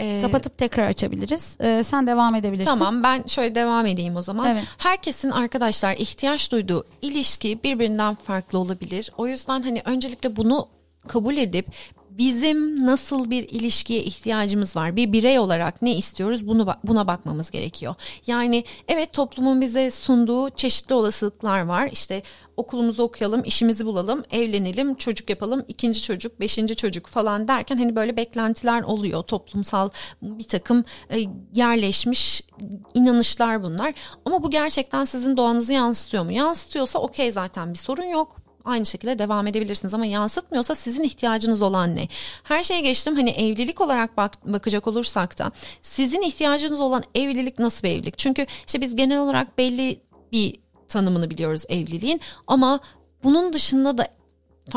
[0.00, 1.56] Ee, Kapatıp tekrar açabiliriz.
[1.60, 2.70] Ee, sen devam edebilirsin.
[2.70, 4.46] Tamam ben şöyle devam edeyim o zaman.
[4.46, 4.64] Evet.
[4.78, 9.12] Herkesin arkadaşlar ihtiyaç duyduğu ilişki birbirinden farklı olabilir.
[9.18, 10.68] O yüzden hani öncelikle bunu
[11.08, 11.66] kabul edip
[12.10, 14.96] bizim nasıl bir ilişkiye ihtiyacımız var?
[14.96, 16.48] Bir birey olarak ne istiyoruz?
[16.48, 17.94] Bunu buna bakmamız gerekiyor.
[18.26, 21.88] Yani evet toplumun bize sunduğu çeşitli olasılıklar var.
[21.92, 22.22] İşte
[22.58, 28.16] okulumuzu okuyalım, işimizi bulalım, evlenelim, çocuk yapalım, ikinci çocuk, beşinci çocuk falan derken hani böyle
[28.16, 29.22] beklentiler oluyor.
[29.22, 29.90] Toplumsal
[30.22, 31.18] bir takım e,
[31.54, 32.42] yerleşmiş
[32.94, 33.94] inanışlar bunlar.
[34.24, 36.32] Ama bu gerçekten sizin doğanızı yansıtıyor mu?
[36.32, 38.36] Yansıtıyorsa okey zaten bir sorun yok
[38.68, 42.08] aynı şekilde devam edebilirsiniz ama yansıtmıyorsa sizin ihtiyacınız olan ne?
[42.42, 45.52] Her şeye geçtim hani evlilik olarak bak, bakacak olursak da
[45.82, 48.18] sizin ihtiyacınız olan evlilik nasıl bir evlilik?
[48.18, 50.00] Çünkü işte biz genel olarak belli
[50.32, 50.56] bir
[50.88, 52.80] tanımını biliyoruz evliliğin ama
[53.24, 54.08] bunun dışında da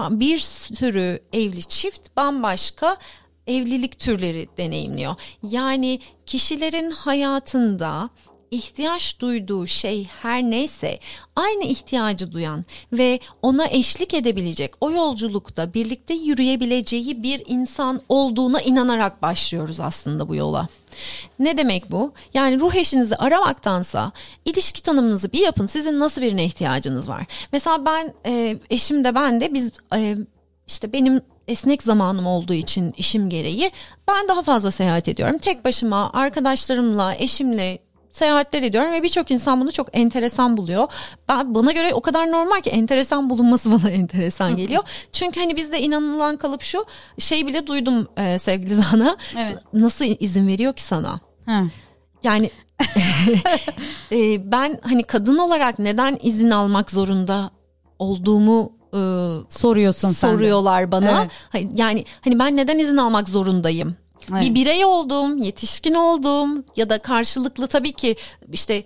[0.09, 2.97] bir sürü evli çift bambaşka
[3.47, 5.15] evlilik türleri deneyimliyor.
[5.43, 8.09] Yani kişilerin hayatında
[8.51, 10.99] ihtiyaç duyduğu şey her neyse
[11.35, 19.21] aynı ihtiyacı duyan ve ona eşlik edebilecek o yolculukta birlikte yürüyebileceği bir insan olduğuna inanarak
[19.21, 20.67] başlıyoruz aslında bu yola.
[21.39, 22.13] Ne demek bu?
[22.33, 24.11] Yani ruh eşinizi aramaktansa
[24.45, 25.65] ilişki tanımınızı bir yapın.
[25.65, 27.25] Sizin nasıl birine ihtiyacınız var?
[27.51, 30.17] Mesela ben e, eşim de ben de biz e,
[30.67, 33.71] işte benim esnek zamanım olduğu için işim gereği
[34.07, 35.37] ben daha fazla seyahat ediyorum.
[35.37, 37.79] Tek başıma arkadaşlarımla, eşimle
[38.11, 40.87] seyahatler ediyorum ve birçok insan bunu çok enteresan buluyor.
[41.29, 44.83] Ben bana göre o kadar normal ki enteresan bulunması bana enteresan geliyor.
[45.11, 46.85] Çünkü hani bizde inanılan kalıp şu
[47.19, 49.17] şey bile duydum e, sevgili Zana.
[49.37, 49.57] Evet.
[49.73, 51.19] Nasıl izin veriyor ki sana?
[51.45, 51.69] Hı.
[52.23, 52.51] Yani
[54.11, 57.51] e, ben hani kadın olarak neden izin almak zorunda
[57.99, 58.99] olduğumu e,
[59.49, 61.27] soruyorsun soruyorlar sen bana.
[61.55, 61.67] Evet.
[61.75, 63.95] Yani hani ben neden izin almak zorundayım?
[64.31, 64.43] Evet.
[64.43, 68.15] Bir birey oldum, yetişkin oldum ya da karşılıklı tabii ki
[68.53, 68.83] işte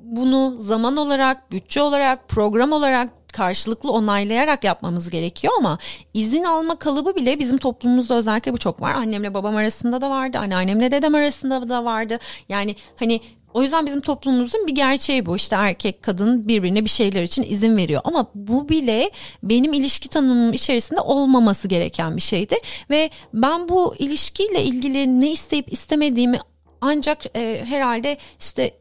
[0.00, 5.78] bunu zaman olarak, bütçe olarak, program olarak karşılıklı onaylayarak yapmamız gerekiyor ama
[6.14, 8.94] izin alma kalıbı bile bizim toplumumuzda özellikle bu çok var.
[8.94, 12.18] Annemle babam arasında da vardı, anneannemle dedem arasında da vardı.
[12.48, 13.20] Yani hani
[13.54, 15.36] o yüzden bizim toplumumuzun bir gerçeği bu.
[15.36, 18.00] İşte erkek kadın birbirine bir şeyler için izin veriyor.
[18.04, 19.10] Ama bu bile
[19.42, 22.56] benim ilişki tanımım içerisinde olmaması gereken bir şeydi.
[22.90, 26.38] Ve ben bu ilişkiyle ilgili ne isteyip istemediğimi
[26.80, 28.80] ancak e, herhalde işte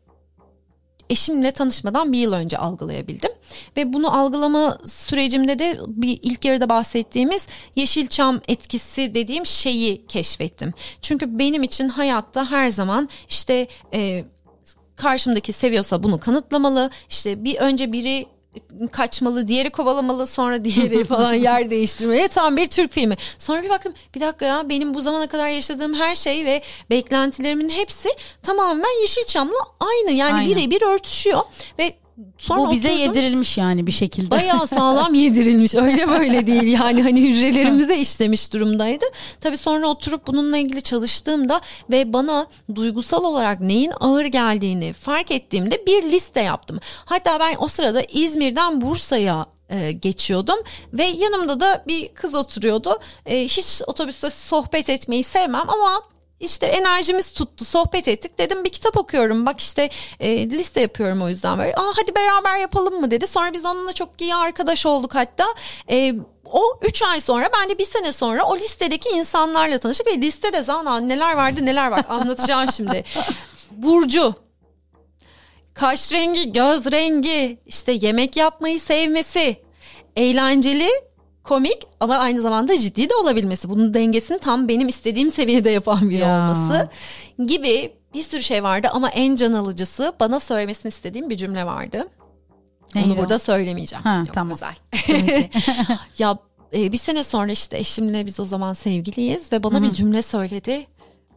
[1.10, 3.32] eşimle tanışmadan bir yıl önce algılayabildim.
[3.78, 10.74] Ve bunu algılama sürecimde de bir ilk yarıda bahsettiğimiz Yeşilçam etkisi dediğim şeyi keşfettim.
[11.02, 13.68] Çünkü benim için hayatta her zaman işte...
[13.94, 14.26] E,
[15.00, 16.90] karşımdaki seviyorsa bunu kanıtlamalı.
[17.10, 18.26] İşte bir önce biri
[18.92, 22.28] kaçmalı, diğeri kovalamalı, sonra diğeri falan yer değiştirmeli.
[22.28, 23.16] Tam bir Türk filmi.
[23.38, 27.70] Sonra bir baktım bir dakika ya benim bu zamana kadar yaşadığım her şey ve beklentilerimin
[27.70, 28.10] hepsi
[28.44, 30.12] tamamen Yeşilçam'la aynı.
[30.12, 31.42] Yani birebir örtüşüyor
[31.80, 31.96] ve
[32.38, 34.32] Sonra Bu bize oturdum, yedirilmiş yani bir şekilde.
[34.32, 35.76] Bayağı sağlam yedirilmiş.
[35.76, 39.06] Öyle böyle değil yani hani hücrelerimize işlemiş durumdaydı.
[39.42, 45.86] Tabii sonra oturup bununla ilgili çalıştığımda ve bana duygusal olarak neyin ağır geldiğini fark ettiğimde
[45.86, 46.80] bir liste yaptım.
[47.06, 50.60] Hatta ben o sırada İzmir'den Bursa'ya e, geçiyordum
[50.94, 53.00] ve yanımda da bir kız oturuyordu.
[53.26, 56.02] E, hiç otobüste sohbet etmeyi sevmem ama
[56.40, 58.40] işte enerjimiz tuttu sohbet ettik.
[58.40, 59.46] Dedim bir kitap okuyorum.
[59.46, 61.76] Bak işte e, liste yapıyorum o yüzden böyle.
[61.76, 63.28] Aa, hadi beraber yapalım mı dedi.
[63.28, 65.46] Sonra biz onunla çok iyi arkadaş olduk hatta.
[65.92, 66.14] E,
[66.46, 70.64] o 3 ay sonra ben de bir sene sonra o listedeki insanlarla tanıştık ve listede
[70.64, 73.04] zaten neler vardı neler var anlatacağım şimdi.
[73.72, 74.36] Burcu
[75.74, 79.62] kaş rengi göz rengi işte yemek yapmayı sevmesi
[80.16, 80.90] eğlenceli
[81.44, 83.70] komik ama aynı zamanda ciddi de olabilmesi.
[83.70, 86.40] Bunun dengesini tam benim istediğim seviyede yapan biri ya.
[86.40, 86.90] olması
[87.48, 92.08] gibi bir sürü şey vardı ama en can alıcısı bana söylemesini istediğim bir cümle vardı.
[92.96, 94.04] Neydi Onu burada söylemeyeceğim.
[94.04, 94.54] Ha, Yok, tamam.
[94.54, 94.76] Güzel.
[96.18, 96.38] ya
[96.74, 99.84] e, bir sene sonra işte eşimle biz o zaman sevgiliyiz ve bana Hı-hı.
[99.84, 100.88] bir cümle söyledi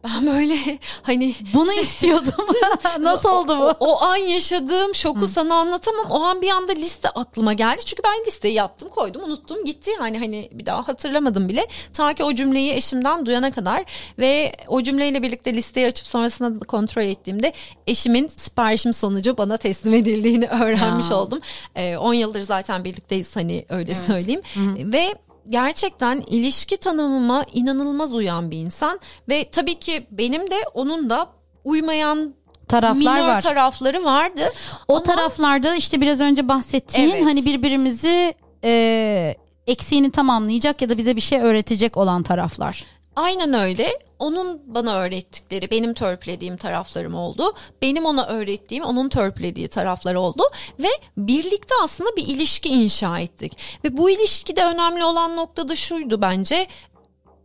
[0.03, 0.57] ben böyle
[1.01, 2.45] hani bunu şey, istiyordum.
[2.99, 3.63] Nasıl oldu bu?
[3.63, 5.27] O, o an yaşadığım şoku Hı.
[5.27, 6.05] sana anlatamam.
[6.09, 7.81] O an bir anda liste aklıma geldi.
[7.85, 9.91] Çünkü ben listeyi yaptım, koydum, unuttum, gitti.
[9.99, 11.67] Yani hani bir daha hatırlamadım bile.
[11.93, 13.83] Ta ki o cümleyi eşimden duyana kadar
[14.19, 17.53] ve o cümleyle birlikte listeyi açıp sonrasında da kontrol ettiğimde
[17.87, 21.17] eşimin siparişim sonucu bana teslim edildiğini öğrenmiş ya.
[21.17, 21.41] oldum.
[21.75, 24.03] 10 ee, yıldır zaten birlikteyiz hani öyle evet.
[24.07, 24.41] söyleyeyim.
[24.53, 24.91] Hı.
[24.91, 25.15] Ve
[25.49, 31.29] gerçekten ilişki tanımıma inanılmaz uyan bir insan ve tabii ki benim de onun da
[31.63, 32.35] uymayan
[32.67, 33.41] taraflar minor var.
[33.41, 34.41] tarafları vardı.
[34.87, 35.03] O Ama...
[35.03, 37.25] taraflarda işte biraz önce bahsettiğin evet.
[37.25, 38.33] hani birbirimizi
[38.63, 39.35] e,
[39.67, 42.85] eksiğini tamamlayacak ya da bize bir şey öğretecek olan taraflar.
[43.15, 43.87] Aynen öyle.
[44.19, 47.53] Onun bana öğrettikleri, benim törpülediğim taraflarım oldu.
[47.81, 50.43] Benim ona öğrettiğim, onun törpülediği taraflar oldu.
[50.79, 50.87] Ve
[51.17, 53.57] birlikte aslında bir ilişki inşa ettik.
[53.83, 56.67] Ve bu ilişkide önemli olan nokta da şuydu bence.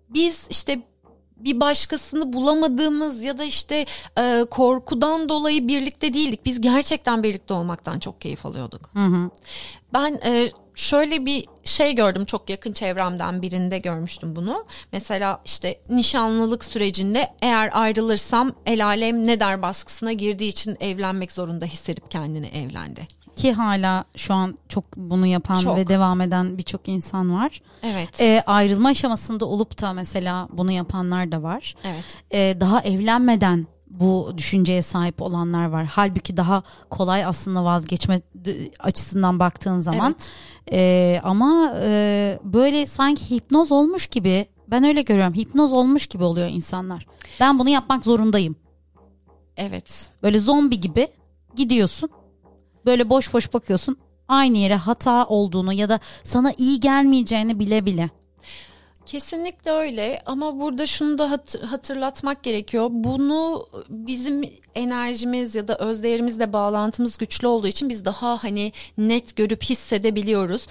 [0.08, 0.78] Biz işte
[1.36, 3.86] bir başkasını bulamadığımız ya da işte
[4.18, 6.44] e, korkudan dolayı birlikte değildik.
[6.44, 8.90] Biz gerçekten birlikte olmaktan çok keyif alıyorduk.
[8.92, 9.30] Hı hı.
[9.92, 14.66] Ben e, şöyle bir şey gördüm çok yakın çevremden birinde görmüştüm bunu.
[14.92, 21.64] Mesela işte nişanlılık sürecinde eğer ayrılırsam el alem ne der baskısına girdiği için evlenmek zorunda
[21.64, 23.08] hissedip kendini evlendi.
[23.36, 25.76] Ki hala şu an çok bunu yapan Çok.
[25.76, 27.62] ve devam eden birçok insan var.
[27.82, 28.20] Evet.
[28.20, 31.74] Ee, ayrılma aşamasında olup da mesela bunu yapanlar da var.
[31.84, 32.04] evet.
[32.32, 35.84] Ee, daha evlenmeden bu düşünceye sahip olanlar var.
[35.84, 38.22] Halbuki daha kolay aslında vazgeçme
[38.80, 40.14] açısından baktığın zaman.
[40.18, 40.30] Evet.
[40.72, 45.34] Ee, ama e, böyle sanki hipnoz olmuş gibi ben öyle görüyorum.
[45.34, 47.06] Hipnoz olmuş gibi oluyor insanlar.
[47.40, 48.56] Ben bunu yapmak zorundayım.
[49.56, 50.10] Evet.
[50.22, 51.08] Böyle zombi gibi
[51.56, 52.10] gidiyorsun.
[52.86, 53.96] Böyle boş boş bakıyorsun.
[54.28, 58.10] Aynı yere hata olduğunu ya da sana iyi gelmeyeceğini bile bile.
[59.08, 62.88] Kesinlikle öyle ama burada şunu da hat- hatırlatmak gerekiyor.
[62.90, 64.42] Bunu bizim
[64.74, 70.66] enerjimiz ya da özdeğerimizle bağlantımız güçlü olduğu için biz daha hani net görüp hissedebiliyoruz.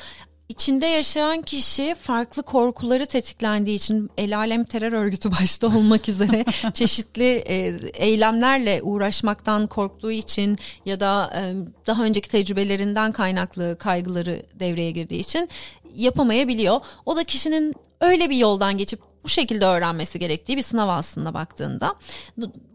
[0.50, 7.44] İçinde yaşayan kişi farklı korkuları tetiklendiği için el alem terör örgütü başta olmak üzere çeşitli
[7.48, 11.42] e, eylemlerle uğraşmaktan korktuğu için ya da e,
[11.88, 15.50] daha önceki tecrübelerinden kaynaklı kaygıları devreye girdiği için
[15.96, 16.80] yapamayabiliyor.
[17.06, 21.96] O da kişinin öyle bir yoldan geçip bu şekilde öğrenmesi gerektiği bir sınav aslında baktığında.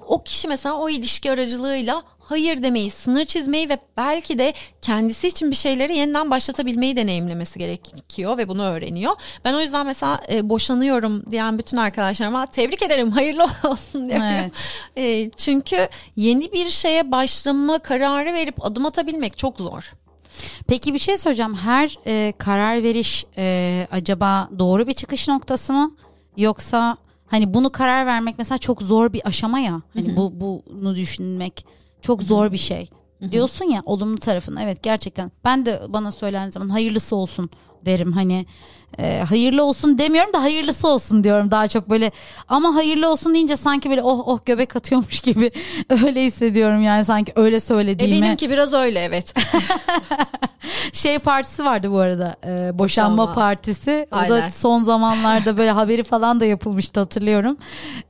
[0.06, 5.50] O kişi mesela o ilişki aracılığıyla hayır demeyi, sınır çizmeyi ve belki de kendisi için
[5.50, 9.12] bir şeyleri yeniden başlatabilmeyi deneyimlemesi gerekiyor ve bunu öğreniyor.
[9.44, 14.26] Ben o yüzden mesela e, boşanıyorum diyen bütün arkadaşlarıma tebrik ederim, hayırlı olsun diyorum.
[14.26, 14.52] Evet.
[14.96, 19.92] E, çünkü yeni bir şeye başlama kararı verip adım atabilmek çok zor.
[20.68, 21.54] Peki bir şey söyleyeceğim.
[21.54, 25.96] Her e, karar veriş e, acaba doğru bir çıkış noktası mı?
[26.36, 29.82] Yoksa hani bunu karar vermek mesela çok zor bir aşama ya.
[29.94, 31.66] Hani bu bunu düşünmek
[32.00, 32.88] çok zor bir şey.
[33.30, 34.62] Diyorsun ya olumlu tarafını.
[34.62, 35.32] Evet gerçekten.
[35.44, 37.50] Ben de bana söylendiği zaman hayırlısı olsun
[37.86, 38.12] derim.
[38.12, 38.46] Hani
[38.98, 42.10] e, hayırlı olsun demiyorum da hayırlısı olsun diyorum daha çok böyle.
[42.48, 45.50] Ama hayırlı olsun deyince sanki böyle oh oh göbek atıyormuş gibi
[46.04, 48.26] öyle hissediyorum yani sanki öyle E söylediğime.
[48.26, 49.34] benimki biraz öyle evet.
[50.92, 53.32] şey partisi vardı bu arada e, boşanma Boşanma.
[53.34, 54.48] partisi o da Aynen.
[54.48, 57.56] son zamanlarda böyle haberi falan da yapılmıştı hatırlıyorum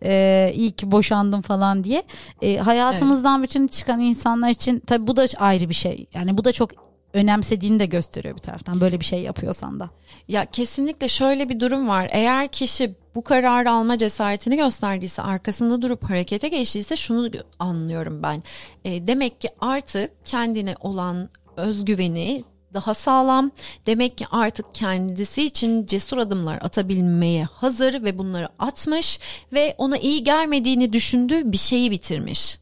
[0.04, 2.02] e, iyi ki boşandım falan diye
[2.42, 6.52] E, hayatımızdan bütün çıkan insanlar için tabi bu da ayrı bir şey yani bu da
[6.52, 6.70] çok
[7.12, 9.90] önemsediğini de gösteriyor bir taraftan böyle bir şey yapıyorsan da.
[10.28, 12.08] Ya kesinlikle şöyle bir durum var.
[12.12, 18.42] Eğer kişi bu kararı alma cesaretini gösterdiyse, arkasında durup harekete geçtiyse şunu anlıyorum ben.
[18.84, 22.44] E, demek ki artık kendine olan özgüveni
[22.74, 23.50] daha sağlam.
[23.86, 29.20] Demek ki artık kendisi için cesur adımlar atabilmeye hazır ve bunları atmış
[29.52, 32.58] ve ona iyi gelmediğini düşündüğü bir şeyi bitirmiş.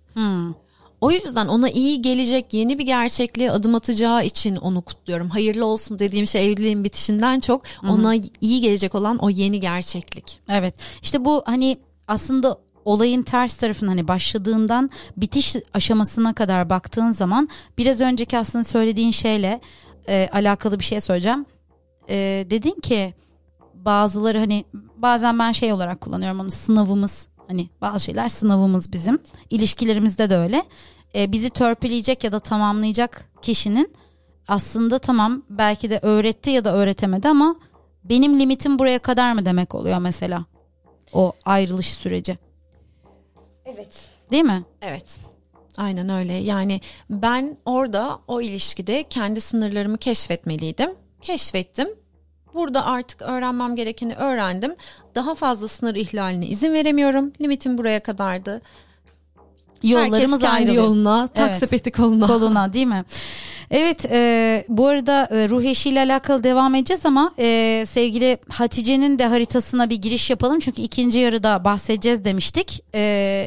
[1.01, 5.29] O yüzden ona iyi gelecek yeni bir gerçekliğe adım atacağı için onu kutluyorum.
[5.29, 10.41] Hayırlı olsun dediğim şey evliliğin bitişinden çok ona iyi gelecek olan o yeni gerçeklik.
[10.49, 11.79] Evet işte bu hani
[12.09, 17.49] aslında olayın ters tarafının hani başladığından bitiş aşamasına kadar baktığın zaman
[17.79, 19.61] biraz önceki aslında söylediğin şeyle
[20.09, 21.47] e, alakalı bir şey söyleyeceğim.
[22.09, 23.15] E, dedin ki
[23.75, 24.65] bazıları hani
[24.97, 29.19] bazen ben şey olarak kullanıyorum onu sınavımız hani bazı şeyler sınavımız bizim
[29.51, 30.65] ilişkilerimizde de öyle.
[31.15, 33.95] E, bizi törpüleyecek ya da tamamlayacak kişinin
[34.49, 37.57] aslında tamam belki de öğretti ya da öğretemedi ama
[38.05, 40.45] benim limitim buraya kadar mı demek oluyor mesela
[41.13, 42.39] o ayrılış süreci
[43.65, 44.11] Evet.
[44.31, 44.65] değil mi?
[44.83, 45.19] Evet.
[45.77, 46.33] Aynen öyle.
[46.33, 46.81] Yani
[47.11, 50.91] ben orada o ilişkide kendi sınırlarımı keşfetmeliydim.
[51.21, 51.89] Keşfettim.
[52.55, 54.75] Burada artık öğrenmem gerekeni öğrendim.
[55.15, 57.33] Daha fazla sınır ihlaline izin veremiyorum.
[57.41, 58.63] Limitim buraya kadardı.
[59.83, 60.85] Yollarımız Herkes kendi ayrılıyor.
[60.85, 61.59] yoluna, tak Evet.
[61.59, 62.27] sepeti koluna.
[62.27, 63.05] koluna değil mi?
[63.71, 69.27] Evet e, bu arada e, ruh eşiyle alakalı devam edeceğiz ama e, sevgili Hatice'nin de
[69.27, 70.59] haritasına bir giriş yapalım.
[70.59, 72.85] Çünkü ikinci yarıda bahsedeceğiz demiştik.
[72.95, 73.01] E,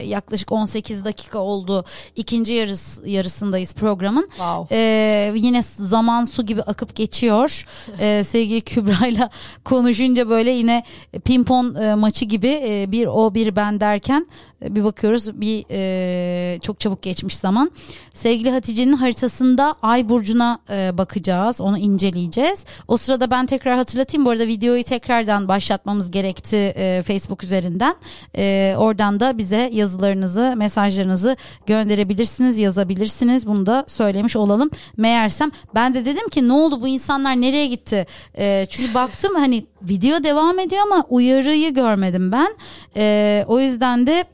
[0.06, 1.86] yaklaşık 18 dakika oldu.
[2.16, 4.28] İkinci yarıs, yarısındayız programın.
[4.30, 4.76] Wow.
[4.76, 7.66] E, yine zaman su gibi akıp geçiyor.
[8.00, 9.30] E, sevgili Kübra'yla
[9.64, 10.84] konuşunca böyle yine
[11.26, 14.28] pimpon e, maçı gibi e, bir o bir ben derken
[14.64, 17.72] e, bir bakıyoruz bir e, çok çabuk geçmiş zaman.
[18.14, 21.62] Sevgili Hatice'nin haritasında ay burcuna e, bakacağız.
[21.62, 22.66] Onu inceleyeceğiz.
[22.88, 24.26] O sırada ben tekrar hatırlatayım.
[24.26, 27.96] Bu arada videoyu tekrardan başlatmamız gerekti e, Facebook üzerinden.
[28.38, 33.48] E, oradan da bize yazılarınızı, mesajlarınızı gönderebilirsiniz, yazabilirsiniz.
[33.48, 34.70] Bunu da söylemiş olalım.
[34.98, 38.06] Meğersem ben de dedim ki ne oldu bu insanlar nereye gitti?
[38.38, 42.56] E, çünkü baktım hani video devam ediyor ama uyarıyı görmedim ben.
[42.98, 44.26] E, o yüzden de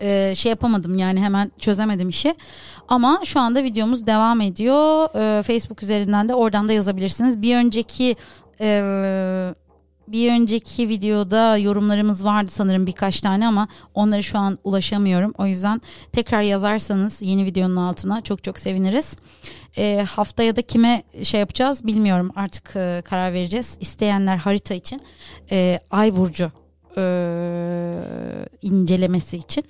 [0.00, 2.34] e, şey yapamadım yani hemen çözemedim işi.
[2.88, 5.08] Ama şu anda videomuz devam ediyor.
[5.14, 7.42] E, Facebook üzerinden de oradan da yazabilirsiniz.
[7.42, 8.16] Bir önceki
[8.60, 8.82] e,
[10.08, 15.34] bir önceki videoda yorumlarımız vardı sanırım birkaç tane ama onları şu an ulaşamıyorum.
[15.38, 15.80] O yüzden
[16.12, 19.16] tekrar yazarsanız yeni videonun altına çok çok seviniriz.
[19.78, 23.76] E, haftaya da kime şey yapacağız bilmiyorum artık e, karar vereceğiz.
[23.80, 25.00] İsteyenler harita için
[25.50, 26.52] e, Ay Burcu
[26.96, 27.02] e,
[28.62, 29.64] incelemesi için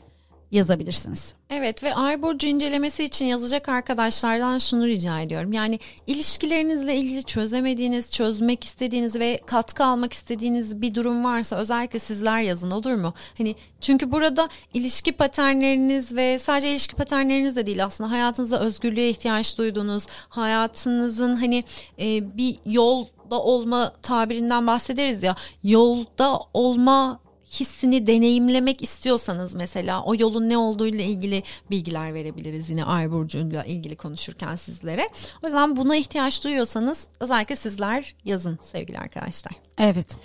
[0.53, 1.34] yazabilirsiniz.
[1.51, 5.53] Evet ve ay burcu incelemesi için yazacak arkadaşlardan şunu rica ediyorum.
[5.53, 12.40] Yani ilişkilerinizle ilgili çözemediğiniz, çözmek istediğiniz ve katkı almak istediğiniz bir durum varsa özellikle sizler
[12.40, 13.14] yazın olur mu?
[13.38, 19.59] Hani çünkü burada ilişki paternleriniz ve sadece ilişki paternleriniz de değil aslında hayatınızda özgürlüğe ihtiyaç
[19.59, 21.64] duyduğunuz, hayatınızın hani
[22.01, 25.36] e, bir yolda olma tabirinden bahsederiz ya.
[25.64, 33.11] Yolda olma hissini deneyimlemek istiyorsanız mesela o yolun ne olduğuyla ilgili bilgiler verebiliriz yine Ay
[33.11, 35.09] burcuyla ilgili konuşurken sizlere.
[35.42, 39.53] O yüzden buna ihtiyaç duyuyorsanız özellikle sizler yazın sevgili arkadaşlar.
[39.78, 40.16] Evet.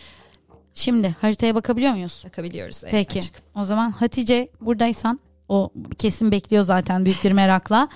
[0.73, 2.23] Şimdi haritaya bakabiliyor muyuz?
[2.25, 2.83] Bakabiliyoruz.
[2.83, 3.19] Evet, Peki.
[3.19, 3.33] açık.
[3.55, 5.19] O zaman Hatice buradaysan
[5.49, 7.89] o kesin bekliyor zaten büyük bir merakla.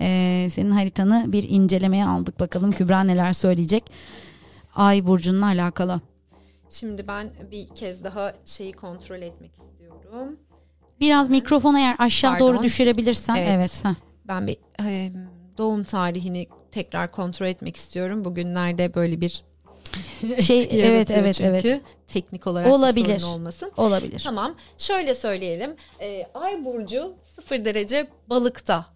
[0.00, 3.84] Ee, senin haritanı bir incelemeye aldık bakalım Kübra neler söyleyecek.
[4.74, 6.00] Ay burcunla alakalı.
[6.72, 10.36] Şimdi ben bir kez daha şeyi kontrol etmek istiyorum.
[11.00, 12.46] Biraz mikrofonu eğer aşağı Pardon.
[12.54, 13.34] doğru düşürebilirsen.
[13.36, 13.50] Evet.
[13.50, 13.84] Evet.
[13.84, 13.94] heh.
[14.28, 15.12] Ben bir e,
[15.58, 18.24] doğum tarihini tekrar kontrol etmek istiyorum.
[18.24, 19.44] Bugünlerde böyle bir
[20.40, 21.48] Şey evet evet çünkü.
[21.68, 21.80] evet.
[22.08, 23.18] Teknik olarak Olabilir.
[23.18, 23.72] sorun olmasın.
[23.76, 24.20] Olabilir.
[24.24, 25.76] Tamam şöyle söyleyelim.
[26.00, 28.86] Ee, Ay burcu sıfır derece balıkta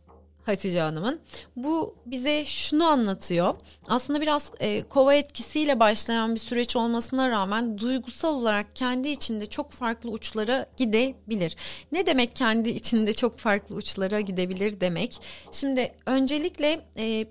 [0.46, 1.20] Hatice Hanım'ın.
[1.56, 3.54] Bu bize şunu anlatıyor.
[3.88, 9.70] Aslında biraz e, kova etkisiyle başlayan bir süreç olmasına rağmen duygusal olarak kendi içinde çok
[9.70, 11.56] farklı uçlara gidebilir.
[11.92, 15.20] Ne demek kendi içinde çok farklı uçlara gidebilir demek?
[15.52, 17.26] Şimdi öncelikle e,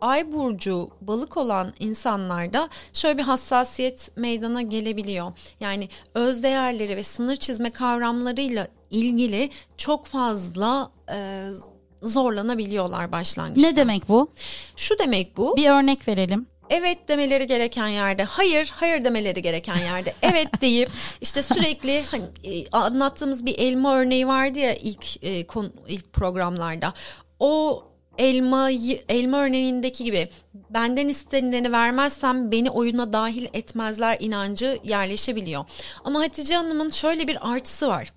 [0.00, 5.32] Ay burcu balık olan insanlarda şöyle bir hassasiyet meydana gelebiliyor.
[5.60, 11.48] Yani öz değerleri ve sınır çizme kavramlarıyla ilgili çok fazla e,
[12.02, 13.68] zorlanabiliyorlar başlangıçta.
[13.68, 14.30] Ne demek bu?
[14.76, 15.56] Şu demek bu.
[15.56, 16.46] Bir örnek verelim.
[16.70, 20.90] Evet demeleri gereken yerde, hayır, hayır demeleri gereken yerde, evet deyip
[21.20, 26.94] işte sürekli hani e, anlattığımız bir elma örneği vardı ya ilk e, konu, ilk programlarda.
[27.40, 27.84] O
[28.18, 30.28] elmayı elma örneğindeki gibi
[30.70, 35.64] benden istenileni vermezsem beni oyuna dahil etmezler inancı yerleşebiliyor.
[36.04, 38.12] Ama Hatice Hanım'ın şöyle bir artısı var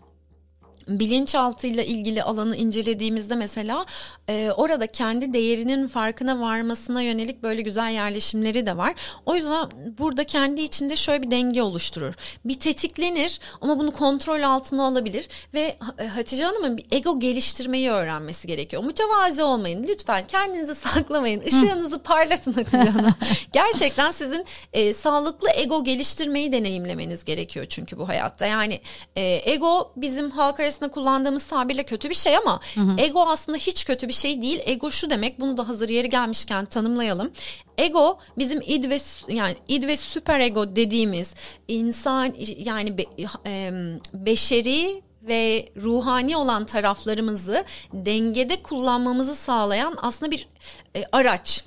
[0.89, 3.85] bilinçaltıyla ilgili alanı incelediğimizde mesela
[4.29, 8.95] e, orada kendi değerinin farkına varmasına yönelik böyle güzel yerleşimleri de var.
[9.25, 12.13] O yüzden burada kendi içinde şöyle bir denge oluşturur.
[12.45, 18.47] Bir tetiklenir ama bunu kontrol altına alabilir ve e, Hatice Hanım'ın bir ego geliştirmeyi öğrenmesi
[18.47, 18.83] gerekiyor.
[18.83, 23.13] Mütevazi olmayın lütfen kendinizi saklamayın ışığınızı parlatın Hatice Hanım.
[23.53, 28.45] Gerçekten sizin e, sağlıklı ego geliştirmeyi deneyimlemeniz gerekiyor çünkü bu hayatta.
[28.45, 28.81] Yani
[29.15, 32.59] e, ego bizim halk arasında kullandığımız tabirle kötü bir şey ama
[32.97, 34.59] ego aslında hiç kötü bir şey değil.
[34.65, 37.31] Ego şu demek bunu da hazır yeri gelmişken tanımlayalım.
[37.77, 41.33] Ego bizim id ve yani id ve süper ego dediğimiz
[41.67, 43.03] insan yani be,
[43.45, 43.71] e,
[44.13, 50.47] beşeri ve ruhani olan taraflarımızı dengede kullanmamızı sağlayan aslında bir
[50.95, 51.63] e, araç.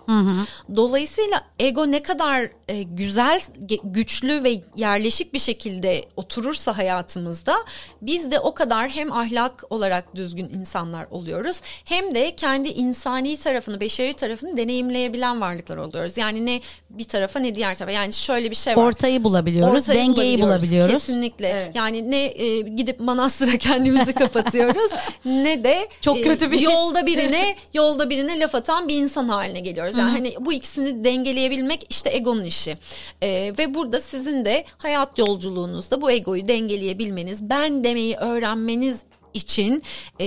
[0.77, 3.41] Dolayısıyla ego ne kadar e, güzel,
[3.85, 7.55] güçlü ve yerleşik bir şekilde oturursa hayatımızda
[8.03, 13.81] biz de o kadar hem ahlak olarak düzgün insanlar oluyoruz hem de kendi insani tarafını,
[13.81, 16.19] beşeri tarafını deneyimleyebilen varlıklar oluyoruz.
[16.19, 16.61] Yani ne
[16.91, 17.93] bir tarafa ne diğer tarafa.
[17.93, 18.87] Yani şöyle bir şey var.
[18.87, 20.93] Ortayı bulabiliyoruz, Ortayı dengeyi bulabiliyoruz.
[20.95, 21.73] Kesinlikle.
[21.75, 24.91] Yani ne e, gidip manastıra kendimizi kapatıyoruz
[25.25, 29.61] ne de Çok e, kötü bir- yolda birine yolda birine laf atan bir insan haline
[29.61, 29.97] geliyoruz.
[29.97, 32.79] Yani hani bu ikisini dengeleyebilmek işte egonun işi.
[33.23, 39.01] E, ve burada sizin de hayat yolculuğunuzda bu egoyu dengeleyebilmeniz, ben demeyi öğrenmeniz
[39.35, 39.83] için
[40.21, 40.27] e,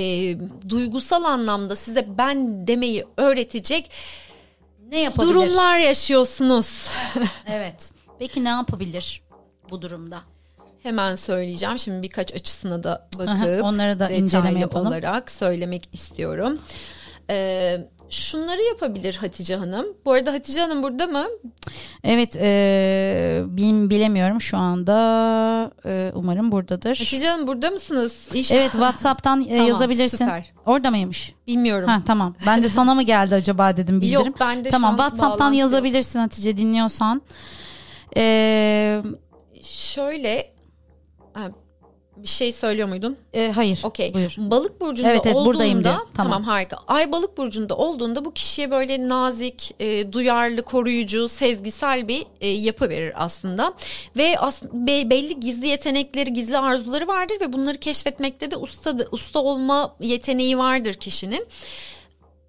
[0.69, 3.91] duygusal anlamda size ben demeyi öğretecek
[4.91, 5.33] Ne yapabilir?
[5.33, 6.89] durumlar yaşıyorsunuz.
[7.47, 7.91] Evet.
[8.19, 9.21] Peki ne yapabilir
[9.69, 10.21] bu durumda?
[10.83, 11.79] Hemen söyleyeceğim.
[11.79, 14.88] Şimdi birkaç açısına da bakıp Aha, onlara da inceleme yapalım.
[14.88, 16.59] olarak söylemek istiyorum.
[17.29, 17.77] Ee,
[18.10, 19.86] şunları yapabilir Hatice Hanım.
[20.06, 21.26] Bu arada Hatice Hanım burada mı?
[22.03, 26.89] Evet e, bil, bilemiyorum şu anda e, umarım buradadır.
[26.97, 28.30] Hatice Hanım burada mısınız?
[28.34, 28.60] İnşallah.
[28.60, 30.18] Evet WhatsApp'tan e, Tamam, yazabilirsin.
[30.18, 30.51] süper.
[30.66, 31.34] Orada mıymış?
[31.47, 31.89] Bilmiyorum.
[31.89, 32.36] Ha tamam.
[32.47, 34.26] Ben de sana mı geldi acaba dedim bildirim.
[34.26, 35.60] Yok, bende şu Tamam an WhatsApp'tan bağlantı yok.
[35.72, 37.22] yazabilirsin Hatice dinliyorsan.
[38.18, 39.01] Ee,
[39.64, 40.55] Şöyle
[42.18, 43.18] bir şey söylüyor muydun?
[43.34, 43.80] e, hayır.
[43.84, 44.13] Okey.
[44.13, 44.36] Buyur.
[44.38, 46.07] Balık burcunda Evet, evet, olduğunda buradayım tamam.
[46.16, 46.43] Tamam.
[46.43, 46.78] harika.
[46.88, 52.89] Ay balık burcunda olduğunda bu kişiye böyle nazik, e, duyarlı, koruyucu, sezgisel bir e, yapı
[52.89, 53.74] verir aslında.
[54.18, 59.39] Ve as- be- belli gizli yetenekleri, gizli arzuları vardır ve bunları keşfetmekte de usta usta
[59.39, 61.47] olma yeteneği vardır kişinin.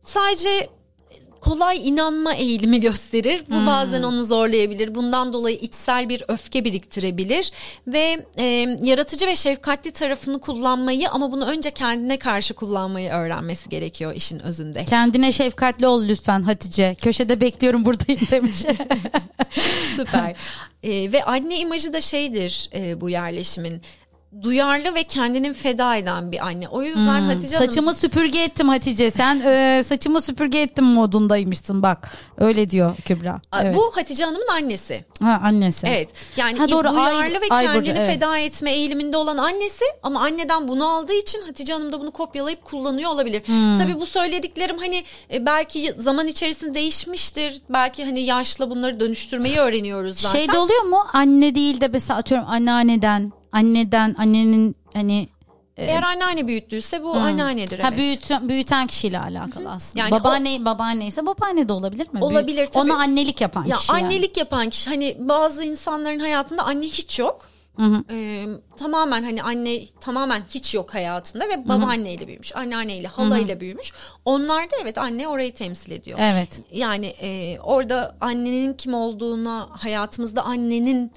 [0.05, 0.69] Sadece
[1.47, 3.43] kolay inanma eğilimi gösterir.
[3.51, 4.95] Bu bazen onu zorlayabilir.
[4.95, 7.53] Bundan dolayı içsel bir öfke biriktirebilir
[7.87, 8.45] ve e,
[8.83, 14.85] yaratıcı ve şefkatli tarafını kullanmayı ama bunu önce kendine karşı kullanmayı öğrenmesi gerekiyor işin özünde.
[14.85, 16.97] Kendine şefkatli ol lütfen Hatice.
[17.03, 18.57] Köşede bekliyorum buradayım demiş.
[19.97, 20.35] Süper.
[20.83, 23.83] E, ve anne imajı da şeydir e, bu yerleşimin.
[24.43, 26.68] Duyarlı ve kendini feda eden bir anne.
[26.68, 27.66] O yüzden Hatice Hanım...
[27.68, 29.11] Saçımı süpürge ettim Hatice.
[29.11, 32.11] Sen e, saçımı süpürge ettim modundaymışsın bak.
[32.39, 33.41] Öyle diyor Kübra.
[33.62, 33.77] Evet.
[33.77, 35.05] Bu Hatice Hanım'ın annesi.
[35.22, 35.87] ha, annesi.
[35.87, 36.09] Evet.
[36.37, 38.14] Yani Ha, doğru, duyarlı Ay- ve Ay kendini Burcu, evet.
[38.14, 42.64] feda etme eğiliminde olan annesi ama anneden bunu aldığı için Hatice Hanım da bunu kopyalayıp
[42.64, 43.43] kullanıyor olabilir.
[43.47, 43.79] Hmm.
[43.79, 47.62] Tabii bu söylediklerim hani e, belki zaman içerisinde değişmiştir.
[47.70, 50.39] Belki hani yaşla bunları dönüştürmeyi öğreniyoruz zaten.
[50.39, 50.99] Şey de oluyor mu?
[51.12, 55.29] Anne değil de mesela atıyorum anneanneden, anneden, annenin hani
[55.77, 57.99] Eğer anneanne büyüttüyse bu anneannedir Ha evet.
[57.99, 60.03] büyüten, büyüten kişiyle alakalı aslında.
[60.05, 62.25] Yani babaanne babaanne ise babaanne de olabilir mi?
[62.25, 62.93] Olabilir Büyük- tabii.
[62.93, 64.05] Ona annelik yapan Ya kişi yani.
[64.05, 67.49] annelik yapan kişi hani bazı insanların hayatında anne hiç yok.
[68.11, 68.47] Ee,
[68.77, 73.93] tamamen hani anne tamamen hiç yok hayatında ve babaanneyle büyümüş, anneanneyle, halayla büyümüş.
[74.25, 76.19] Onlar da evet anne orayı temsil ediyor.
[76.23, 76.61] Evet.
[76.73, 81.13] Yani e, orada annenin kim olduğuna hayatımızda annenin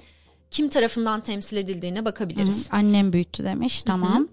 [0.50, 2.66] kim tarafından temsil edildiğine bakabiliriz.
[2.70, 3.82] Annem büyüttü demiş.
[3.82, 4.28] Tamam.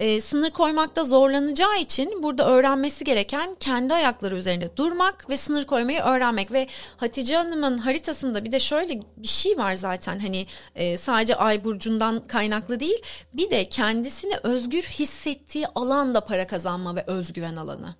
[0.00, 6.00] E, sınır koymakta zorlanacağı için burada öğrenmesi gereken kendi ayakları üzerinde durmak ve sınır koymayı
[6.00, 6.66] öğrenmek ve
[6.96, 12.22] Hatice Hanım'ın haritasında bir de şöyle bir şey var zaten hani e, sadece Ay burcundan
[12.22, 13.02] kaynaklı değil
[13.34, 17.94] bir de kendisini özgür hissettiği alan da para kazanma ve özgüven alanı.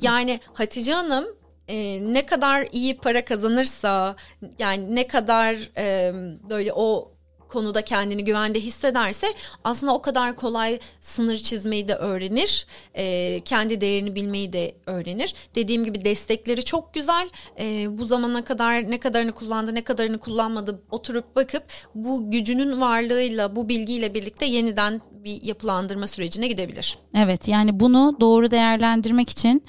[0.00, 1.24] Yani Hatice Hanım
[1.68, 4.16] e, ne kadar iyi para kazanırsa
[4.58, 6.12] yani ne kadar e,
[6.50, 7.16] böyle o
[7.48, 9.26] konuda kendini güvende hissederse
[9.64, 12.66] aslında o kadar kolay sınır çizmeyi de öğrenir.
[12.94, 15.34] E, kendi değerini bilmeyi de öğrenir.
[15.54, 17.30] Dediğim gibi destekleri çok güzel.
[17.58, 21.62] E, bu zamana kadar ne kadarını kullandı ne kadarını kullanmadı oturup bakıp
[21.94, 26.98] bu gücünün varlığıyla bu bilgiyle birlikte yeniden bir yapılandırma sürecine gidebilir.
[27.16, 29.62] Evet yani bunu doğru değerlendirmek için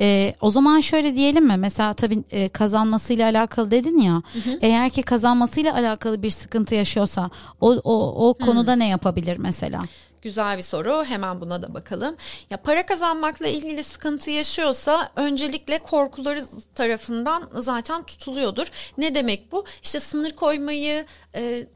[0.00, 4.22] e, o zaman şöyle diyelim mi mesela tabii e, kazanmasıyla alakalı dedin ya
[4.60, 7.30] eğer ki kazanmasıyla alakalı bir sıkıntı yaşıyorsa
[7.60, 9.80] o, o, o konuda ne yapabilir mesela?
[10.22, 11.04] Güzel bir soru.
[11.04, 12.16] Hemen buna da bakalım.
[12.50, 18.66] Ya para kazanmakla ilgili sıkıntı yaşıyorsa öncelikle korkuları tarafından zaten tutuluyordur.
[18.98, 19.64] Ne demek bu?
[19.82, 21.66] İşte sınır koymayı e,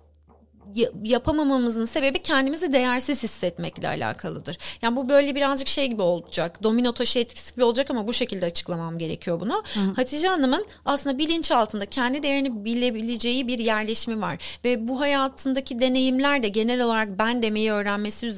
[1.02, 4.58] yapamamamızın sebebi kendimizi değersiz hissetmekle alakalıdır.
[4.82, 6.62] Yani bu böyle birazcık şey gibi olacak.
[6.62, 9.62] Domino taşı etkisi gibi olacak ama bu şekilde açıklamam gerekiyor bunu.
[9.96, 16.48] Hatice Hanım'ın aslında bilinçaltında kendi değerini bilebileceği bir yerleşimi var ve bu hayatındaki deneyimler de
[16.48, 18.32] genel olarak ben demeyi öğrenmesi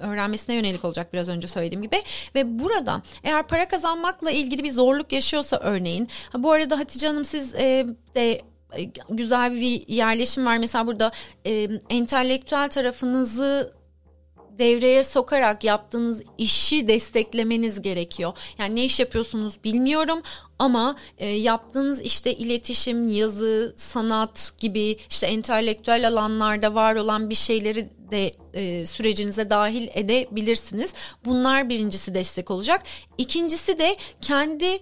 [0.00, 2.02] öğrenmesine yönelik olacak biraz önce söylediğim gibi
[2.34, 7.54] ve burada eğer para kazanmakla ilgili bir zorluk yaşıyorsa örneğin bu arada Hatice Hanım siz
[7.54, 8.49] e, de
[9.08, 10.58] güzel bir yerleşim var.
[10.58, 11.12] Mesela burada
[11.46, 13.80] e, entelektüel tarafınızı
[14.60, 18.32] devreye sokarak yaptığınız işi desteklemeniz gerekiyor.
[18.58, 20.22] Yani ne iş yapıyorsunuz bilmiyorum
[20.58, 27.88] ama e, yaptığınız işte iletişim, yazı, sanat gibi işte entelektüel alanlarda var olan bir şeyleri
[28.10, 30.94] de e, sürecinize dahil edebilirsiniz.
[31.24, 32.82] Bunlar birincisi destek olacak.
[33.18, 34.80] İkincisi de kendi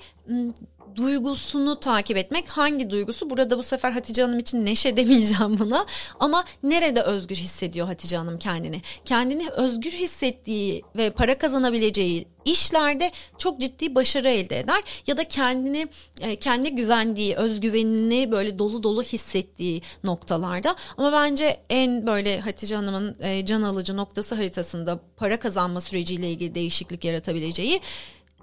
[0.99, 2.49] duygusunu takip etmek.
[2.49, 3.31] Hangi duygusu?
[3.31, 5.87] Burada bu sefer Hatice Hanım için neşe demeyeceğim buna.
[6.21, 8.83] Ama nerede özgür hissediyor Hatice Hanım kendini?
[9.05, 15.89] Kendini özgür hissettiği ve para kazanabileceği işlerde çok ciddi başarı elde eder ya da kendini
[16.21, 20.77] e, kendi güvendiği, özgüvenini böyle dolu dolu hissettiği noktalarda.
[20.97, 26.55] Ama bence en böyle Hatice Hanım'ın e, can alıcı noktası haritasında para kazanma süreciyle ilgili
[26.55, 27.81] değişiklik yaratabileceği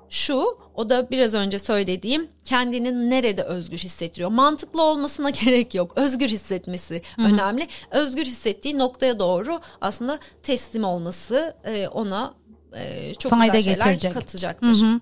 [0.10, 4.30] şu o da biraz önce söylediğim kendini nerede özgür hissettiriyor.
[4.30, 5.92] Mantıklı olmasına gerek yok.
[5.96, 7.68] Özgür hissetmesi önemli.
[7.92, 12.34] Özgür hissettiği noktaya doğru aslında teslim olması e, ona
[12.76, 14.14] e, çok Fayda güzel şeyler getirecek.
[14.14, 14.68] katacaktır.
[14.82, 15.00] Hı hı.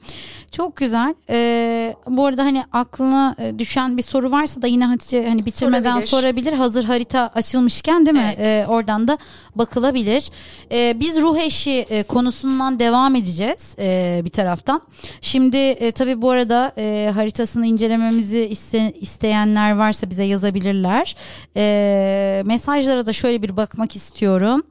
[0.52, 1.16] Çok güzel.
[1.30, 5.92] Ee, bu arada hani aklına e, düşen bir soru varsa da yine Hatice hani bitirmeden
[6.00, 6.08] Sorabilir.
[6.08, 6.54] sorabilir.
[6.54, 8.34] Hazır harita açılmışken değil mi?
[8.38, 8.40] Evet.
[8.40, 9.18] Ee, oradan da
[9.56, 10.30] bakılabilir.
[10.72, 14.82] Ee, biz ruh eşi e, konusundan devam edeceğiz e, bir taraftan.
[15.22, 21.16] Şimdi e, tabii bu arada e, haritasını incelememizi iste- isteyenler varsa bize yazabilirler.
[21.58, 24.64] E, mesajlara da şöyle bir bakmak istiyorum.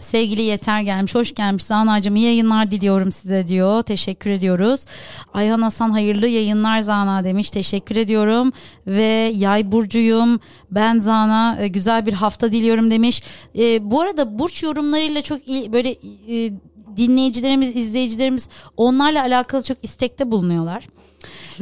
[0.00, 1.64] Sevgili Yeter gelmiş, hoş gelmiş.
[1.64, 3.82] Zana'cığım iyi yayınlar diliyorum size diyor.
[3.82, 4.84] Teşekkür ediyoruz.
[5.34, 7.50] Ayhan Hasan hayırlı yayınlar Zana demiş.
[7.50, 8.52] Teşekkür ediyorum.
[8.86, 10.40] Ve Yay Burcu'yum.
[10.70, 13.22] Ben Zana e, güzel bir hafta diliyorum demiş.
[13.58, 15.90] E, bu arada burç yorumlarıyla çok iyi, böyle
[16.28, 16.52] e,
[16.96, 20.84] dinleyicilerimiz, izleyicilerimiz onlarla alakalı çok istekte bulunuyorlar.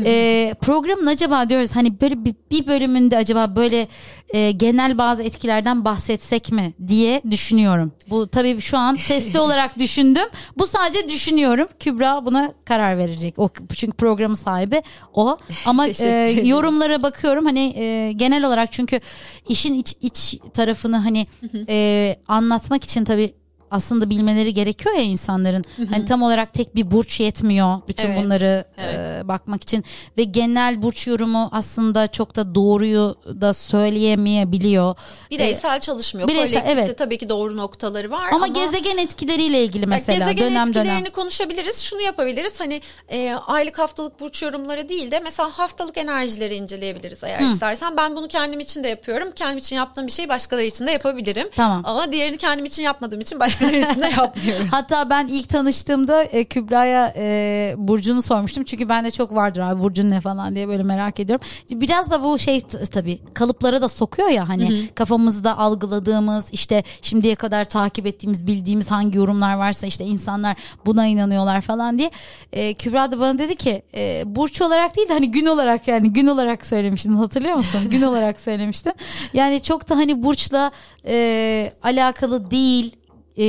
[0.04, 3.88] E, programın acaba diyoruz hani böyle bir, bir bölümünde acaba böyle
[4.28, 7.92] e, genel bazı etkilerden bahsetsek mi diye düşünüyorum.
[8.10, 10.28] Bu tabii şu an sesli olarak düşündüm.
[10.58, 11.68] Bu sadece düşünüyorum.
[11.80, 13.38] Kübra buna karar verecek.
[13.38, 14.82] O çünkü programın sahibi
[15.14, 15.36] o.
[15.66, 19.00] Ama e, yorumlara bakıyorum hani e, genel olarak çünkü
[19.48, 21.26] işin iç iç tarafını hani
[21.68, 23.34] e, anlatmak için tabii
[23.72, 25.64] aslında bilmeleri gerekiyor ya insanların.
[25.90, 29.24] Hani tam olarak tek bir burç yetmiyor bütün Evet, bunları evet.
[29.24, 29.84] e, bakmak için
[30.18, 34.94] ve genel burç yorumu aslında çok da doğruyu da söyleyemeyebiliyor.
[35.30, 36.28] Bireysel çalışmıyor.
[36.28, 36.98] bireysel, Kolektifte evet.
[36.98, 41.12] tabii ki doğru noktaları var Ama, ama, gezegen etkileriyle ilgili mesela gezegen dönem etkilerini dönem.
[41.12, 41.78] konuşabiliriz.
[41.80, 42.60] Şunu yapabiliriz.
[42.60, 47.96] Hani e, aylık haftalık burç yorumları değil de mesela haftalık enerjileri inceleyebiliriz eğer istersen.
[47.96, 49.28] Ben bunu kendim için de yapıyorum.
[49.36, 51.48] Kendim için yaptığım bir şeyi başkaları için de yapabilirim.
[51.56, 51.82] Tamam.
[51.84, 54.68] Ama diğerini kendim için yapmadığım için için de yapmıyorum.
[54.70, 58.64] Hatta ben ilk tanıştığımda e, Kübra'ya e, Burcu'nu sormuştum.
[58.64, 61.46] Çünkü bende çok vardır abi Burcu'nun ne falan diye böyle merak ediyorum.
[61.70, 62.60] Biraz da bu şey
[62.92, 69.18] tabii kalıplara da sokuyor ya hani kafamızda algıladığımız işte şimdiye kadar takip ettiğimiz bildiğimiz hangi
[69.18, 70.56] yorumlar varsa işte insanlar
[70.86, 72.10] buna inanıyorlar falan diye.
[72.52, 76.12] E, Kübra da bana dedi ki e, Burç olarak değil de hani gün olarak yani
[76.12, 77.80] gün olarak söylemiştin hatırlıyor musun?
[77.90, 78.92] gün olarak söylemiştin.
[79.34, 80.70] Yani çok da hani Burç'la
[81.06, 82.96] e, alakalı değil
[83.36, 83.44] e,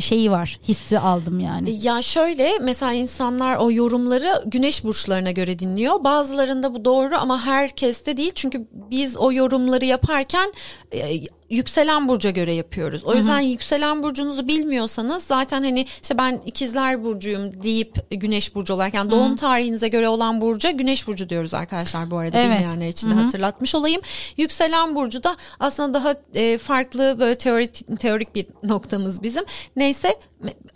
[0.00, 1.86] şeyi var hissi aldım yani.
[1.86, 6.04] Ya şöyle mesela insanlar o yorumları güneş burçlarına göre dinliyor.
[6.04, 8.32] Bazılarında bu doğru ama herkeste değil.
[8.34, 10.52] Çünkü biz o yorumları yaparken
[10.92, 11.20] e,
[11.50, 13.04] yükselen burca göre yapıyoruz.
[13.04, 18.94] O yüzden yükselen burcunuzu bilmiyorsanız zaten hani işte ben ikizler burcuyum deyip güneş burcu olarak
[18.94, 22.58] yani doğum tarihinize göre olan burca güneş burcu diyoruz arkadaşlar bu arada Evet.
[22.60, 24.00] bilmeyenler için de hatırlatmış olayım.
[24.36, 29.44] Yükselen burcu da aslında daha e, farklı böyle teorik teorik bir noktamız bizim.
[29.76, 30.14] Neyse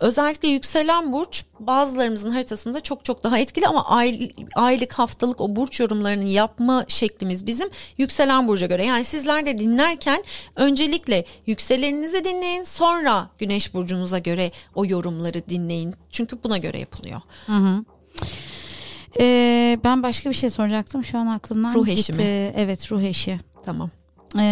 [0.01, 5.81] özellikle yükselen burç bazılarımızın haritasında çok çok daha etkili ama ay- aylık haftalık o burç
[5.81, 8.85] yorumlarını yapma şeklimiz bizim yükselen burca göre.
[8.85, 10.25] Yani sizler de dinlerken
[10.57, 15.95] öncelikle yükseleninizi dinleyin sonra güneş burcunuza göre o yorumları dinleyin.
[16.11, 17.21] Çünkü buna göre yapılıyor.
[19.21, 22.01] E, ben başka bir şey soracaktım şu an aklımdan Ruh gitti.
[22.01, 22.53] eşi mi?
[22.57, 23.41] Evet ruh eşi.
[23.65, 23.91] Tamam.
[24.39, 24.45] E,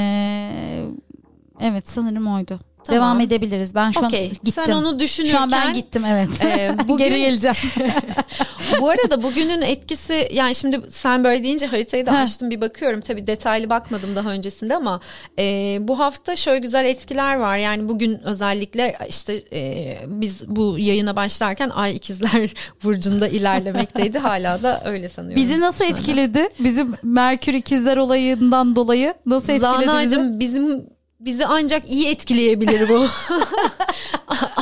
[1.61, 2.61] evet sanırım oydu.
[2.87, 3.03] Tamam.
[3.03, 3.75] Devam edebiliriz.
[3.75, 4.25] Ben şu Okey.
[4.25, 4.53] an gittim.
[4.53, 6.45] Sen onu düşünürken Şu an ben gittim evet.
[6.45, 7.57] e, bugün Geri geleceğim.
[8.81, 13.01] Bu arada bugünün etkisi yani şimdi sen böyle deyince haritayı da açtım bir bakıyorum.
[13.01, 15.01] Tabii detaylı bakmadım daha öncesinde ama
[15.39, 17.57] e, bu hafta şöyle güzel etkiler var.
[17.57, 22.51] Yani bugün özellikle işte e, biz bu yayına başlarken Ay ikizler
[22.85, 24.19] burcunda ilerlemekteydi.
[24.19, 25.43] Hala da öyle sanıyorum.
[25.43, 26.49] Bizi nasıl etkiledi?
[26.59, 29.85] Bizim Merkür ikizler olayından dolayı nasıl etkiledi?
[29.85, 33.07] Zanacığım bizim bizi ancak iyi etkileyebilir bu.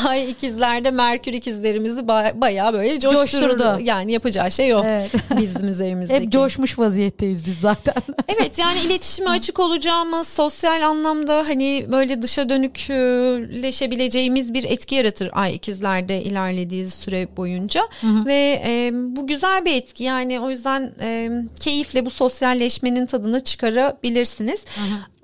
[0.09, 3.23] Ay ikizlerde Merkür ikizlerimizi ba- bayağı böyle coşturdu.
[3.23, 3.79] Coşturdu.
[3.83, 5.11] Yani yapacağı şey o Evet.
[5.39, 6.25] bizim üzerimizdeki.
[6.25, 7.95] Hep coşmuş vaziyetteyiz biz zaten.
[8.29, 15.55] Evet yani iletişime açık olacağımız sosyal anlamda hani böyle dışa dönükleşebileceğimiz bir etki yaratır ay
[15.55, 21.31] ikizlerde ilerlediği süre boyunca ve e, bu güzel bir etki yani o yüzden e,
[21.61, 24.65] keyifle bu sosyalleşmenin tadını çıkarabilirsiniz.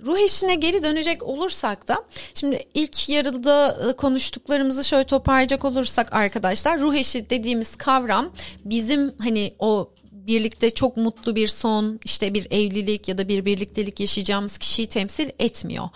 [0.07, 6.81] Ruh eşine geri dönecek olursak da şimdi ilk yarıda e, konuştuklarımızı şöyle toparlayacak olursak arkadaşlar
[6.81, 8.33] ruh eşi dediğimiz kavram
[8.65, 14.01] bizim hani o birlikte çok mutlu bir son işte bir evlilik ya da bir birliktelik
[14.01, 15.89] yaşayacağımız kişiyi temsil etmiyor.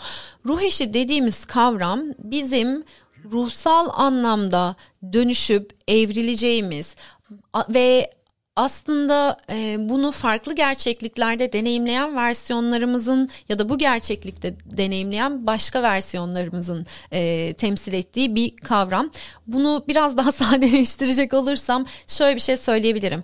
[0.46, 2.84] Ruh eşi dediğimiz kavram bizim
[3.32, 4.76] ruhsal anlamda
[5.12, 6.96] dönüşüp evrileceğimiz
[7.68, 8.13] ve
[8.56, 17.52] aslında e, bunu farklı gerçekliklerde deneyimleyen versiyonlarımızın ya da bu gerçeklikte deneyimleyen başka versiyonlarımızın e,
[17.52, 19.10] temsil ettiği bir kavram.
[19.46, 23.22] Bunu biraz daha sadeleştirecek olursam şöyle bir şey söyleyebilirim.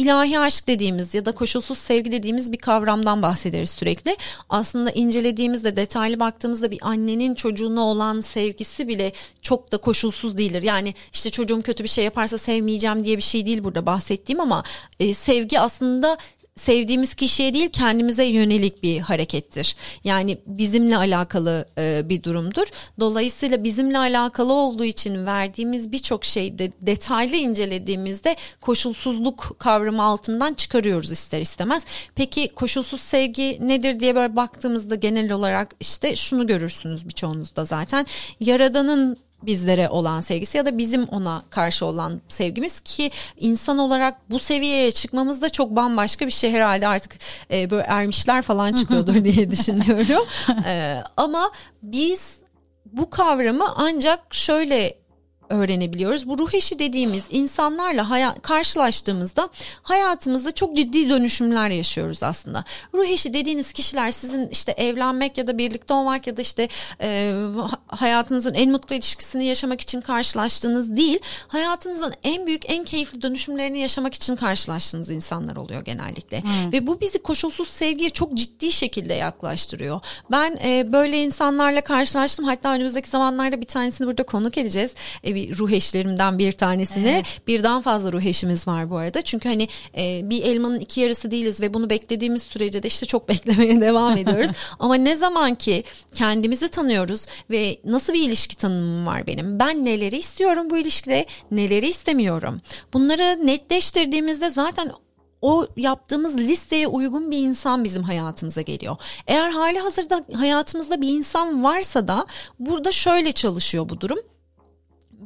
[0.00, 4.16] İlahi aşk dediğimiz ya da koşulsuz sevgi dediğimiz bir kavramdan bahsederiz sürekli.
[4.48, 10.62] Aslında incelediğimizde detaylı baktığımızda bir annenin çocuğuna olan sevgisi bile çok da koşulsuz değildir.
[10.62, 14.62] Yani işte çocuğum kötü bir şey yaparsa sevmeyeceğim diye bir şey değil burada bahsettiğim ama
[15.00, 16.18] e, sevgi aslında
[16.60, 19.76] sevdiğimiz kişiye değil kendimize yönelik bir harekettir.
[20.04, 22.66] Yani bizimle alakalı e, bir durumdur.
[23.00, 31.40] Dolayısıyla bizimle alakalı olduğu için verdiğimiz birçok şeyde detaylı incelediğimizde koşulsuzluk kavramı altından çıkarıyoruz ister
[31.40, 31.86] istemez.
[32.14, 38.06] Peki koşulsuz sevgi nedir diye böyle baktığımızda genel olarak işte şunu görürsünüz birçoğunuzda zaten.
[38.40, 44.38] Yaradanın bizlere olan sevgisi ya da bizim ona karşı olan sevgimiz ki insan olarak bu
[44.38, 47.18] seviyeye çıkmamız da çok bambaşka bir şey herhalde artık
[47.50, 50.26] e, böyle ermişler falan çıkıyordur diye düşünüyorum.
[50.66, 51.50] e, ama
[51.82, 52.40] biz
[52.92, 54.99] bu kavramı ancak şöyle
[55.50, 56.28] öğrenebiliyoruz.
[56.28, 59.48] Bu ruh eşi dediğimiz insanlarla hayat, karşılaştığımızda
[59.82, 62.64] hayatımızda çok ciddi dönüşümler yaşıyoruz aslında.
[62.94, 66.68] Ruh eşi dediğiniz kişiler sizin işte evlenmek ya da birlikte olmak ya da işte
[67.02, 67.34] e,
[67.86, 71.18] hayatınızın en mutlu ilişkisini yaşamak için karşılaştığınız değil,
[71.48, 76.42] hayatınızın en büyük en keyifli dönüşümlerini yaşamak için karşılaştığınız insanlar oluyor genellikle.
[76.42, 76.72] Hmm.
[76.72, 80.00] Ve bu bizi koşulsuz sevgiye çok ciddi şekilde yaklaştırıyor.
[80.30, 82.44] Ben e, böyle insanlarla karşılaştım.
[82.44, 84.94] Hatta önümüzdeki zamanlarda bir tanesini burada konuk edeceğiz.
[85.24, 87.08] E, bir ruh eşlerimden bir tanesini.
[87.08, 87.40] Evet.
[87.46, 89.22] Birden fazla ruh eşimiz var bu arada.
[89.22, 93.28] Çünkü hani e, bir elmanın iki yarısı değiliz ve bunu beklediğimiz sürece de işte çok
[93.28, 94.50] beklemeye devam ediyoruz.
[94.78, 95.84] Ama ne zaman ki
[96.14, 99.58] kendimizi tanıyoruz ve nasıl bir ilişki tanımım var benim?
[99.58, 102.60] Ben neleri istiyorum bu ilişkide, neleri istemiyorum?
[102.92, 104.92] Bunları netleştirdiğimizde zaten
[105.42, 108.96] o yaptığımız listeye uygun bir insan bizim hayatımıza geliyor.
[109.26, 112.26] Eğer hali hazırda hayatımızda bir insan varsa da
[112.58, 114.18] burada şöyle çalışıyor bu durum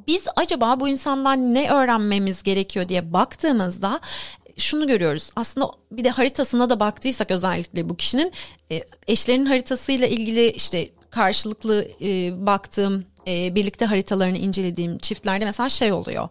[0.07, 4.01] biz acaba bu insandan ne öğrenmemiz gerekiyor diye baktığımızda
[4.57, 5.31] şunu görüyoruz.
[5.37, 8.33] Aslında bir de haritasına da baktıysak özellikle bu kişinin
[8.73, 15.93] e, eşlerinin haritasıyla ilgili işte karşılıklı e, baktığım e, birlikte haritalarını incelediğim çiftlerde mesela şey
[15.93, 16.29] oluyor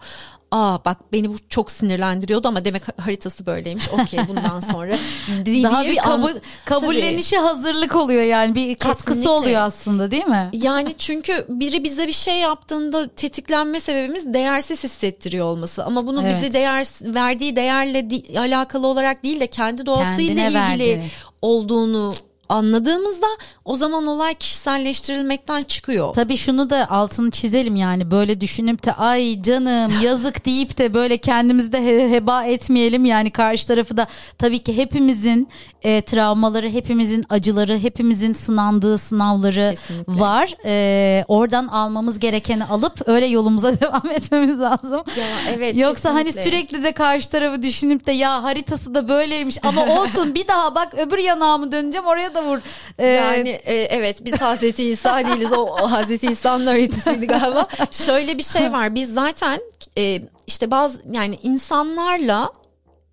[0.53, 3.89] aa bak beni bu çok sinirlendiriyordu ama demek haritası böyleymiş.
[3.89, 4.91] Okey bundan sonra
[5.45, 6.41] daha bir kabul, an...
[6.65, 7.45] kabullenişe Tabii.
[7.47, 9.29] hazırlık oluyor yani bir katkısı Kesinlikle.
[9.29, 10.49] oluyor aslında değil mi?
[10.53, 16.35] Yani çünkü biri bize bir şey yaptığında tetiklenme sebebimiz değersiz hissettiriyor olması ama bunu evet.
[16.35, 21.03] bize değer verdiği değerle di- alakalı olarak değil de kendi doğasıyla Kendine ilgili verdi.
[21.41, 22.13] olduğunu
[22.49, 23.25] anladığımızda
[23.65, 26.13] o zaman olay kişiselleştirilmekten çıkıyor.
[26.13, 31.17] Tabii şunu da altını çizelim yani böyle düşünüp de ay canım yazık deyip de böyle
[31.17, 34.07] kendimizi de he- heba etmeyelim yani karşı tarafı da
[34.37, 35.49] tabii ki hepimizin
[35.83, 40.19] e, travmaları, hepimizin acıları, hepimizin sınandığı sınavları Kesinlikle.
[40.19, 40.55] var.
[40.65, 45.03] E, oradan almamız gerekeni alıp öyle yolumuza devam etmemiz lazım.
[45.17, 45.77] Ya evet.
[45.77, 46.51] Yoksa hani kesinlikle.
[46.51, 50.75] hani sürekli de karşı tarafı düşünüp de ya haritası da böyleymiş ama olsun bir daha
[50.75, 52.59] bak öbür yanağımı döneceğim oraya da vur.
[52.99, 57.67] Ee, yani e, evet biz Hazreti İsa değiliz o, o Hazreti İsa'nın öğretisiydi galiba.
[57.91, 59.61] Şöyle bir şey var biz zaten
[59.97, 62.51] e, işte bazı yani insanlarla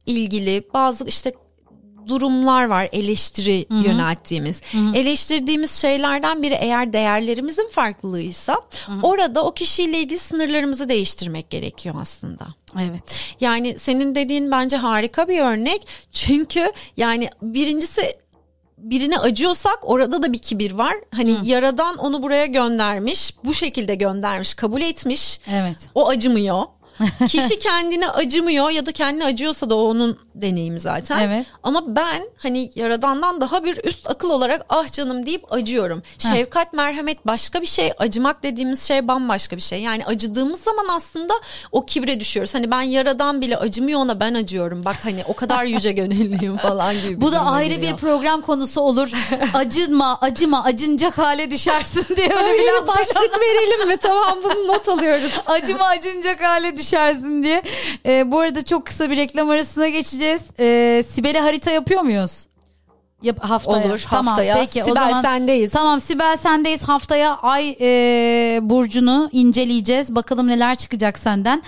[0.07, 1.33] ilgili bazı işte
[2.09, 3.79] durumlar var eleştiri Hı-hı.
[3.79, 4.63] yönelttiğimiz.
[4.73, 4.97] Hı-hı.
[4.97, 8.53] Eleştirdiğimiz şeylerden biri eğer değerlerimizin farklılığıysa
[8.87, 8.99] Hı-hı.
[9.03, 12.47] orada o kişiyle ilgili sınırlarımızı değiştirmek gerekiyor aslında.
[12.81, 13.35] Evet.
[13.41, 15.87] Yani senin dediğin bence harika bir örnek.
[16.13, 18.15] Çünkü yani birincisi
[18.83, 20.95] birine acıyorsak orada da bir kibir var.
[21.15, 21.45] Hani Hı.
[21.45, 25.41] yaradan onu buraya göndermiş, bu şekilde göndermiş, kabul etmiş.
[25.53, 25.77] Evet.
[25.95, 26.63] O acımıyor.
[27.29, 31.19] Kişi kendine acımıyor ya da kendine acıyorsa da o onun deneyimi zaten.
[31.19, 31.47] Evet.
[31.63, 36.03] Ama ben hani yaradandan daha bir üst akıl olarak ah canım deyip acıyorum.
[36.23, 36.35] Heh.
[36.35, 37.93] Şefkat, merhamet başka bir şey.
[37.99, 39.83] Acımak dediğimiz şey bambaşka bir şey.
[39.83, 41.35] Yani acıdığımız zaman aslında
[41.73, 42.55] o kibre düşüyoruz.
[42.55, 44.85] Hani ben yaradan bile acımıyor ona ben acıyorum.
[44.85, 47.21] Bak hani o kadar yüce gönüllüyüm falan gibi.
[47.21, 47.93] Bu da ayrı geliyor.
[47.93, 49.13] bir program konusu olur.
[49.55, 53.97] Acınma, acıma, acınacak hale düşersin diye öyle bir başlık verelim mi?
[53.97, 55.33] Tamam bunu not alıyoruz.
[55.47, 56.90] acıma, acınacak hale düşersin
[57.43, 57.63] diye.
[58.07, 60.43] Ee, bu arada çok kısa bir reklam arasına geçeceğiz.
[60.61, 62.47] Ee, Sibel'e harita yapıyor muyuz?
[63.23, 63.87] Yap, haftaya.
[63.87, 64.55] Olur tamam, haftaya.
[64.55, 65.71] Peki, Sibel o zaman, sendeyiz.
[65.71, 66.83] Tamam Sibel sendeyiz.
[66.83, 70.15] Haftaya ay e, burcunu inceleyeceğiz.
[70.15, 71.63] Bakalım neler çıkacak senden.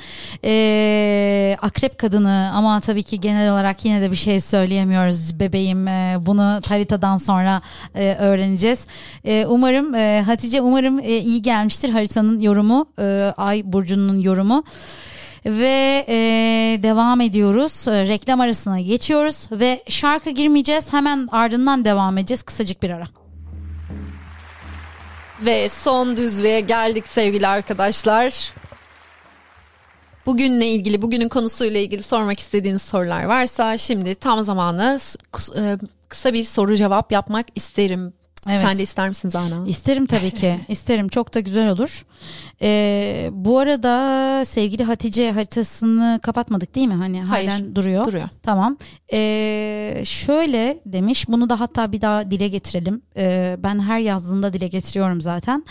[0.45, 5.89] E, akrep kadını ama tabii ki genel olarak yine de bir şey söyleyemiyoruz bebeğim.
[5.89, 7.63] E, bunu haritadan sonra
[7.95, 8.87] e, öğreneceğiz.
[9.25, 12.87] E, umarım e, Hatice umarım e, iyi gelmiştir haritanın yorumu.
[12.99, 14.65] E, ay burcunun yorumu
[15.47, 16.15] ve e,
[16.83, 17.89] devam ediyoruz.
[17.89, 20.93] E, reklam arasına geçiyoruz ve şarkı girmeyeceğiz.
[20.93, 22.43] Hemen ardından devam edeceğiz.
[22.43, 23.09] Kısacık bir ara.
[25.41, 28.53] Ve son düzlüğe geldik sevgili arkadaşlar.
[30.27, 34.99] bugünle ilgili, bugünün konusuyla ilgili sormak istediğiniz sorular varsa şimdi tam zamanı
[35.57, 35.79] e,
[36.09, 38.13] kısa bir soru cevap yapmak isterim.
[38.49, 38.63] Evet.
[38.63, 39.67] Sen de ister misin Zana?
[39.67, 40.61] İsterim tabii ki.
[40.69, 41.09] İsterim.
[41.09, 42.05] Çok da güzel olur.
[42.63, 46.95] Ee, bu arada sevgili Hatice haritasını kapatmadık değil mi?
[46.95, 48.05] Hani Hayır, halen duruyor.
[48.05, 48.29] Duruyor.
[48.43, 48.77] Tamam.
[49.13, 51.29] Ee, şöyle demiş.
[51.29, 53.03] Bunu da hatta bir daha dile getirelim.
[53.17, 55.65] Ee, ben her yazdığımda dile getiriyorum zaten.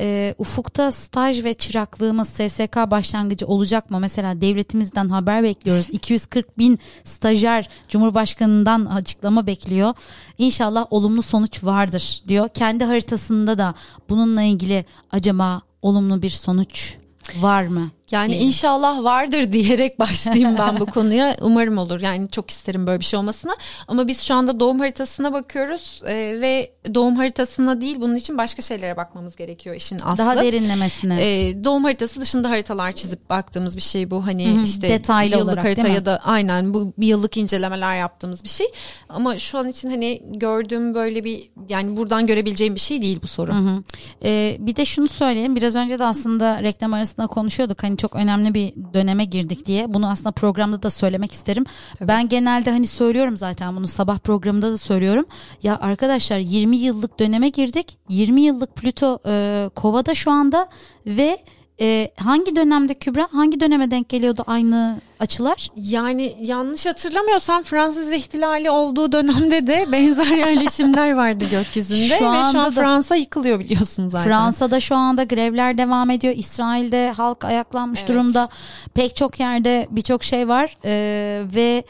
[0.00, 4.00] Ee, ufukta staj ve çıraklığımız SSK başlangıcı olacak mı?
[4.00, 5.86] Mesela devletimizden haber bekliyoruz.
[5.92, 9.94] 240 bin stajyer Cumhurbaşkanı'ndan açıklama bekliyor.
[10.38, 12.48] İnşallah olumlu sonuç vardır diyor.
[12.48, 13.74] Kendi haritasında da
[14.08, 16.96] bununla ilgili acaba olumlu bir sonuç
[17.40, 17.90] var mı?
[18.10, 18.46] Yani diyelim.
[18.46, 21.36] inşallah vardır diyerek başlayayım ben bu konuya.
[21.40, 22.00] Umarım olur.
[22.00, 23.56] Yani çok isterim böyle bir şey olmasını.
[23.88, 28.62] Ama biz şu anda doğum haritasına bakıyoruz e, ve doğum haritasına değil bunun için başka
[28.62, 30.24] şeylere bakmamız gerekiyor işin aslı.
[30.24, 31.16] Daha derinlemesine.
[31.20, 34.26] E, doğum haritası dışında haritalar çizip baktığımız bir şey bu.
[34.26, 34.62] Hani Hı-hı.
[34.62, 38.66] işte detaylı yıllık olarak, harita ya da aynen bu bir yıllık incelemeler yaptığımız bir şey.
[39.08, 43.26] Ama şu an için hani gördüğüm böyle bir yani buradan görebileceğim bir şey değil bu
[43.26, 43.54] soru.
[43.54, 43.82] Hı
[44.24, 45.56] ee, bir de şunu söyleyeyim.
[45.56, 47.82] Biraz önce de aslında reklam arasında konuşuyorduk.
[47.82, 49.94] Hani çok önemli bir döneme girdik diye.
[49.94, 51.64] Bunu aslında programda da söylemek isterim.
[51.98, 52.08] Tabii.
[52.08, 55.24] Ben genelde hani söylüyorum zaten bunu sabah programında da söylüyorum.
[55.62, 57.98] Ya arkadaşlar 20 yıllık döneme girdik.
[58.08, 60.68] 20 yıllık Plüto e, Kova'da şu anda
[61.06, 61.38] ve
[61.80, 65.70] e, hangi dönemde Kübra hangi döneme denk geliyordu aynı açılar?
[65.76, 72.58] Yani yanlış hatırlamıyorsam Fransız ihtilali olduğu dönemde de benzer yerleşimler vardı gökyüzünde şu ve şu
[72.58, 74.24] an Fransa yıkılıyor biliyorsun zaten.
[74.28, 76.34] Fransa'da şu anda grevler devam ediyor.
[76.36, 78.08] İsrail'de halk ayaklanmış evet.
[78.08, 78.48] durumda.
[78.94, 81.84] Pek çok yerde birçok şey var ee, ve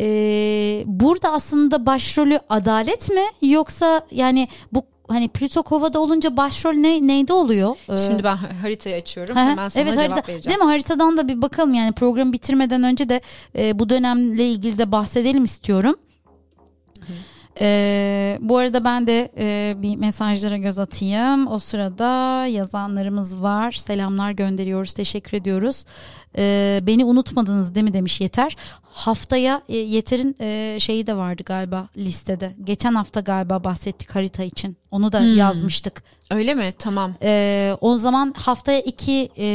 [0.00, 7.06] e, burada aslında başrolü adalet mi yoksa yani bu hani Plüto Kova'da olunca başrol ne
[7.06, 7.76] neyde oluyor?
[7.88, 9.36] Ee, Şimdi ben haritayı açıyorum.
[9.36, 10.44] He, Hemen sana evet, cevap harita, vereceğim.
[10.44, 10.72] Değil mi?
[10.72, 13.20] Haritadan da bir bakalım yani programı bitirmeden önce de
[13.58, 15.94] e, bu dönemle ilgili de bahsedelim istiyorum.
[17.60, 21.46] Ee, bu arada ben de e, bir mesajlara göz atayım.
[21.46, 23.72] O sırada yazanlarımız var.
[23.72, 24.92] Selamlar gönderiyoruz.
[24.92, 25.84] Teşekkür ediyoruz.
[26.38, 28.56] Ee, beni unutmadınız değil mi demiş Yeter.
[28.82, 32.54] Haftaya e, Yeter'in e, şeyi de vardı galiba listede.
[32.64, 34.76] Geçen hafta galiba bahsettik harita için.
[34.90, 35.36] Onu da hmm.
[35.36, 36.02] yazmıştık.
[36.30, 36.74] Öyle mi?
[36.78, 37.14] Tamam.
[37.22, 39.46] Ee, o zaman haftaya iki e,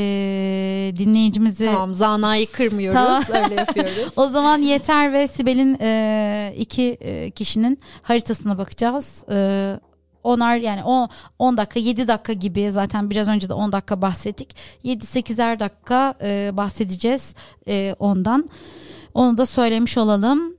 [0.98, 1.66] dinleyicimizi...
[1.66, 3.28] Tamam zanayı kırmıyoruz.
[3.28, 3.44] Tamam.
[3.44, 4.14] Öyle yapıyoruz.
[4.16, 9.24] o zaman Yeter ve Sibel'in e, iki e, kişinin haritasına bakacağız.
[9.32, 9.80] E,
[10.24, 11.10] onar yani 10
[11.40, 14.56] 10 dakika 7 dakika gibi zaten biraz önce de 10 dakika bahsettik.
[14.84, 17.36] 7-8'er dakika e, bahsedeceğiz
[17.68, 18.50] e, ondan.
[19.14, 20.54] Onu da söylemiş olalım.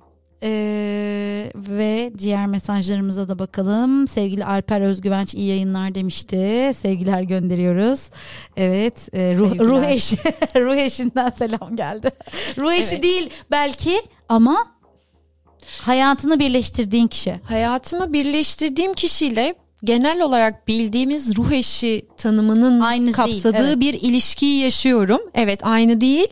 [0.47, 4.09] Ee, ve diğer mesajlarımıza da bakalım.
[4.09, 6.71] Sevgili Alper Özgüvenç iyi yayınlar demişti.
[6.77, 8.11] Sevgiler gönderiyoruz.
[8.57, 10.17] Evet, e, ruh, ruh eşi
[10.57, 12.11] ruh eşinden selam geldi.
[12.59, 13.03] ruh eşi evet.
[13.03, 14.74] değil belki ama
[15.81, 17.41] hayatını birleştirdiğin kişi.
[17.45, 19.55] Hayatımı birleştirdiğim kişiyle
[19.85, 23.81] genel olarak bildiğimiz ruh eşi tanımının aynı kapsadığı değil, evet.
[23.81, 25.21] bir ilişkiyi yaşıyorum.
[25.35, 26.29] Evet aynı değil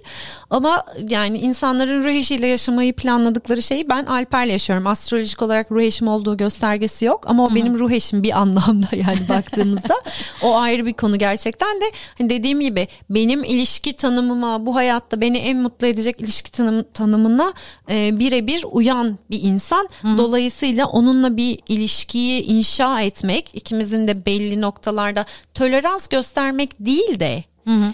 [0.51, 4.87] ama yani insanların ruh eşiyle yaşamayı planladıkları şeyi ben Alper'le yaşıyorum.
[4.87, 7.55] Astrolojik olarak ruh eşim olduğu göstergesi yok ama o Hı-hı.
[7.55, 9.95] benim ruh eşim bir anlamda yani baktığımızda
[10.43, 11.85] o ayrı bir konu gerçekten de
[12.19, 17.53] hani dediğim gibi benim ilişki tanımıma bu hayatta beni en mutlu edecek ilişki tanım, tanımına
[17.91, 19.89] e, birebir uyan bir insan.
[20.03, 20.19] Hı-hı.
[20.19, 27.75] Dolayısıyla onunla bir ilişkiyi inşa etmek ikimizin de belli noktalarda tolerans göstermek değil de hı
[27.75, 27.93] hı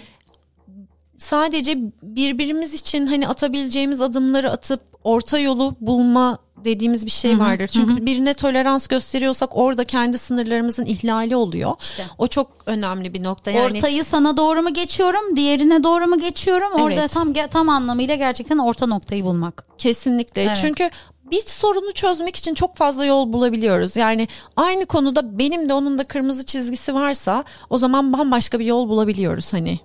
[1.19, 7.59] sadece birbirimiz için hani atabileceğimiz adımları atıp orta yolu bulma dediğimiz bir şey vardır.
[7.59, 8.05] Hı hı, Çünkü hı.
[8.05, 11.75] birine tolerans gösteriyorsak orada kendi sınırlarımızın ihlali oluyor.
[11.81, 12.03] İşte.
[12.17, 13.51] O çok önemli bir nokta.
[13.51, 16.71] Yani ortayı sana doğru mu geçiyorum, diğerine doğru mu geçiyorum?
[16.71, 17.13] Orada evet.
[17.13, 19.65] tam tam anlamıyla gerçekten orta noktayı bulmak.
[19.77, 20.41] Kesinlikle.
[20.43, 20.57] Evet.
[20.61, 20.89] Çünkü
[21.31, 23.95] bir sorunu çözmek için çok fazla yol bulabiliyoruz.
[23.95, 28.89] Yani aynı konuda benim de onun da kırmızı çizgisi varsa o zaman bambaşka bir yol
[28.89, 29.79] bulabiliyoruz hani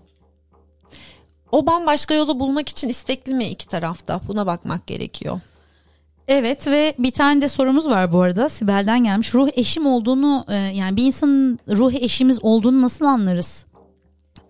[1.55, 4.21] o bambaşka yolu bulmak için istekli mi iki tarafta?
[4.29, 5.41] Buna bakmak gerekiyor.
[6.29, 9.35] Evet ve bir tane de sorumuz var bu arada Sibel'den gelmiş.
[9.35, 13.67] Ruh eşim olduğunu e, yani bir insanın ruh eşimiz olduğunu nasıl anlarız?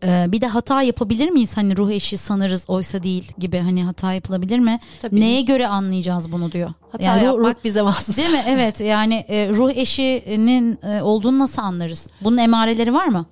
[0.05, 4.13] E, bir de hata yapabilir miyiz hani ruh eşi sanırız oysa değil gibi hani hata
[4.13, 4.81] yapılabilir mi?
[5.03, 5.21] Tabii.
[5.21, 6.73] Neye göre anlayacağız bunu diyor.
[6.93, 8.17] Hata yani yapmak ruh, bize mahsus.
[8.17, 8.45] Değil mi?
[8.49, 12.11] Evet yani e, ruh eşinin olduğunu nasıl anlarız?
[12.21, 13.27] Bunun emareleri var mı?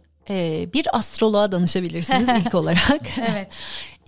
[0.74, 3.18] bir astroloğa danışabilirsiniz ilk olarak.
[3.18, 3.48] evet.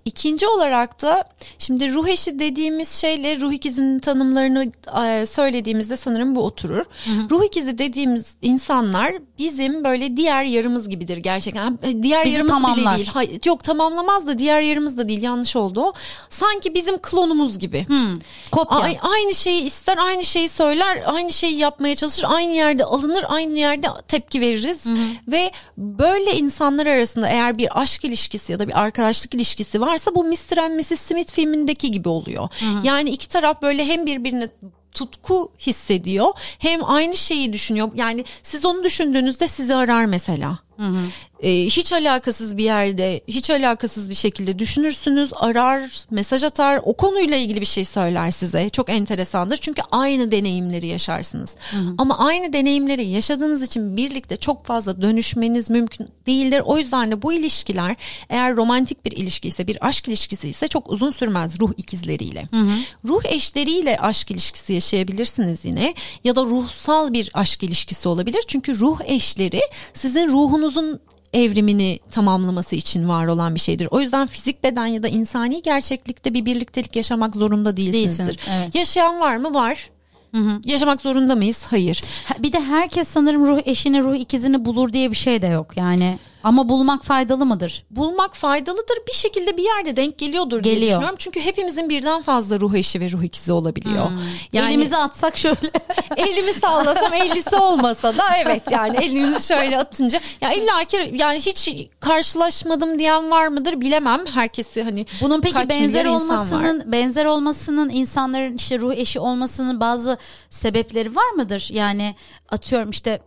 [0.04, 1.24] İkinci olarak da
[1.58, 4.72] şimdi ruh eşi dediğimiz şeyle ruh ikizinin tanımlarını
[5.04, 6.84] e, söylediğimizde sanırım bu oturur.
[7.04, 7.30] Hı hı.
[7.30, 11.78] Ruh ikizi dediğimiz insanlar bizim böyle diğer yarımız gibidir gerçekten.
[11.82, 12.76] E, diğer Bizi yarımız tamamlar.
[12.92, 13.10] bile değil.
[13.14, 15.92] Hayır, yok tamamlamaz da diğer yarımız da değil yanlış oldu o.
[16.30, 17.88] Sanki bizim klonumuz gibi.
[17.88, 18.14] Hmm.
[18.52, 18.78] Kopya.
[18.78, 23.58] A- aynı şeyi ister aynı şeyi söyler aynı şeyi yapmaya çalışır aynı yerde alınır aynı
[23.58, 24.84] yerde tepki veririz.
[24.86, 24.96] Hı hı.
[25.28, 30.14] Ve böyle insanlar arasında eğer bir aşk ilişkisi ya da bir arkadaşlık ilişkisi var varsa
[30.14, 30.58] bu Mr.
[30.58, 31.00] and Mrs.
[31.00, 32.48] Smith filmindeki gibi oluyor.
[32.60, 32.86] Hı hı.
[32.86, 34.48] Yani iki taraf böyle hem birbirine
[34.92, 37.90] tutku hissediyor hem aynı şeyi düşünüyor.
[37.94, 40.58] Yani siz onu düşündüğünüzde sizi arar mesela.
[40.76, 41.04] Hı hı.
[41.44, 47.36] Ee, hiç alakasız bir yerde, hiç alakasız bir şekilde düşünürsünüz, arar, mesaj atar, o konuyla
[47.36, 48.70] ilgili bir şey söyler size.
[48.70, 51.56] Çok enteresandır çünkü aynı deneyimleri yaşarsınız.
[51.70, 51.94] Hı hı.
[51.98, 56.62] Ama aynı deneyimleri yaşadığınız için birlikte çok fazla dönüşmeniz mümkün değildir.
[56.64, 57.96] O yüzden de bu ilişkiler
[58.30, 62.48] eğer romantik bir ilişki ise, bir aşk ilişkisi ise çok uzun sürmez ruh ikizleriyle.
[62.50, 62.74] Hı hı.
[63.04, 65.94] Ruh eşleriyle aşk ilişkisi yaşayabilirsiniz yine
[66.24, 68.44] ya da ruhsal bir aşk ilişkisi olabilir.
[68.48, 69.60] Çünkü ruh eşleri
[69.94, 71.00] sizin ruhunuzun
[71.34, 73.88] evrimini tamamlaması için var olan bir şeydir.
[73.90, 78.26] O yüzden fizik beden ya da insani gerçeklikte bir birliktelik yaşamak zorunda değilsinizdir.
[78.26, 78.74] Değilsiniz, evet.
[78.74, 79.54] Yaşayan var mı?
[79.54, 79.90] Var.
[80.32, 80.60] Hı hı.
[80.64, 81.66] Yaşamak zorunda mıyız?
[81.70, 82.02] Hayır.
[82.38, 85.76] Bir de herkes sanırım ruh eşini, ruh ikizini bulur diye bir şey de yok.
[85.76, 87.84] Yani ama bulmak faydalı mıdır?
[87.90, 88.98] Bulmak faydalıdır.
[89.08, 90.80] Bir şekilde bir yerde denk geliyordur Geliyor.
[90.80, 91.16] diye düşünüyorum.
[91.18, 94.08] Çünkü hepimizin birden fazla ruh eşi ve ruh ikizi olabiliyor.
[94.08, 94.18] Hmm.
[94.52, 95.70] Yani, elimizi atsak şöyle.
[96.16, 101.70] elimi sallasam ellisi olmasa da evet yani elimizi şöyle atınca ya illa ki yani hiç
[102.00, 104.26] karşılaşmadım diyen var mıdır bilemem.
[104.26, 106.92] Herkesi hani Bunun peki benzer olmasının var.
[106.92, 110.18] benzer olmasının insanların işte ruh eşi olmasının bazı
[110.50, 111.68] sebepleri var mıdır?
[111.72, 112.14] Yani
[112.50, 113.20] atıyorum işte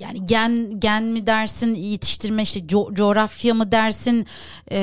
[0.00, 4.26] yani gen gen mi dersin yetiştirme işte co- coğrafya mı dersin
[4.70, 4.78] e,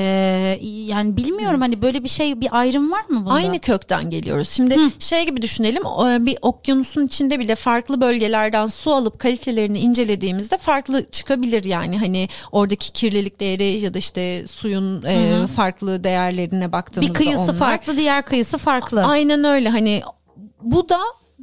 [0.62, 3.32] yani bilmiyorum hani böyle bir şey bir ayrım var mı bunda?
[3.34, 4.50] Aynı kökten geliyoruz.
[4.50, 4.90] Şimdi Hı.
[4.98, 5.82] şey gibi düşünelim
[6.26, 12.92] bir okyanusun içinde bile farklı bölgelerden su alıp kalitelerini incelediğimizde farklı çıkabilir yani hani oradaki
[12.92, 18.22] kirlilik değeri ya da işte suyun e, farklı değerlerine baktığımızda bir kıyısı onlar, farklı diğer
[18.24, 19.04] kıyısı farklı.
[19.04, 20.02] Aynen öyle hani
[20.62, 20.98] bu da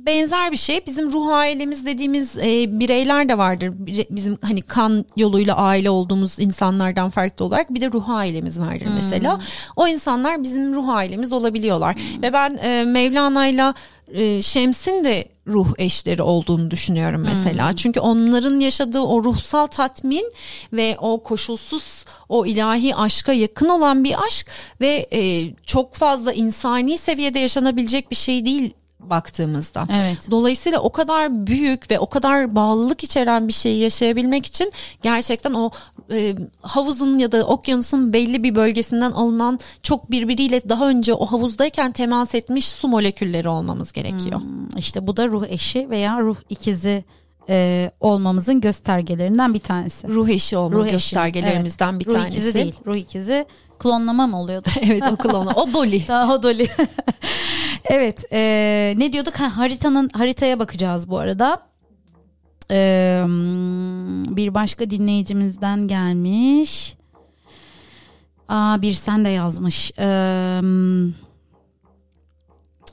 [0.06, 0.86] benzer bir şey.
[0.88, 3.74] Bizim ruh ailemiz dediğimiz e, bireyler de vardır.
[4.10, 8.94] Bizim hani kan yoluyla aile olduğumuz insanlardan farklı olarak bir de ruh ailemiz vardır hmm.
[8.94, 9.40] mesela.
[9.76, 11.96] O insanlar bizim ruh ailemiz olabiliyorlar.
[11.96, 12.22] Hmm.
[12.22, 13.74] Ve ben e, Mevlana'yla
[14.08, 17.70] e, Şems'in de ruh eşleri olduğunu düşünüyorum mesela.
[17.70, 17.76] Hmm.
[17.76, 20.32] Çünkü onların yaşadığı o ruhsal tatmin
[20.74, 24.48] ve o koşulsuz o ilahi aşka yakın olan bir aşk
[24.82, 28.74] ve e, çok fazla insani seviyede yaşanabilecek bir şey değil
[29.10, 29.84] baktığımızda.
[29.92, 30.28] Evet.
[30.32, 34.72] Dolayısıyla o kadar büyük ve o kadar bağlılık içeren bir şeyi yaşayabilmek için
[35.04, 35.72] gerçekten o
[36.12, 41.92] e, havuzun ya da okyanusun belli bir bölgesinden alınan çok birbiriyle daha önce o havuzdayken
[41.92, 44.42] temas etmiş su molekülleri olmamız gerekiyor.
[44.42, 47.04] Hmm, işte bu da ruh eşi veya ruh ikizi
[47.50, 50.08] e, olmamızın göstergelerinden bir tanesi.
[50.08, 52.00] Ruh eşi olma ruh göstergelerimizden evet.
[52.00, 52.28] bir tanesi.
[52.28, 52.76] Ruh ikizi değil.
[52.86, 53.46] Ruh ikizi
[53.80, 54.70] klonlama mı oluyordu?
[54.82, 55.54] evet o klonlama.
[55.54, 56.02] O Dolly.
[56.08, 56.68] Daha o Dolly.
[57.86, 58.26] evet.
[58.32, 59.36] E, ne diyorduk?
[59.36, 61.62] Ha, haritanın haritaya bakacağız bu arada.
[62.72, 63.24] E,
[64.36, 66.96] bir başka dinleyicimizden gelmiş.
[68.48, 69.92] Aa, bir sen de yazmış.
[69.92, 70.62] Eee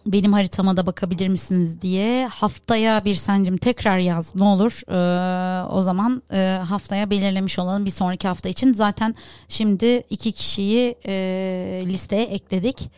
[0.06, 4.80] benim haritama da bakabilir misiniz diye haftaya bir sencim tekrar yaz ne olur.
[4.88, 8.72] Ee, o zaman e, haftaya belirlemiş olalım bir sonraki hafta için.
[8.72, 9.14] Zaten
[9.48, 12.90] şimdi iki kişiyi e, listeye ekledik.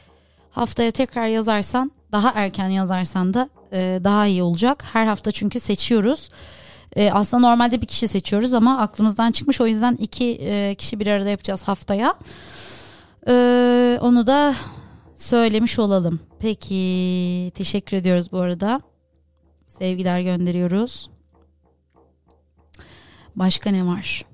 [0.50, 4.84] Haftaya tekrar yazarsan daha erken yazarsan da e, daha iyi olacak.
[4.92, 6.28] Her hafta çünkü seçiyoruz.
[6.96, 9.60] E, aslında normalde bir kişi seçiyoruz ama aklımızdan çıkmış.
[9.60, 12.14] O yüzden iki e, kişi bir arada yapacağız haftaya.
[13.28, 14.54] E, onu da
[15.14, 16.20] söylemiş olalım.
[16.39, 18.80] Peki teşekkür ediyoruz bu arada.
[19.68, 21.10] Sevgiler gönderiyoruz.
[23.36, 24.24] Başka ne var?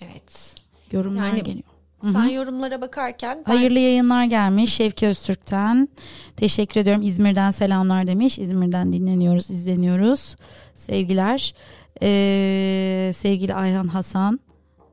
[0.00, 0.54] Evet.
[0.92, 1.64] Yorumlar yani, geliyor.
[2.02, 2.32] Sen Hı-hı.
[2.32, 3.52] yorumlara bakarken ben...
[3.52, 5.88] hayırlı yayınlar gelmiş Şevki Öztürk'ten.
[6.36, 7.02] Teşekkür ediyorum.
[7.02, 8.38] İzmir'den selamlar demiş.
[8.38, 10.36] İzmir'den dinleniyoruz, izleniyoruz.
[10.74, 11.54] Sevgiler.
[12.02, 14.40] Ee, sevgili Ayhan Hasan.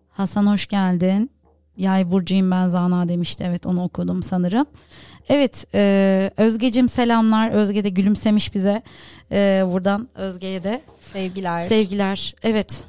[0.10, 1.32] Hasan hoş geldin.
[1.77, 3.43] Yay burcuyum ben Zana demişti.
[3.47, 4.65] Evet onu okudum sanırım.
[5.30, 7.49] Evet e, Özgecim selamlar.
[7.52, 8.81] Özge de gülümsemiş bize.
[9.31, 10.81] E, buradan Özge'ye de.
[11.14, 11.68] Sevgiler.
[11.68, 12.35] Sevgiler.
[12.43, 12.84] Evet.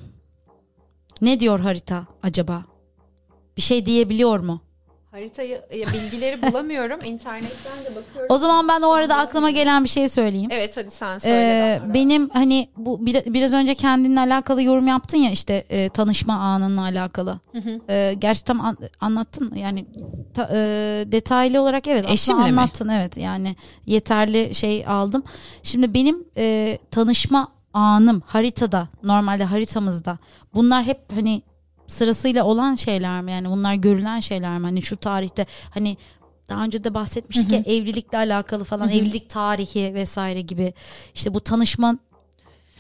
[1.21, 2.65] Ne diyor harita acaba?
[3.57, 4.61] Bir şey diyebiliyor mu?
[5.21, 7.01] Haritayı e, bilgileri bulamıyorum.
[7.05, 8.27] İnternetten de bakıyorum.
[8.35, 10.49] O zaman ben o arada aklıma gelen bir şey söyleyeyim.
[10.53, 11.37] Evet hadi sen söyle.
[11.37, 15.89] Ee, ben benim hani bu bir- biraz önce kendinle alakalı yorum yaptın ya işte e,
[15.89, 17.41] tanışma anınla alakalı.
[17.91, 19.59] Ee, gerçi tam an- anlattın mı?
[19.59, 19.87] Yani
[20.35, 20.59] ta- e,
[21.13, 22.61] detaylı olarak evet aslında Eşimle mi?
[22.61, 23.57] anlattın evet yani
[23.87, 25.23] yeterli şey aldım.
[25.63, 30.19] Şimdi benim e, tanışma anım haritada normalde haritamızda
[30.55, 31.43] bunlar hep hani
[31.87, 33.33] sırasıyla olan şeyler mi?
[33.33, 34.65] Yani bunlar görülen şeyler mi?
[34.65, 35.97] Hani şu tarihte hani
[36.49, 40.75] daha önce de bahsetmiştik ya evlilikle alakalı falan evlilik tarihi vesaire gibi.
[41.15, 41.99] İşte bu tanışma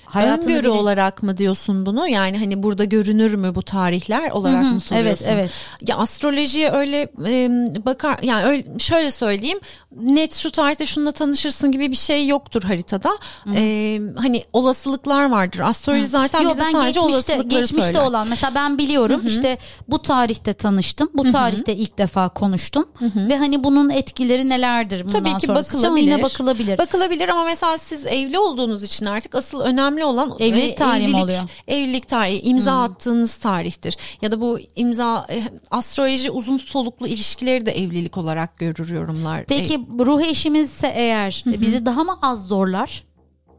[0.06, 2.08] hayatını Öngörü bile- olarak mı diyorsun bunu?
[2.08, 5.24] Yani hani burada görünür mü bu tarihler olarak mı evet soruyorsun?
[5.28, 5.50] evet
[5.88, 7.48] Ya astrolojiye öyle e,
[7.86, 9.58] bakar yani öyle, şöyle söyleyeyim
[10.00, 13.18] net şu tarihte şununla tanışırsın gibi bir şey yoktur haritada.
[13.54, 15.60] E, hani olasılıklar vardır.
[15.60, 18.02] Astroloji zaten Yo, bize ben sadece geçmişte olasılıkları geçmişte söyler.
[18.06, 19.58] olan mesela ben biliyorum işte
[19.88, 25.36] bu tarihte tanıştım bu tarihte ilk defa konuştum ve hani bunun etkileri nelerdir bundan Tabii
[25.38, 26.06] ki sonrası bakılabilir.
[26.06, 26.78] yine bakılabilir.
[26.78, 31.22] Bakılabilir ama mesela siz evli olduğunuz için artık asıl önemli olan Evlilik e, tarihi evlilik-
[31.22, 31.40] oluyor?
[31.68, 33.96] Evlilik tarihi, imza attığınız tarihtir.
[34.22, 39.44] Ya da bu imza e, astroloji uzun soluklu ilişkileri de evlilik olarak görür yorumlar.
[39.44, 43.04] Peki E, ruh eşimizse eğer bizi daha mı az zorlar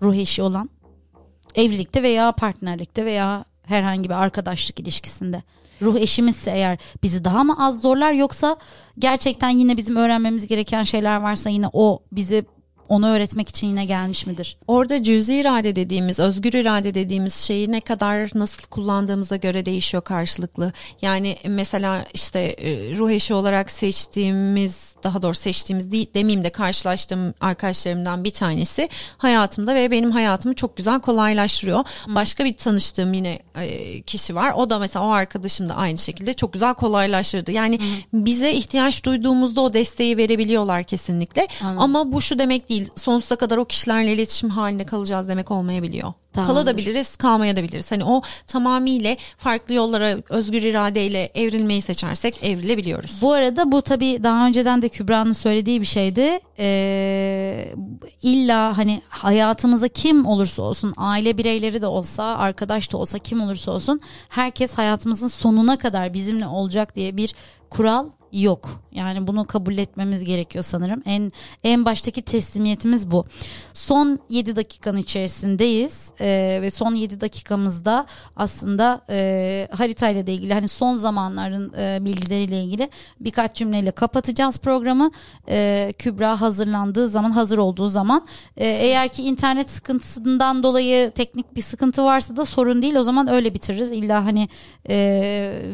[0.03, 0.69] ruh eşi olan
[1.55, 5.43] evlilikte veya partnerlikte veya herhangi bir arkadaşlık ilişkisinde
[5.81, 8.57] ruh eşimizse eğer bizi daha mı az zorlar yoksa
[8.99, 12.45] gerçekten yine bizim öğrenmemiz gereken şeyler varsa yine o bizi
[12.89, 14.57] onu öğretmek için yine gelmiş midir?
[14.67, 20.73] Orada cüzi irade dediğimiz, özgür irade dediğimiz şeyi ne kadar nasıl kullandığımıza göre değişiyor karşılıklı.
[21.01, 27.33] Yani mesela işte e, ruh eşi olarak seçtiğimiz, daha doğrusu seçtiğimiz değil, demeyeyim de karşılaştığım
[27.41, 31.83] arkadaşlarımdan bir tanesi hayatımda ve benim hayatımı çok güzel kolaylaştırıyor.
[32.07, 34.53] Başka bir tanıştığım yine e, kişi var.
[34.55, 37.51] O da mesela o arkadaşım da aynı şekilde çok güzel kolaylaştırdı.
[37.51, 37.79] Yani
[38.13, 41.47] bize ihtiyaç duyduğumuzda o desteği verebiliyorlar kesinlikle.
[41.77, 42.76] Ama bu şu demek değil.
[42.95, 46.13] Sonsuza kadar o kişilerle iletişim halinde kalacağız demek olmayabiliyor.
[46.33, 46.53] Tamamdır.
[46.53, 47.91] Kalabiliriz, kalmaya da biliriz.
[47.91, 53.15] Hani o tamamıyla farklı yollara özgür iradeyle evrilmeyi seçersek evrilebiliyoruz.
[53.21, 56.39] Bu arada bu tabii daha önceden de Kübra'nın söylediği bir şeydi.
[56.59, 57.73] Ee,
[58.21, 63.71] illa hani hayatımıza kim olursa olsun, aile bireyleri de olsa, arkadaş da olsa, kim olursa
[63.71, 63.99] olsun
[64.29, 67.33] herkes hayatımızın sonuna kadar bizimle olacak diye bir
[67.69, 68.81] kural yok.
[68.91, 71.01] Yani bunu kabul etmemiz gerekiyor sanırım.
[71.05, 71.31] En
[71.63, 73.25] en baştaki teslimiyetimiz bu.
[73.73, 78.05] Son 7 dakikanın içerisindeyiz Ee, ve son 7 dakikamızda
[78.35, 82.89] aslında e, haritayla da ilgili hani son zamanların e, bilgileriyle ilgili
[83.19, 85.11] birkaç cümleyle kapatacağız programı.
[85.49, 88.27] Ee, Kübra hazırlandığı zaman hazır olduğu zaman
[88.57, 93.27] e, eğer ki internet sıkıntısından dolayı teknik bir sıkıntı varsa da sorun değil o zaman
[93.27, 93.91] öyle bitiririz.
[93.91, 94.49] İlla hani
[94.89, 94.97] e,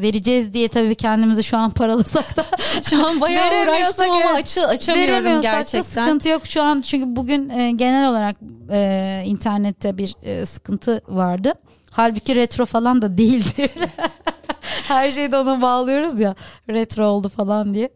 [0.02, 2.43] vereceğiz diye tabii kendimizi şu an paralasak da
[2.90, 4.36] Şu an bayağı uğraştım ama evet.
[4.36, 5.82] açı, açamıyorum gerçekten.
[5.82, 8.36] sıkıntı yok şu an çünkü bugün e, genel olarak
[8.72, 11.54] e, internette bir e, sıkıntı vardı.
[11.92, 13.70] Halbuki retro falan da değildi.
[14.88, 16.36] Her şeyi de ona bağlıyoruz ya
[16.70, 17.90] retro oldu falan diye.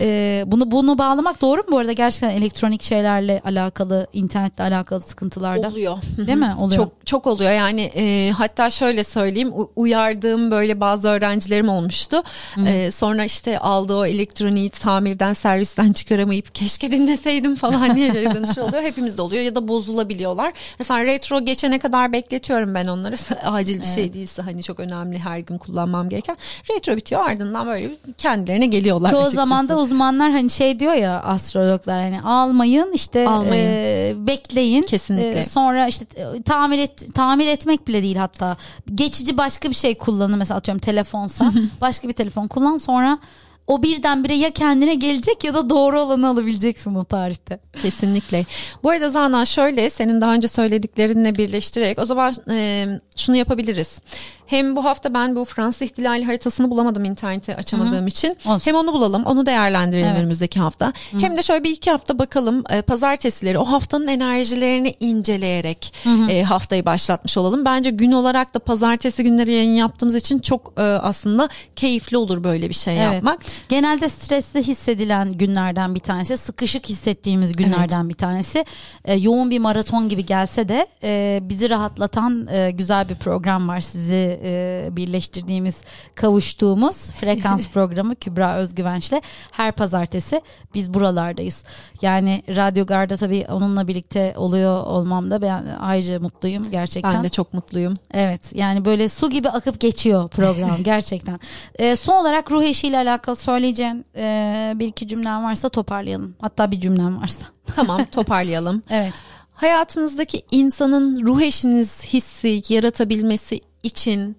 [0.00, 5.68] E, bunu bunu bağlamak doğru mu bu arada gerçekten elektronik şeylerle alakalı internetle alakalı sıkıntılarda
[5.68, 5.98] Oluyor.
[6.16, 6.76] değil mi oluyor?
[6.76, 12.22] Çok çok oluyor yani e, hatta şöyle söyleyeyim uyardığım böyle bazı öğrencilerim olmuştu.
[12.66, 18.82] E, sonra işte aldığı o elektroniği tamirden servisten çıkaramayıp keşke dinleseydim falan diye dönüşü oluyor.
[18.82, 20.52] Hepimizde oluyor ya da bozulabiliyorlar.
[20.78, 23.14] Mesela retro geçene kadar bekletiyorum ben onları
[23.44, 26.36] acil bir şey değilse hani çok önemli her gün kullanmam gereken.
[26.70, 29.10] Retro bitiyor ardından böyle kendilerine geliyorlar.
[29.10, 33.70] Çoğu zaman da uzmanlar hani şey diyor ya astrologlar hani almayın işte Almayın.
[33.70, 34.82] e, bekleyin.
[34.82, 35.38] Kesinlikle.
[35.38, 36.04] E, sonra işte
[36.44, 38.56] tamir et tamir etmek bile değil hatta.
[38.94, 43.18] Geçici başka bir şey kullanın mesela atıyorum telefonsa başka bir telefon kullan sonra
[43.66, 47.58] o birdenbire ya kendine gelecek ya da doğru olanı alabileceksin o tarihte.
[47.82, 48.44] Kesinlikle.
[48.82, 52.86] Bu arada Zana şöyle senin daha önce söylediklerinle birleştirerek o zaman e,
[53.16, 54.00] şunu yapabiliriz.
[54.46, 58.36] Hem bu hafta ben bu Fransız ihtilali haritasını bulamadım internete açamadığım için.
[58.46, 58.66] Olsun.
[58.70, 60.18] Hem onu bulalım onu değerlendirelim Evet.
[60.18, 60.92] önümüzdeki hafta.
[61.20, 65.94] Hem de şöyle bir iki hafta bakalım e, pazartesileri o haftanın enerjilerini inceleyerek
[66.30, 67.64] e, haftayı başlatmış olalım.
[67.64, 72.68] Bence gün olarak da pazartesi günleri yayın yaptığımız için çok e, aslında keyifli olur böyle
[72.68, 73.14] bir şey Evet.
[73.14, 73.38] yapmak.
[73.68, 78.64] Genelde stresli hissedilen günlerden bir tanesi, sıkışık hissettiğimiz günlerden bir tanesi.
[79.04, 83.80] Ee, yoğun bir maraton gibi gelse de e, bizi rahatlatan e, güzel bir program var.
[83.80, 85.76] Sizi e, birleştirdiğimiz,
[86.14, 89.20] kavuştuğumuz frekans programı Kübra Özgüvenç'le
[89.50, 90.40] her pazartesi
[90.74, 91.64] biz buralardayız.
[92.02, 97.14] Yani Radyo Garda tabii onunla birlikte oluyor olmamda ben ayrıca mutluyum gerçekten.
[97.14, 97.94] Ben de çok mutluyum.
[98.14, 101.40] Evet yani böyle su gibi akıp geçiyor program gerçekten.
[101.78, 106.34] Ee, son olarak ruh eşiyle alakalı söyleyeceğin e, bir iki cümlen varsa toparlayalım.
[106.40, 107.46] Hatta bir cümlen varsa.
[107.76, 108.82] Tamam toparlayalım.
[108.90, 109.14] evet.
[109.54, 114.36] Hayatınızdaki insanın ruh eşiniz hissi yaratabilmesi için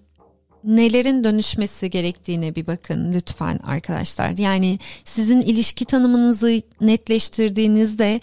[0.64, 4.38] nelerin dönüşmesi gerektiğine bir bakın lütfen arkadaşlar.
[4.38, 8.20] Yani sizin ilişki tanımınızı netleştirdiğinizde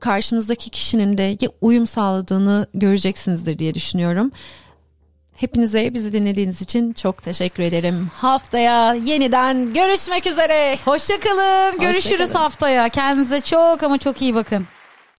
[0.00, 4.30] karşınızdaki kişinin de uyum sağladığını göreceksinizdir diye düşünüyorum.
[5.36, 8.10] Hepinize bizi dinlediğiniz için çok teşekkür ederim.
[8.14, 10.78] Haftaya yeniden görüşmek üzere.
[10.84, 11.80] Hoşçakalın.
[11.80, 12.42] Görüşürüz Hoşça kalın.
[12.42, 12.88] haftaya.
[12.88, 14.66] Kendinize çok ama çok iyi bakın.